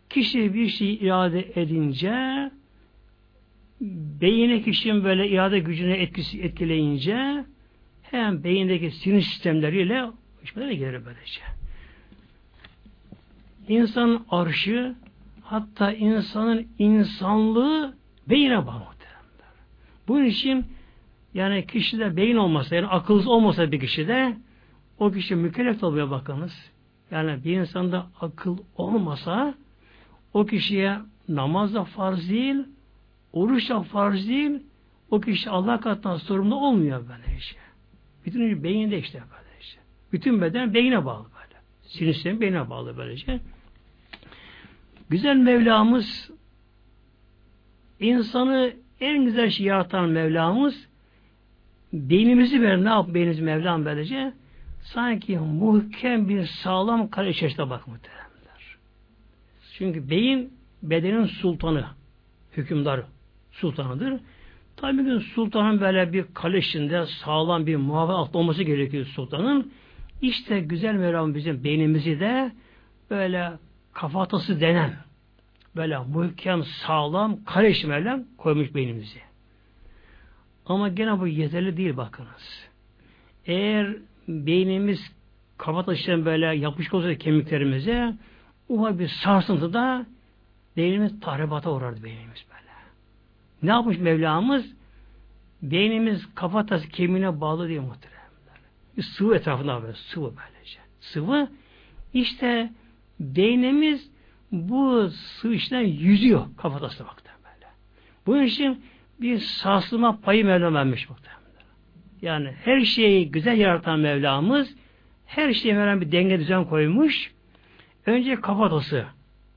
Kişi 0.09 0.53
bir 0.53 0.67
şey 0.67 0.93
irade 0.93 1.51
edince 1.55 2.51
beyine 4.21 4.61
kişinin 4.61 5.03
böyle 5.03 5.29
irade 5.29 5.59
gücüne 5.59 5.97
etkisi 5.97 6.41
etkileyince 6.41 7.45
hem 8.01 8.43
beyindeki 8.43 8.91
sinir 8.91 9.21
sistemleriyle 9.21 10.05
hükmedene 10.43 10.75
gelir 10.75 11.05
böylece. 11.05 11.41
İnsanın 13.67 14.25
arşı 14.29 14.95
hatta 15.41 15.91
insanın 15.93 16.67
insanlığı 16.79 17.95
beyine 18.29 18.67
bağlı. 18.67 18.95
Bunun 20.07 20.25
için 20.25 20.65
yani 21.35 21.67
kişide 21.67 22.17
beyin 22.17 22.35
olmasa 22.35 22.75
yani 22.75 22.87
akılsız 22.87 23.27
olmasa 23.27 23.71
bir 23.71 23.79
kişide 23.79 24.37
o 24.99 25.11
kişi 25.11 25.35
mükellef 25.35 25.83
oluyor 25.83 26.09
bakınız. 26.09 26.71
Yani 27.11 27.43
bir 27.43 27.59
insanda 27.59 28.07
akıl 28.21 28.57
olmasa 28.77 29.55
o 30.33 30.45
kişiye 30.45 30.97
namaz 31.29 31.73
da 31.73 31.83
farz 31.83 32.29
değil, 32.29 32.55
oruç 33.33 33.69
da 33.69 33.81
farz 33.81 34.27
değil, 34.27 34.59
o 35.09 35.21
kişi 35.21 35.49
Allah 35.49 35.79
katından 35.79 36.17
sorumlu 36.17 36.55
olmuyor 36.55 37.09
böyle 37.09 37.37
işte. 37.37 37.59
Bütün 38.25 38.63
beyinde 38.63 38.99
işte 38.99 39.19
böyle 39.19 39.59
işte. 39.61 39.81
Bütün 40.11 40.41
beden 40.41 40.73
beyine 40.73 41.05
bağlı 41.05 41.23
böyle. 41.23 41.61
Sinir 41.81 42.13
sistemi 42.13 42.41
beyine 42.41 42.69
bağlı 42.69 42.97
böylece. 42.97 43.39
Güzel 45.09 45.35
Mevlamız 45.35 46.31
insanı 47.99 48.73
en 48.99 49.25
güzel 49.25 49.49
şey 49.49 49.65
yaratan 49.65 50.09
Mevlamız 50.09 50.87
beynimizi 51.93 52.61
ver 52.61 52.83
ne 52.83 52.89
yap 52.89 53.13
beynimizi 53.13 53.41
Mevlam 53.41 53.85
böylece 53.85 54.33
sanki 54.83 55.37
muhkem 55.37 56.29
bir 56.29 56.43
sağlam 56.43 57.09
kare 57.09 57.29
içerisinde 57.29 57.69
bak. 57.69 57.83
Çünkü 59.77 60.09
beyin 60.09 60.53
bedenin 60.83 61.25
sultanı, 61.25 61.85
hükümdar 62.57 63.01
sultanıdır. 63.51 64.19
Tabi 64.77 65.03
gün 65.03 65.19
sultanın 65.19 65.81
böyle 65.81 66.13
bir 66.13 66.25
kale 66.33 66.57
içinde 66.57 67.05
sağlam 67.05 67.67
bir 67.67 67.75
muhafaza 67.75 68.17
altında 68.17 68.37
olması 68.37 68.63
gerekiyor 68.63 69.05
sultanın. 69.05 69.71
İşte 70.21 70.59
güzel 70.59 70.93
Mevlam 70.93 71.35
bizim 71.35 71.63
beynimizi 71.63 72.19
de 72.19 72.51
böyle 73.09 73.51
kafatası 73.93 74.61
denen 74.61 74.93
böyle 75.75 75.97
muhkem, 75.97 76.63
sağlam, 76.63 77.43
kare 77.43 77.87
Mevlam 77.87 78.23
koymuş 78.37 78.75
beynimizi. 78.75 79.19
Ama 80.65 80.89
gene 80.89 81.19
bu 81.19 81.27
yeterli 81.27 81.77
değil 81.77 81.97
bakınız. 81.97 82.67
Eğer 83.45 83.95
beynimiz 84.27 85.11
kafa 85.57 85.85
taşıyan 85.85 86.25
böyle 86.25 86.45
yapışık 86.45 86.93
olsa 86.93 87.15
kemiklerimize 87.15 88.13
ufak 88.69 88.99
bir 88.99 89.07
sarsıntıda 89.07 90.05
beynimiz 90.77 91.19
tahribata 91.19 91.71
uğrardı 91.71 92.03
beynimiz 92.03 92.45
böyle. 92.49 92.71
Ne 93.63 93.69
yapmış 93.69 93.97
Mevlamız? 93.97 94.73
Beynimiz 95.61 96.35
kafatası 96.35 96.89
kemiğine 96.89 97.41
bağlı 97.41 97.67
diye 97.67 97.79
muhteremler. 97.79 98.15
Bir 98.97 99.03
sıvı 99.03 99.35
etrafında 99.35 99.83
böyle 99.83 99.93
sıvı 99.93 100.33
böylece. 100.37 100.79
Sıvı 101.01 101.49
işte 102.13 102.69
beynimiz 103.19 104.09
bu 104.51 105.09
sıvı 105.09 105.53
içinden 105.53 105.81
yüzüyor 105.81 106.45
kafatasına 106.57 107.07
baktı 107.07 107.31
böyle. 107.43 107.71
Bunun 108.25 108.43
için 108.43 108.83
bir 109.21 109.39
sarsılma 109.39 110.19
payı 110.21 110.45
Mevlam 110.45 110.75
vermiş 110.75 111.09
muhtemelen. 111.09 111.41
Yani 112.21 112.53
her 112.63 112.81
şeyi 112.81 113.31
güzel 113.31 113.57
yaratan 113.57 113.99
Mevlamız 113.99 114.75
her 115.25 115.53
şeye 115.53 115.73
Mevlam 115.73 116.01
bir 116.01 116.11
denge 116.11 116.39
düzen 116.39 116.65
koymuş. 116.65 117.31
Önce 118.05 118.35
kafatası 118.35 119.05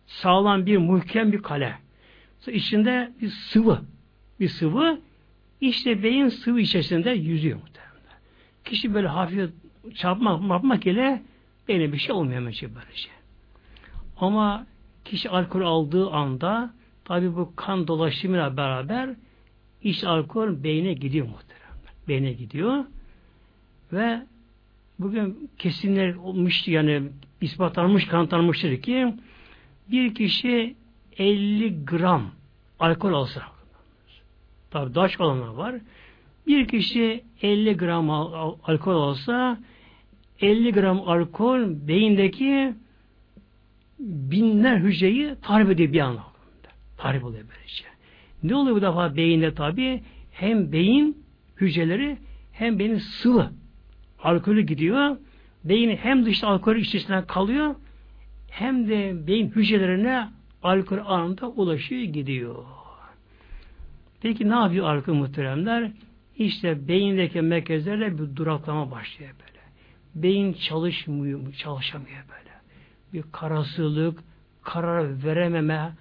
sağlam 0.06 0.66
bir 0.66 0.76
muhkem 0.76 1.32
bir 1.32 1.42
kale. 1.42 1.74
Sonra 2.38 2.56
içinde 2.56 3.12
bir 3.20 3.28
sıvı. 3.28 3.80
Bir 4.40 4.48
sıvı 4.48 5.00
işte 5.61 6.02
beyin 6.02 6.28
sıvı 6.28 6.61
içerisinde 6.61 7.11
yüzüyor 7.11 7.56
muhtemelen. 7.56 8.18
Kişi 8.64 8.94
böyle 8.94 9.09
hafif 9.09 9.50
çarpmak 9.94 10.50
yapmak 10.50 10.86
ile 10.86 11.22
beyne 11.68 11.92
bir 11.92 11.98
şey 11.98 12.14
olmuyor 12.14 12.40
hemen 12.40 12.50
şey 12.50 12.74
böyle 12.74 12.94
şey. 12.94 13.12
Ama 14.20 14.66
kişi 15.04 15.30
alkol 15.30 15.61
aldığı 15.61 16.11
anda 16.11 16.70
tabi 17.04 17.36
bu 17.36 17.52
kan 17.56 17.88
dolaşımıyla 17.88 18.56
beraber 18.56 19.11
iç 19.83 20.05
alkol 20.05 20.62
beyne 20.62 20.93
gidiyor 20.93 21.26
muhtemelen. 21.26 21.68
Beyne 22.09 22.33
gidiyor 22.33 22.85
ve 23.93 24.22
bugün 24.99 25.51
kesinler 25.59 26.14
olmuş 26.14 26.68
yani 26.68 27.03
ispatlanmış, 27.41 28.07
kanıtlanmıştır 28.07 28.83
ki 28.83 29.14
bir 29.91 30.14
kişi 30.14 30.74
50 31.18 31.85
gram 31.85 32.31
alkol 32.81 33.12
alsa 33.12 33.43
tabi 34.70 34.95
daha 34.95 35.09
çok 35.09 35.20
olanlar 35.20 35.49
var 35.49 35.74
bir 36.49 36.68
kişi 36.68 37.24
50 37.43 37.76
gram 37.76 38.11
alkol 38.11 39.03
alsa 39.03 39.59
50 40.41 40.72
gram 40.72 41.09
alkol 41.09 41.89
beyindeki 41.89 42.74
binler 44.01 44.76
hücreyi 44.76 45.35
tahrip 45.43 45.70
ediyor 45.70 45.93
bir 45.93 46.01
anda. 46.01 46.22
Tahrip 46.97 47.24
oluyor 47.24 47.45
böylece. 47.49 47.85
Ne 48.43 48.55
oluyor 48.55 48.76
bu 48.76 48.82
defa 48.82 49.16
beyinde 49.16 49.55
tabi? 49.55 50.03
Hem 50.32 50.72
beyin 50.72 51.24
hücreleri 51.57 52.18
hem 52.53 52.78
beyin 52.78 52.99
sıvı. 52.99 53.51
Alkolü 54.22 54.61
gidiyor. 54.61 55.16
Beyin 55.64 55.97
hem 55.97 56.26
dışta 56.26 56.49
alkol 56.49 56.76
içerisinden 56.76 57.26
kalıyor 57.26 57.74
hem 58.51 58.89
de 58.89 59.26
beyin 59.26 59.51
hücrelerine 59.51 60.28
alkol 60.62 60.99
anında 61.07 61.48
ulaşıyor 61.48 62.02
gidiyor. 62.02 62.65
Peki 64.23 64.51
ne 64.51 64.55
yapıyor 64.55 64.86
alkol 64.86 65.15
muhteremler? 65.15 65.90
İşte 66.36 66.89
beyindeki 66.89 67.43
merkezlerle 67.43 68.19
bir 68.19 68.36
duraklama 68.36 68.90
başlıyor 68.90 69.31
böyle. 69.40 69.59
Beyin 70.15 70.52
çalışmıyor, 70.52 71.52
çalışamıyor 71.52 72.24
böyle 72.28 72.48
bir 73.12 73.23
karasılık, 73.32 74.19
karar 74.62 75.24
verememe, 75.24 75.93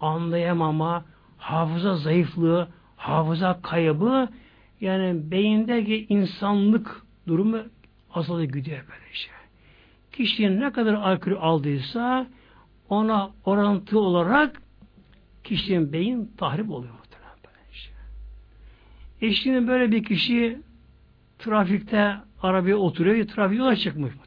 anlayamama, 0.00 1.04
hafıza 1.40 1.96
zayıflığı, 1.96 2.68
hafıza 2.96 3.60
kaybı 3.62 4.28
yani 4.80 5.30
beyindeki 5.30 6.06
insanlık 6.08 7.02
durumu 7.26 7.58
asıl 8.14 8.42
gidiyor 8.42 8.78
böyle 8.78 9.12
şey. 9.12 9.32
Kişinin 10.12 10.60
ne 10.60 10.72
kadar 10.72 10.94
alkol 10.94 11.32
aldıysa 11.40 12.26
ona 12.88 13.30
orantı 13.44 13.98
olarak 13.98 14.62
kişinin 15.44 15.92
beyin 15.92 16.32
tahrip 16.36 16.70
oluyor 16.70 16.94
muhtemelen 16.94 17.36
böyle 17.44 17.72
şey. 17.72 17.92
E 19.22 19.32
şimdi 19.32 19.68
böyle 19.68 19.90
bir 19.90 20.04
kişi 20.04 20.58
trafikte 21.38 22.14
arabaya 22.42 22.76
oturuyor, 22.76 23.26
trafik 23.26 23.58
yola 23.58 23.76
çıkmış 23.76 24.14
mı? 24.14 24.20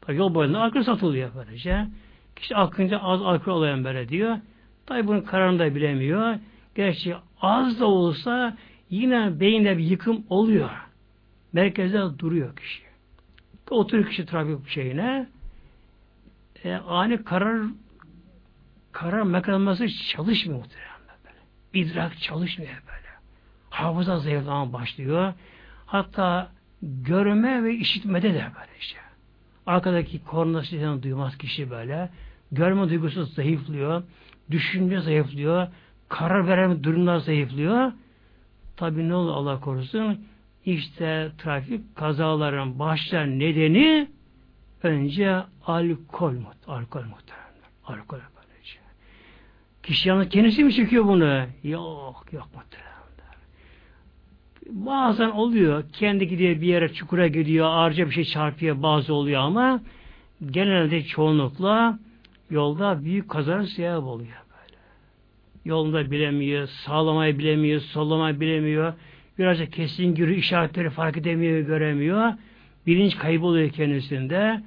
Tabi 0.00 0.16
yol 0.16 0.34
boyunda 0.34 0.60
alkol 0.60 0.82
satılıyor 0.82 1.30
böylece. 1.36 1.86
Kişi 2.36 2.56
akınca 2.56 2.98
az 2.98 3.22
alkol 3.22 3.52
olayan 3.52 3.84
böyle 3.84 4.08
diyor. 4.08 4.36
Tabi 4.86 5.06
bunun 5.06 5.20
kararını 5.20 5.58
da 5.58 5.74
bilemiyor. 5.74 6.38
Gerçi 6.74 7.16
az 7.40 7.80
da 7.80 7.86
olsa 7.86 8.56
yine 8.90 9.40
beyinde 9.40 9.78
bir 9.78 9.84
yıkım 9.84 10.24
oluyor. 10.28 10.70
Merkezde 11.52 12.18
duruyor 12.18 12.56
kişi. 12.56 12.82
Oturuyor 13.70 14.08
kişi 14.08 14.26
trafik 14.26 14.68
şeyine. 14.68 15.28
E, 16.64 16.74
ani 16.74 17.24
karar 17.24 17.62
karar 18.92 19.22
mekanizması 19.22 19.88
çalışmıyor 19.88 20.60
muhtemelen 20.60 20.90
böyle. 21.24 21.84
İdrak 21.84 22.18
çalışmıyor 22.18 22.72
böyle. 22.72 23.08
Hafıza 23.70 24.18
zayıflama 24.18 24.72
başlıyor. 24.72 25.34
Hatta 25.86 26.50
görme 26.82 27.64
ve 27.64 27.74
işitmede 27.74 28.34
de 28.34 28.46
böyle 28.54 28.78
işte. 28.80 28.98
Arkadaki 29.66 30.24
korna 30.24 30.62
sesini 30.62 31.02
duymaz 31.02 31.38
kişi 31.38 31.70
böyle. 31.70 32.10
Görme 32.52 32.88
duygusu 32.88 33.24
zayıflıyor. 33.24 34.02
Düşünce 34.50 35.00
zayıflıyor. 35.00 35.66
Karar 36.08 36.46
vereme 36.46 36.84
durumlar 36.84 37.18
zayıflıyor. 37.18 37.92
Tabi 38.76 39.08
ne 39.08 39.14
olur 39.14 39.32
Allah 39.32 39.60
korusun? 39.60 40.18
İşte 40.64 41.30
trafik 41.38 41.96
kazaların 41.96 42.78
başlar 42.78 43.26
nedeni 43.26 44.08
önce 44.82 45.36
alkol 45.66 46.32
alkol 46.66 47.02
muhtemelen. 47.02 47.50
Alkol 47.84 48.18
böylece. 48.36 48.78
Kişi 49.82 50.08
yalnız 50.08 50.28
kendisi 50.28 50.64
mi 50.64 50.74
çekiyor 50.74 51.04
bunu? 51.04 51.46
Yok, 51.64 52.24
yok 52.32 52.48
muhtemelen. 52.54 52.90
bazen 54.70 55.30
oluyor. 55.30 55.84
Kendi 55.92 56.28
gidiyor 56.28 56.60
bir 56.60 56.66
yere 56.66 56.92
çukura 56.92 57.28
gidiyor, 57.28 57.66
ağırca 57.66 58.06
bir 58.06 58.12
şey 58.12 58.24
çarpıyor 58.24 58.82
bazı 58.82 59.14
oluyor 59.14 59.40
ama 59.40 59.80
genelde 60.50 61.04
çoğunlukla 61.04 61.98
yolda 62.50 63.04
büyük 63.04 63.28
kazara 63.28 63.66
sebep 63.66 64.04
oluyor 64.04 64.28
böyle. 64.28 64.76
Yolunda 65.64 66.10
bilemiyor, 66.10 66.66
sağlamayı 66.66 67.38
bilemiyor, 67.38 67.80
sollamayı 67.80 68.40
bilemiyor. 68.40 68.92
Birazcık 69.38 69.72
kesin 69.72 70.14
gürü 70.14 70.34
işaretleri 70.34 70.90
fark 70.90 71.16
edemiyor, 71.16 71.60
göremiyor. 71.60 72.32
Bilinç 72.86 73.18
kayboluyor 73.18 73.70
kendisinde. 73.70 74.62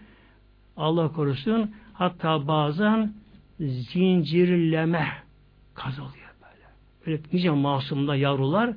Allah 0.77 1.11
korusun. 1.11 1.71
Hatta 1.93 2.47
bazen 2.47 3.13
zincirleme 3.59 5.07
kazalıyor 5.73 6.29
böyle. 6.41 6.65
Öyle 7.05 7.21
nice 7.33 7.49
masumda 7.49 8.15
yavrular 8.15 8.73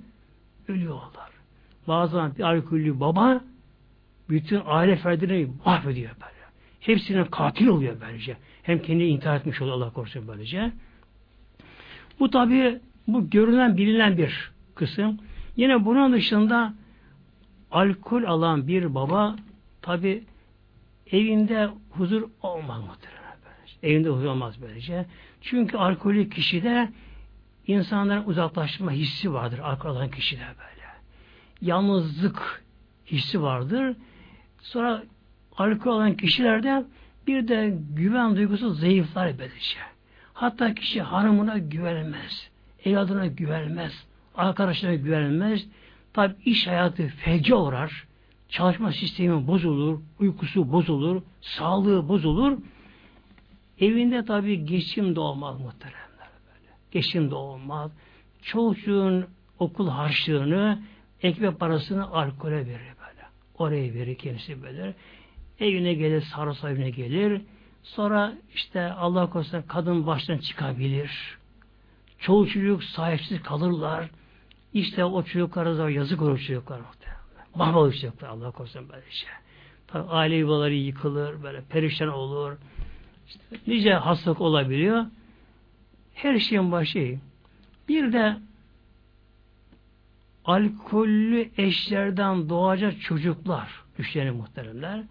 ölüyorlar. 0.68 1.30
Bazen 1.88 2.36
bir 2.36 2.42
alkollü 2.42 3.00
baba 3.00 3.40
bütün 4.28 4.62
aile 4.66 4.96
ferdilerini 4.96 5.50
mahvediyor 5.64 6.10
böyle. 6.10 6.35
Hepsinin 6.86 7.24
katil 7.24 7.66
oluyor 7.66 7.96
böylece. 8.00 8.36
Hem 8.62 8.82
kendi 8.82 9.04
intihar 9.04 9.36
etmiş 9.36 9.62
oluyor 9.62 9.76
Allah 9.76 9.90
korusun 9.90 10.28
böylece. 10.28 10.72
Bu 12.20 12.30
tabi 12.30 12.80
bu 13.06 13.30
görünen 13.30 13.76
bilinen 13.76 14.18
bir 14.18 14.50
kısım. 14.74 15.18
Yine 15.56 15.84
bunun 15.84 16.12
dışında 16.12 16.74
alkol 17.70 18.24
alan 18.24 18.68
bir 18.68 18.94
baba 18.94 19.36
tabi 19.82 20.24
evinde 21.12 21.68
huzur 21.90 22.22
olmaz 22.42 22.80
muhtemelen. 22.80 23.36
Evinde 23.82 24.08
huzur 24.08 24.26
olmaz 24.26 24.54
böylece. 24.62 25.06
Çünkü 25.40 25.76
alkolü 25.76 26.30
kişide 26.30 26.88
insanların 27.66 28.24
uzaklaşma 28.26 28.90
hissi 28.90 29.32
vardır 29.32 29.58
alkol 29.58 29.90
alan 29.90 30.10
kişide 30.10 30.40
böyle. 30.40 30.86
Yalnızlık 31.60 32.64
hissi 33.06 33.42
vardır. 33.42 33.96
Sonra 34.60 35.02
alkol 35.58 35.90
alan 35.90 36.16
kişilerde 36.16 36.84
bir 37.26 37.48
de 37.48 37.76
güven 37.96 38.36
duygusu 38.36 38.70
zayıflar 38.70 39.38
böylece. 39.38 39.78
Hatta 40.34 40.74
kişi 40.74 41.02
hanımına 41.02 41.58
güvenmez, 41.58 42.50
evladına 42.84 43.26
güvenmez, 43.26 44.06
arkadaşlarına 44.34 44.96
güvenmez. 44.96 45.66
Tabi 46.12 46.34
iş 46.44 46.66
hayatı 46.66 47.08
felce 47.08 47.54
uğrar, 47.54 48.06
çalışma 48.48 48.92
sistemi 48.92 49.46
bozulur, 49.46 50.00
uykusu 50.20 50.72
bozulur, 50.72 51.22
sağlığı 51.40 52.08
bozulur. 52.08 52.58
Evinde 53.80 54.24
tabi 54.24 54.64
geçim 54.64 55.16
de 55.16 55.20
olmaz 55.20 55.60
muhteremler 55.60 56.28
böyle. 56.46 56.72
Geçim 56.90 57.30
de 57.30 57.34
olmaz. 57.34 57.90
Çocuğun 58.42 59.26
okul 59.58 59.88
harçlığını, 59.88 60.82
ekmek 61.22 61.60
parasını 61.60 62.06
alkole 62.06 62.56
verir 62.56 62.94
böyle. 63.00 63.26
Oraya 63.58 63.94
verir 63.94 64.14
kendisi 64.14 64.62
böyle. 64.62 64.94
Evine 65.60 65.94
gelir, 65.94 66.20
sarı 66.20 66.72
evine 66.72 66.90
gelir. 66.90 67.42
Sonra 67.82 68.34
işte 68.54 68.92
Allah 68.92 69.30
korusun 69.30 69.62
kadın 69.62 70.06
baştan 70.06 70.38
çıkabilir. 70.38 71.38
Çoğu 72.18 72.46
çocuk 72.48 72.84
sahipsiz 72.84 73.42
kalırlar. 73.42 74.10
İşte 74.72 75.04
o 75.04 75.22
çocuklara 75.22 75.78
da 75.78 75.90
yazık 75.90 76.22
olur 76.22 76.38
çocuklar. 76.38 76.80
Mahvolur 77.54 77.92
çocuklar 77.92 78.28
Allah 78.28 78.50
korusun 78.50 78.88
böyle 78.88 79.10
şey. 79.10 79.28
Tabii 79.86 80.08
aile 80.08 80.34
yuvaları 80.34 80.74
yıkılır, 80.74 81.42
böyle 81.42 81.60
perişan 81.60 82.08
olur. 82.08 82.56
İşte 83.28 83.40
nice 83.66 83.94
hastalık 83.94 84.40
olabiliyor. 84.40 85.06
Her 86.14 86.38
şeyin 86.38 86.72
başı. 86.72 87.18
Bir 87.88 88.12
de 88.12 88.36
alkollü 90.44 91.50
eşlerden 91.58 92.48
doğacak 92.48 93.00
çocuklar 93.00 93.84
düşlerini 93.98 94.30
muhteremler. 94.30 95.02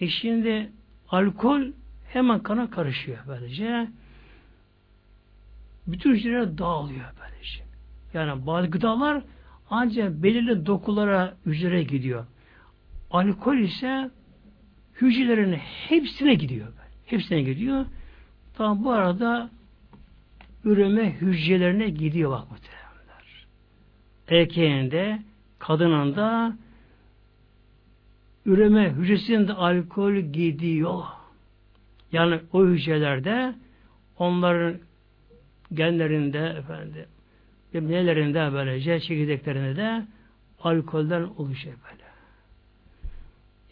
E 0.00 0.08
şimdi 0.08 0.72
alkol 1.08 1.62
hemen 2.08 2.42
kana 2.42 2.70
karışıyor 2.70 3.18
böylece. 3.28 3.88
Bütün 5.86 6.14
hücrelere 6.14 6.58
dağılıyor 6.58 7.04
böylece. 7.20 7.64
Yani 8.14 8.46
bazı 8.46 8.66
gıdalar 8.66 9.22
ancak 9.70 10.22
belirli 10.22 10.66
dokulara 10.66 11.36
hücreye 11.46 11.82
gidiyor. 11.82 12.26
Alkol 13.10 13.56
ise 13.56 14.10
hücrelerin 15.00 15.52
hepsine 15.88 16.34
gidiyor. 16.34 16.68
Hepsine 17.06 17.42
gidiyor. 17.42 17.86
Tam 18.54 18.84
bu 18.84 18.90
arada 18.90 19.50
üreme 20.64 21.12
hücrelerine 21.12 21.90
gidiyor 21.90 22.30
bak 22.30 22.50
muhtemelenler. 22.50 23.46
Erkeğinde, 24.28 25.22
kadınında 25.58 26.56
üreme 28.48 28.90
hücresinde 28.90 29.52
alkol 29.52 30.14
gidiyor. 30.14 31.04
Yani 32.12 32.40
o 32.52 32.66
hücrelerde 32.66 33.54
onların 34.18 34.78
genlerinde 35.72 36.38
efendim 36.38 37.06
nelerinde 37.74 38.52
böylece 38.52 39.00
çekirdeklerinde 39.00 39.76
de 39.76 40.06
alkolden 40.60 41.22
oluşuyor 41.22 41.76
böyle. 41.84 42.08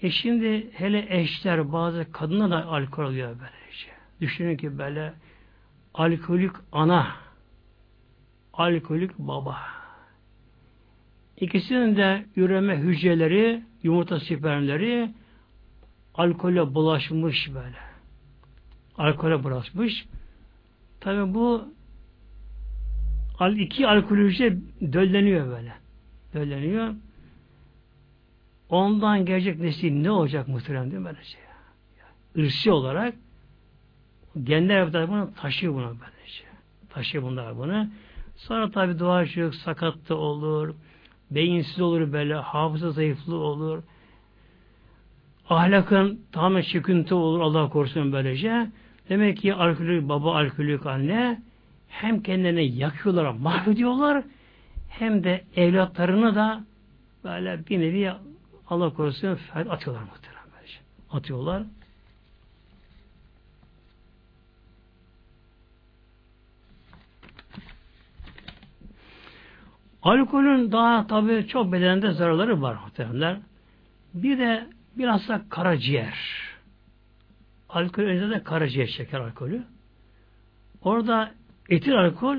E 0.03 0.11
şimdi 0.11 0.71
hele 0.73 1.07
eşler 1.09 1.73
bazı 1.73 2.13
kadına 2.13 2.51
da 2.51 2.67
alkol 2.67 3.05
oluyor 3.05 3.29
böylece. 3.29 3.89
Düşünün 4.21 4.57
ki 4.57 4.79
böyle 4.79 5.13
alkolik 5.95 6.53
ana 6.73 7.17
alkolik 8.53 9.19
baba. 9.19 9.59
İkisinin 11.41 11.97
de 11.97 12.25
üreme 12.37 12.77
hücreleri, 12.77 13.63
yumurta 13.87 14.21
spermleri 14.21 15.11
alkole 16.15 16.75
bulaşmış 16.75 17.55
böyle. 17.55 17.77
Alkole 18.99 19.45
bulaşmış. 19.45 20.07
Tabi 21.01 21.35
bu 21.35 21.69
iki 23.57 23.87
alkol 23.87 24.17
hücre 24.17 24.57
dölleniyor 24.93 25.47
böyle. 25.47 25.73
Dölleniyor. 26.35 26.95
Ondan 28.69 29.25
gelecek 29.25 29.61
nesil 29.61 29.93
ne 29.93 30.11
olacak 30.11 30.49
muhterem 30.49 30.91
değil 30.91 31.03
mi 31.03 31.05
böylece? 31.05 31.25
Şey? 31.25 31.41
Irsi 32.35 32.71
olarak 32.71 33.15
genler 34.43 35.09
bunu 35.09 35.31
taşıyor 35.37 35.75
bunu 35.75 35.85
böylece. 35.85 36.45
Taşıyor 36.91 37.25
bunlar 37.25 37.57
bunu. 37.59 37.89
Sonra 38.37 38.71
tabi 38.71 38.99
doğal 38.99 39.27
çocuk 39.27 39.55
sakat 39.55 40.09
da 40.09 40.15
olur, 40.15 40.75
beyinsiz 41.31 41.81
olur 41.81 42.13
böyle, 42.13 42.35
hafıza 42.35 42.91
zayıflığı 42.91 43.37
olur, 43.37 43.83
ahlakın 45.49 46.21
tamamen 46.33 46.63
çıkıntı 46.63 47.17
olur 47.17 47.41
Allah 47.41 47.69
korusun 47.69 48.13
böylece. 48.13 48.71
Demek 49.09 49.39
ki 49.39 49.55
alkolik 49.55 50.09
baba, 50.09 50.37
alkolik 50.37 50.87
anne 50.87 51.43
hem 51.89 52.23
kendilerini 52.23 52.77
yakıyorlar, 52.77 53.31
mahvediyorlar 53.31 54.25
hem 54.89 55.25
de 55.25 55.45
evlatlarını 55.57 56.35
da 56.35 56.65
böyle 57.25 57.67
bir 57.67 57.81
nevi 57.81 58.13
Allah 58.69 58.91
korusun 58.91 59.39
atıyorlar 59.55 60.03
muhtemelen. 60.03 60.37
Atıyorlar. 61.11 61.63
Alkolün 70.07 70.73
daha 70.73 71.07
tabi 71.07 71.47
çok 71.49 71.73
bedende 71.73 72.13
zararları 72.13 72.63
var 72.63 72.77
muhtemelenler. 72.85 73.37
Bir 74.15 74.39
de 74.39 74.67
biraz 74.99 75.29
da 75.29 75.43
karaciğer. 75.49 76.15
Alkol 77.69 78.03
önce 78.03 78.31
de 78.31 78.43
karaciğer 78.43 78.87
şeker 78.87 79.21
alkolü. 79.21 79.63
Orada 80.83 81.31
etil 81.69 81.99
alkol 81.99 82.37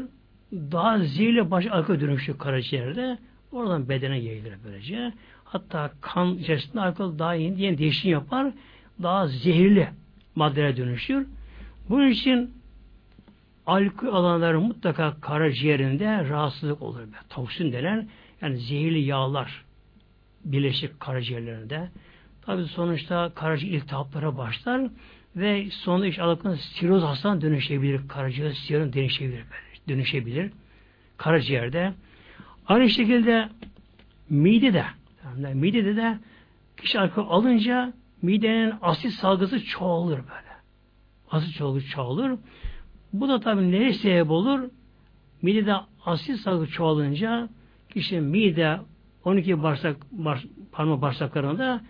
daha 0.51 0.99
zehirli 0.99 1.51
baş 1.51 1.65
alkol 1.65 1.99
dönüşüyor 1.99 2.37
karaciğerde. 2.37 3.17
Oradan 3.51 3.89
bedene 3.89 4.19
yayılır 4.19 4.53
böylece. 4.65 5.13
Hatta 5.43 5.91
kan 6.01 6.37
içerisinde 6.37 6.81
alkol 6.81 7.19
daha 7.19 7.33
yeni, 7.33 7.61
yeni 7.61 7.77
değişim 7.77 8.11
yapar. 8.11 8.53
Daha 9.03 9.27
zehirli 9.27 9.89
maddelere 10.35 10.77
dönüşür. 10.77 11.27
Bunun 11.89 12.07
için 12.07 12.56
alkol 13.67 14.07
alanların 14.07 14.63
mutlaka 14.63 15.19
karaciğerinde 15.21 16.29
rahatsızlık 16.29 16.81
olur. 16.81 17.01
Toksin 17.29 17.73
denen 17.73 18.09
yani 18.41 18.57
zehirli 18.57 18.99
yağlar 18.99 19.65
birleşik 20.45 20.99
karaciğerlerinde. 20.99 21.89
Tabi 22.41 22.63
sonuçta 22.63 23.31
karaciğer 23.35 23.73
iltihaplara 23.73 24.37
başlar 24.37 24.89
ve 25.35 25.69
sonunda 25.71 26.07
iş 26.07 26.19
alakın 26.19 26.55
siroz 26.55 27.03
hastalığına 27.03 27.41
dönüşebilir. 27.41 28.07
Karaciğer 28.07 28.51
siroz 28.51 28.93
dönüşebilir. 28.93 29.45
Dönüşebilir. 29.89 30.51
Karaciğerde. 31.17 31.93
Aynı 32.67 32.89
şekilde 32.89 33.49
mide 34.29 34.73
de 34.73 34.85
yani 35.23 35.55
midede 35.55 35.95
de 35.95 36.19
kişi 36.77 36.99
alkol 36.99 37.29
alınca 37.29 37.93
midenin 38.21 38.73
asit 38.81 39.13
salgısı 39.13 39.65
çoğalır 39.65 40.17
böyle. 40.17 40.57
Asit 41.31 41.55
salgısı 41.55 41.89
çoğalır. 41.89 42.39
Bu 43.13 43.29
da 43.29 43.39
tabi 43.39 43.71
neye 43.71 43.93
sebep 43.93 44.31
olur? 44.31 44.69
Midede 45.41 45.75
asit 46.05 46.39
salgı 46.39 46.67
çoğalınca 46.67 47.49
kişi 47.89 48.19
mide 48.19 48.79
12 49.23 49.63
bağırsak, 49.63 49.97
bar, 50.11 50.45
parmak 50.71 51.01
bağırsaklarında 51.01 51.81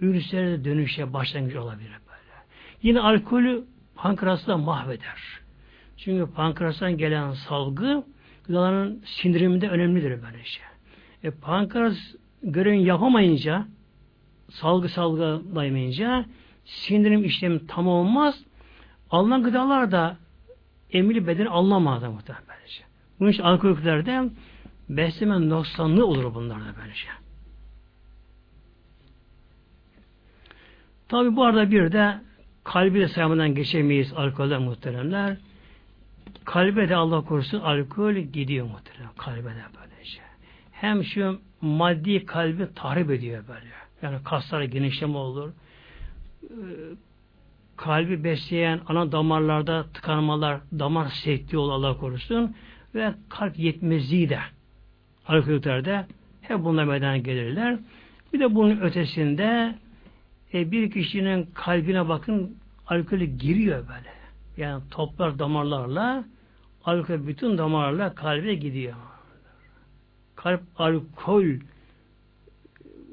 ülsere 0.00 0.64
dönüşe 0.64 1.12
başlangıç 1.12 1.56
olabilir 1.56 1.90
böyle. 1.90 2.44
Yine 2.82 3.00
alkolü 3.00 3.64
pankreası 3.94 4.46
da 4.46 4.56
mahveder. 4.56 5.40
Çünkü 5.96 6.32
pankreastan 6.32 6.96
gelen 6.96 7.32
salgı 7.32 8.04
gıdaların 8.46 8.98
sindiriminde 9.04 9.68
önemlidir 9.68 10.22
böylece. 10.22 10.44
Şey. 10.44 10.64
E, 11.22 11.30
pankreas 11.30 11.96
görevini 12.42 12.84
yapamayınca 12.84 13.66
salgı 14.50 14.88
salgılayamayınca 14.88 16.24
sindirim 16.64 17.24
işlemi 17.24 17.66
tam 17.66 17.86
olmaz. 17.86 18.44
Alınan 19.10 19.42
gıdalar 19.42 19.92
da 19.92 20.16
emili 20.92 21.26
beden 21.26 21.46
alınamaz 21.46 22.02
muhtemelen 22.02 22.44
böylece. 22.48 22.82
Bunun 23.20 23.30
için 23.30 23.42
alkoliklerde 23.42 24.30
besleme 24.88 25.48
noksanlığı 25.48 26.06
olur 26.06 26.34
bunlarda 26.34 26.74
böylece. 26.82 27.08
Tabi 31.08 31.36
bu 31.36 31.44
arada 31.44 31.70
bir 31.70 31.92
de 31.92 32.20
kalbi 32.64 33.00
de 33.00 33.08
saymadan 33.08 33.54
geçemeyiz 33.54 34.12
alkolden 34.12 34.62
muhteremler. 34.62 35.36
Kalbe 36.44 36.88
de 36.88 36.96
Allah 36.96 37.24
korusun 37.24 37.60
alkol 37.60 38.14
gidiyor 38.14 38.66
muhterem. 38.66 39.10
Kalbe 39.18 39.50
de 39.50 39.62
böylece. 39.80 40.20
Hem 40.72 41.04
şu 41.04 41.40
maddi 41.60 42.26
kalbi 42.26 42.74
tahrip 42.74 43.10
ediyor 43.10 43.44
böyle. 43.48 43.66
Yani 44.02 44.24
kaslara 44.24 44.64
genişleme 44.64 45.16
olur. 45.16 45.52
Kalbi 47.80 48.24
besleyen 48.24 48.80
ana 48.86 49.12
damarlarda 49.12 49.86
tıkanmalar, 49.94 50.60
damar 50.78 51.08
sekti 51.08 51.58
olur 51.58 51.72
Allah 51.72 51.98
korusun. 51.98 52.56
Ve 52.94 53.14
kalp 53.28 53.58
yetmezliği 53.58 54.28
de 54.28 54.38
alkollerde 55.26 56.06
hep 56.40 56.64
bunlar 56.64 56.84
meydana 56.84 57.16
gelirler. 57.16 57.78
Bir 58.32 58.40
de 58.40 58.54
bunun 58.54 58.80
ötesinde 58.80 59.74
e, 60.54 60.70
bir 60.70 60.90
kişinin 60.90 61.48
kalbine 61.54 62.08
bakın 62.08 62.56
alkolü 62.86 63.24
giriyor 63.24 63.88
böyle. 63.88 64.10
Yani 64.56 64.82
toplar 64.90 65.38
damarlarla 65.38 66.24
alkol 66.84 67.26
bütün 67.26 67.58
damarlarla 67.58 68.14
kalbe 68.14 68.54
gidiyor. 68.54 68.94
Kalp 70.36 70.62
alkol 70.76 71.44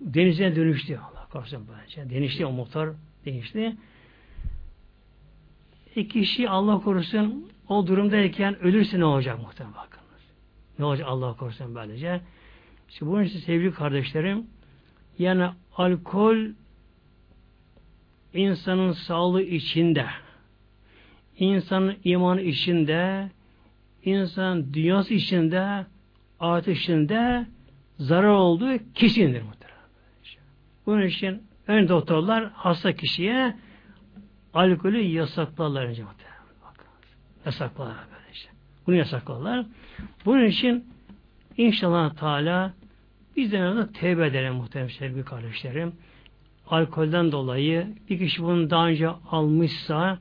denize 0.02 0.56
dönüştü. 0.56 0.98
Allah 0.98 1.28
korusun 1.32 1.68
böylece. 1.68 2.10
Denişti 2.16 2.46
o 2.46 2.52
motor 2.52 2.94
değişti. 3.26 3.76
E 5.98 6.08
kişi 6.08 6.50
Allah 6.50 6.82
korusun 6.82 7.52
o 7.70 7.88
durumdayken 7.88 8.60
ölürse 8.60 9.00
ne 9.00 9.06
olacak 9.06 9.40
muhtemelen 9.42 9.76
bakınız. 9.76 10.22
Ne 10.80 10.86
olacak 10.86 11.08
Allah 11.10 11.34
korusun 11.38 11.76
böylece. 11.76 12.22
İşte 12.90 13.06
bunun 13.06 13.24
için 13.24 13.40
sevgili 13.40 13.74
kardeşlerim 13.74 14.48
yani 15.20 15.50
alkol 15.76 16.38
insanın 18.34 18.92
sağlığı 18.92 19.42
içinde 19.42 20.06
insanın 21.38 21.96
imanı 22.04 22.42
içinde 22.42 23.32
insan 24.04 24.74
dünyası 24.74 25.14
içinde 25.14 25.86
ahiret 26.40 26.68
içinde 26.68 27.46
zarar 28.00 28.34
olduğu 28.34 28.94
kesindir 28.94 29.42
muhtemelen. 29.42 29.78
Bunun 30.86 31.06
için 31.06 31.44
ön 31.68 31.88
doktorlar 31.88 32.52
hasta 32.54 32.96
kişiye 32.96 33.56
alkolü 34.58 35.00
yasaklarlar. 35.02 35.90
Yasaklarlar 37.46 38.06
böyle 38.12 38.32
işte. 38.34 38.50
Bunu 38.88 38.96
yasaklarlar. 38.96 39.66
Bunun 40.26 40.46
için 40.46 40.86
inşallah 41.58 42.16
Teala 42.16 42.74
biz 43.36 43.52
de 43.52 43.60
de 43.60 43.92
tevbe 43.92 44.28
edelim 44.28 44.54
muhtemelen 44.54 44.90
sevgili 44.90 45.26
kardeşlerim. 45.26 45.94
Alkolden 46.68 47.32
dolayı 47.32 47.88
bir 48.10 48.20
kişi 48.20 48.44
bunu 48.44 48.70
daha 48.70 48.88
önce 48.88 49.08
almışsa 49.08 50.20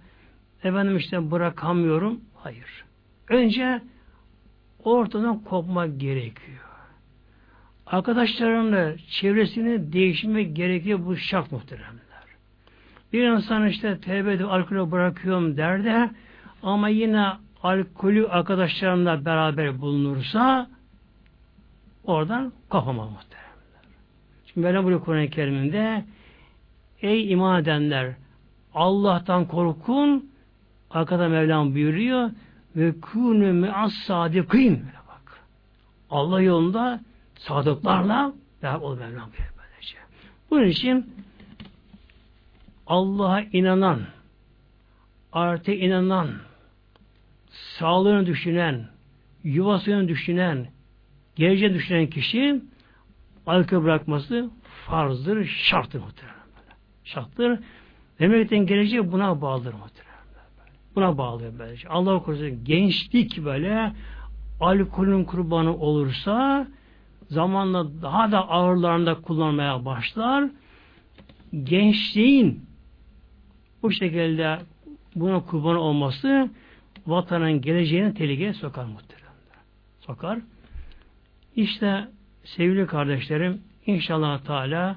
efendim 0.63 0.97
işte 0.97 1.31
bırakamıyorum. 1.31 2.21
Hayır. 2.35 2.85
Önce 3.29 3.81
ortadan 4.85 5.45
kopmak 5.45 6.01
gerekiyor. 6.01 6.59
Arkadaşlarınla 7.87 8.97
çevresini 8.97 9.93
değişmek 9.93 10.57
gerekiyor. 10.57 11.01
Bu 11.07 11.17
şart 11.17 11.53
muhteremler. 11.53 12.06
Bir 13.13 13.25
insan 13.29 13.67
işte 13.67 14.01
tevbe 14.01 14.33
edip 14.33 14.47
alkolü 14.51 14.91
bırakıyorum 14.91 15.57
der 15.57 15.85
de 15.85 16.11
ama 16.63 16.89
yine 16.89 17.27
alkolü 17.63 18.27
arkadaşlarımla 18.27 19.25
beraber 19.25 19.81
bulunursa 19.81 20.71
oradan 22.05 22.53
kopama 22.71 23.05
muhteremler. 23.05 23.47
Şimdi 24.47 24.67
Mevlam 24.67 24.85
buyuruyor 24.85 25.05
Kur'an-ı 25.05 25.31
Kerim'inde 25.31 26.05
Ey 27.03 27.33
iman 27.33 27.63
edenler 27.63 28.15
Allah'tan 28.75 29.45
korkun 29.45 30.31
arkada 30.91 31.29
Mevlam 31.29 31.75
buyuruyor 31.75 32.31
ve 32.77 32.91
kûnü 32.91 33.53
me'as 33.53 33.93
sadikin 33.93 34.85
bak. 35.09 35.41
Allah 36.11 36.41
yolunda 36.41 37.01
sadıklarla 37.39 38.33
beraber 38.63 38.81
ol 38.81 38.99
Mevlam 38.99 39.31
böylece. 39.37 39.97
Bunun 40.51 40.67
için 40.67 41.26
Allah'a 42.87 43.41
inanan, 43.41 44.01
artı 45.33 45.73
inanan, 45.73 46.31
sağlığını 47.51 48.27
düşünen, 48.27 48.89
yuvasını 49.45 50.09
düşünen, 50.09 50.67
geleceğini 51.37 51.75
düşünen 51.75 52.07
kişi 52.07 52.61
alkol 53.47 53.85
bırakması 53.85 54.51
farzdır, 54.87 55.45
şarttır 55.45 56.01
muhtemelen. 56.01 56.37
Şarttır. 57.05 57.59
Memleketin 58.19 58.67
geleceği 58.67 59.13
buna 59.13 59.41
bağlıdır 59.41 59.75
muhtemelen. 59.75 60.07
Buna 60.95 61.19
bağlıyor 61.19 61.53
böylece. 61.59 61.89
Allah 61.89 62.23
korusun 62.23 62.65
gençlik 62.65 63.45
böyle 63.45 63.93
alkolün 64.61 65.25
kurbanı 65.25 65.77
olursa 65.77 66.67
zamanla 67.29 68.03
daha 68.03 68.33
da 68.33 68.49
ağırlarında 68.49 69.15
kullanmaya 69.15 69.85
başlar. 69.85 70.51
Gençliğin 71.65 72.66
bu 73.87 73.93
şekilde 73.93 74.59
buna 75.17 75.41
kurban 75.41 75.77
olması 75.77 76.51
vatanın 77.07 77.61
geleceğini 77.61 78.15
tehlikeye 78.15 78.55
sokar 78.55 78.85
muhtemelen. 78.85 79.33
Sokar. 80.01 80.39
İşte 81.57 82.09
sevgili 82.45 82.87
kardeşlerim 82.87 83.61
inşallah 83.87 84.39
Teala 84.39 84.97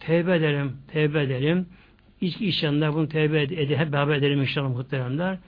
tevbe 0.00 0.36
edelim, 0.36 0.76
tevbe 0.92 1.22
edelim. 1.22 1.66
İçki 2.20 2.48
içenler 2.48 2.94
bunu 2.94 3.08
tevbe 3.08 3.42
edip 3.42 3.78
hep 3.78 3.92
beraber 3.92 4.16
edelim 4.16 4.40
inşallah 4.40 4.68
muhteremler. 4.68 5.38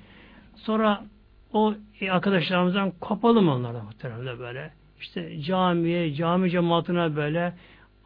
Sonra 0.56 1.04
o 1.52 1.74
arkadaşlarımızdan 2.10 2.92
kopalım 3.00 3.48
onlardan 3.48 3.84
muhteremler 3.84 4.38
böyle. 4.38 4.70
İşte 5.00 5.42
camiye, 5.42 6.14
cami 6.14 6.50
cemaatine 6.50 7.16
böyle 7.16 7.54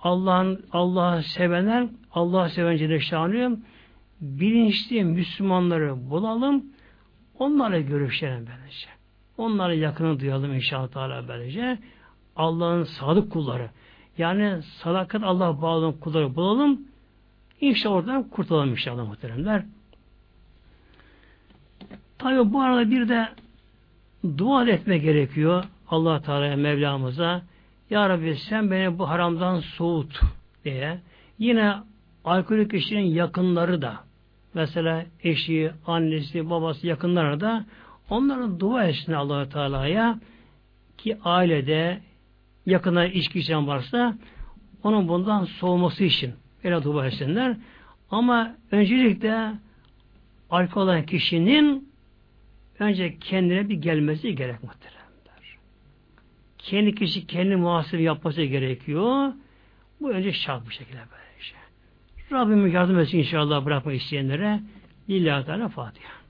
Allah'ın 0.03 0.65
Allah'ı 0.73 1.23
sevenler, 1.23 1.87
Allah'ı 2.13 2.51
seven 2.51 2.77
Celle 2.77 3.01
bilinçli 4.21 5.05
Müslümanları 5.05 6.11
bulalım, 6.11 6.65
onlarla 7.39 7.81
görüşelim 7.81 8.47
böylece. 8.47 8.89
Onlara 9.39 9.75
yakını 9.75 10.21
duyalım 10.21 10.55
inşallah 10.55 10.89
Teala 10.89 11.29
böylece. 11.29 11.79
Allah'ın 12.37 12.85
sadık 12.85 13.33
kulları. 13.33 13.71
Yani 14.19 14.63
sadakat 14.63 15.23
Allah 15.25 15.63
bağlı 15.63 16.01
kulları 16.01 16.37
bulalım. 16.37 16.81
İnşallah 17.61 17.95
oradan 17.95 18.29
kurtulalım 18.29 18.71
inşallah 18.71 19.09
muhteremler. 19.09 19.65
Tabi 22.19 22.53
bu 22.53 22.61
arada 22.61 22.91
bir 22.91 23.09
de 23.09 23.29
dua 24.39 24.69
etme 24.69 24.99
gerekiyor 24.99 25.65
allah 25.89 26.23
Teala'ya 26.23 26.57
Mevlamıza. 26.57 27.43
Ya 27.91 28.09
Rabbi 28.09 28.37
sen 28.37 28.71
beni 28.71 28.99
bu 28.99 29.09
haramdan 29.09 29.61
soğut 29.61 30.21
diye. 30.65 31.01
Yine 31.39 31.75
alkolik 32.27 32.71
kişinin 32.71 33.01
yakınları 33.01 33.83
da 33.83 34.05
mesela 34.55 35.07
eşi, 35.23 35.71
annesi, 35.87 36.51
babası 36.51 36.87
yakınları 36.87 37.41
da 37.41 37.67
onların 38.11 38.61
dua 38.61 38.85
etsin 38.85 39.13
allah 39.13 39.49
Teala'ya 39.49 40.21
ki 40.99 41.19
ailede 41.25 42.01
yakına 42.67 43.07
içki 43.07 43.39
içen 43.39 43.67
varsa 43.67 44.19
onun 44.83 45.09
bundan 45.09 45.45
soğuması 45.45 46.05
için 46.05 46.35
öyle 46.65 46.83
dua 46.83 47.07
etsinler. 47.07 47.57
Ama 48.11 48.57
öncelikle 48.71 49.53
alkol 50.51 50.83
olan 50.83 51.07
kişinin 51.07 51.93
önce 52.79 53.19
kendine 53.19 53.69
bir 53.69 53.75
gelmesi 53.75 54.35
gerek 54.37 54.63
muhteremler. 54.63 55.59
Kendi 56.59 56.95
kişi 56.95 57.27
kendi 57.27 57.57
muhasebe 57.57 58.03
yapması 58.03 58.43
gerekiyor. 58.43 59.33
Bu 60.01 60.11
önce 60.11 60.33
şart 60.33 60.67
bu 60.67 60.71
şekilde 60.71 60.99
böyle. 60.99 61.26
Rabbim 62.33 62.67
yardım 62.67 62.99
etsin 62.99 63.19
inşallah 63.19 63.65
bırakma 63.65 63.93
isteyenlere. 63.93 64.61
Lillahi 65.11 65.47
Teala 65.47 65.69
Fatiha. 65.69 66.26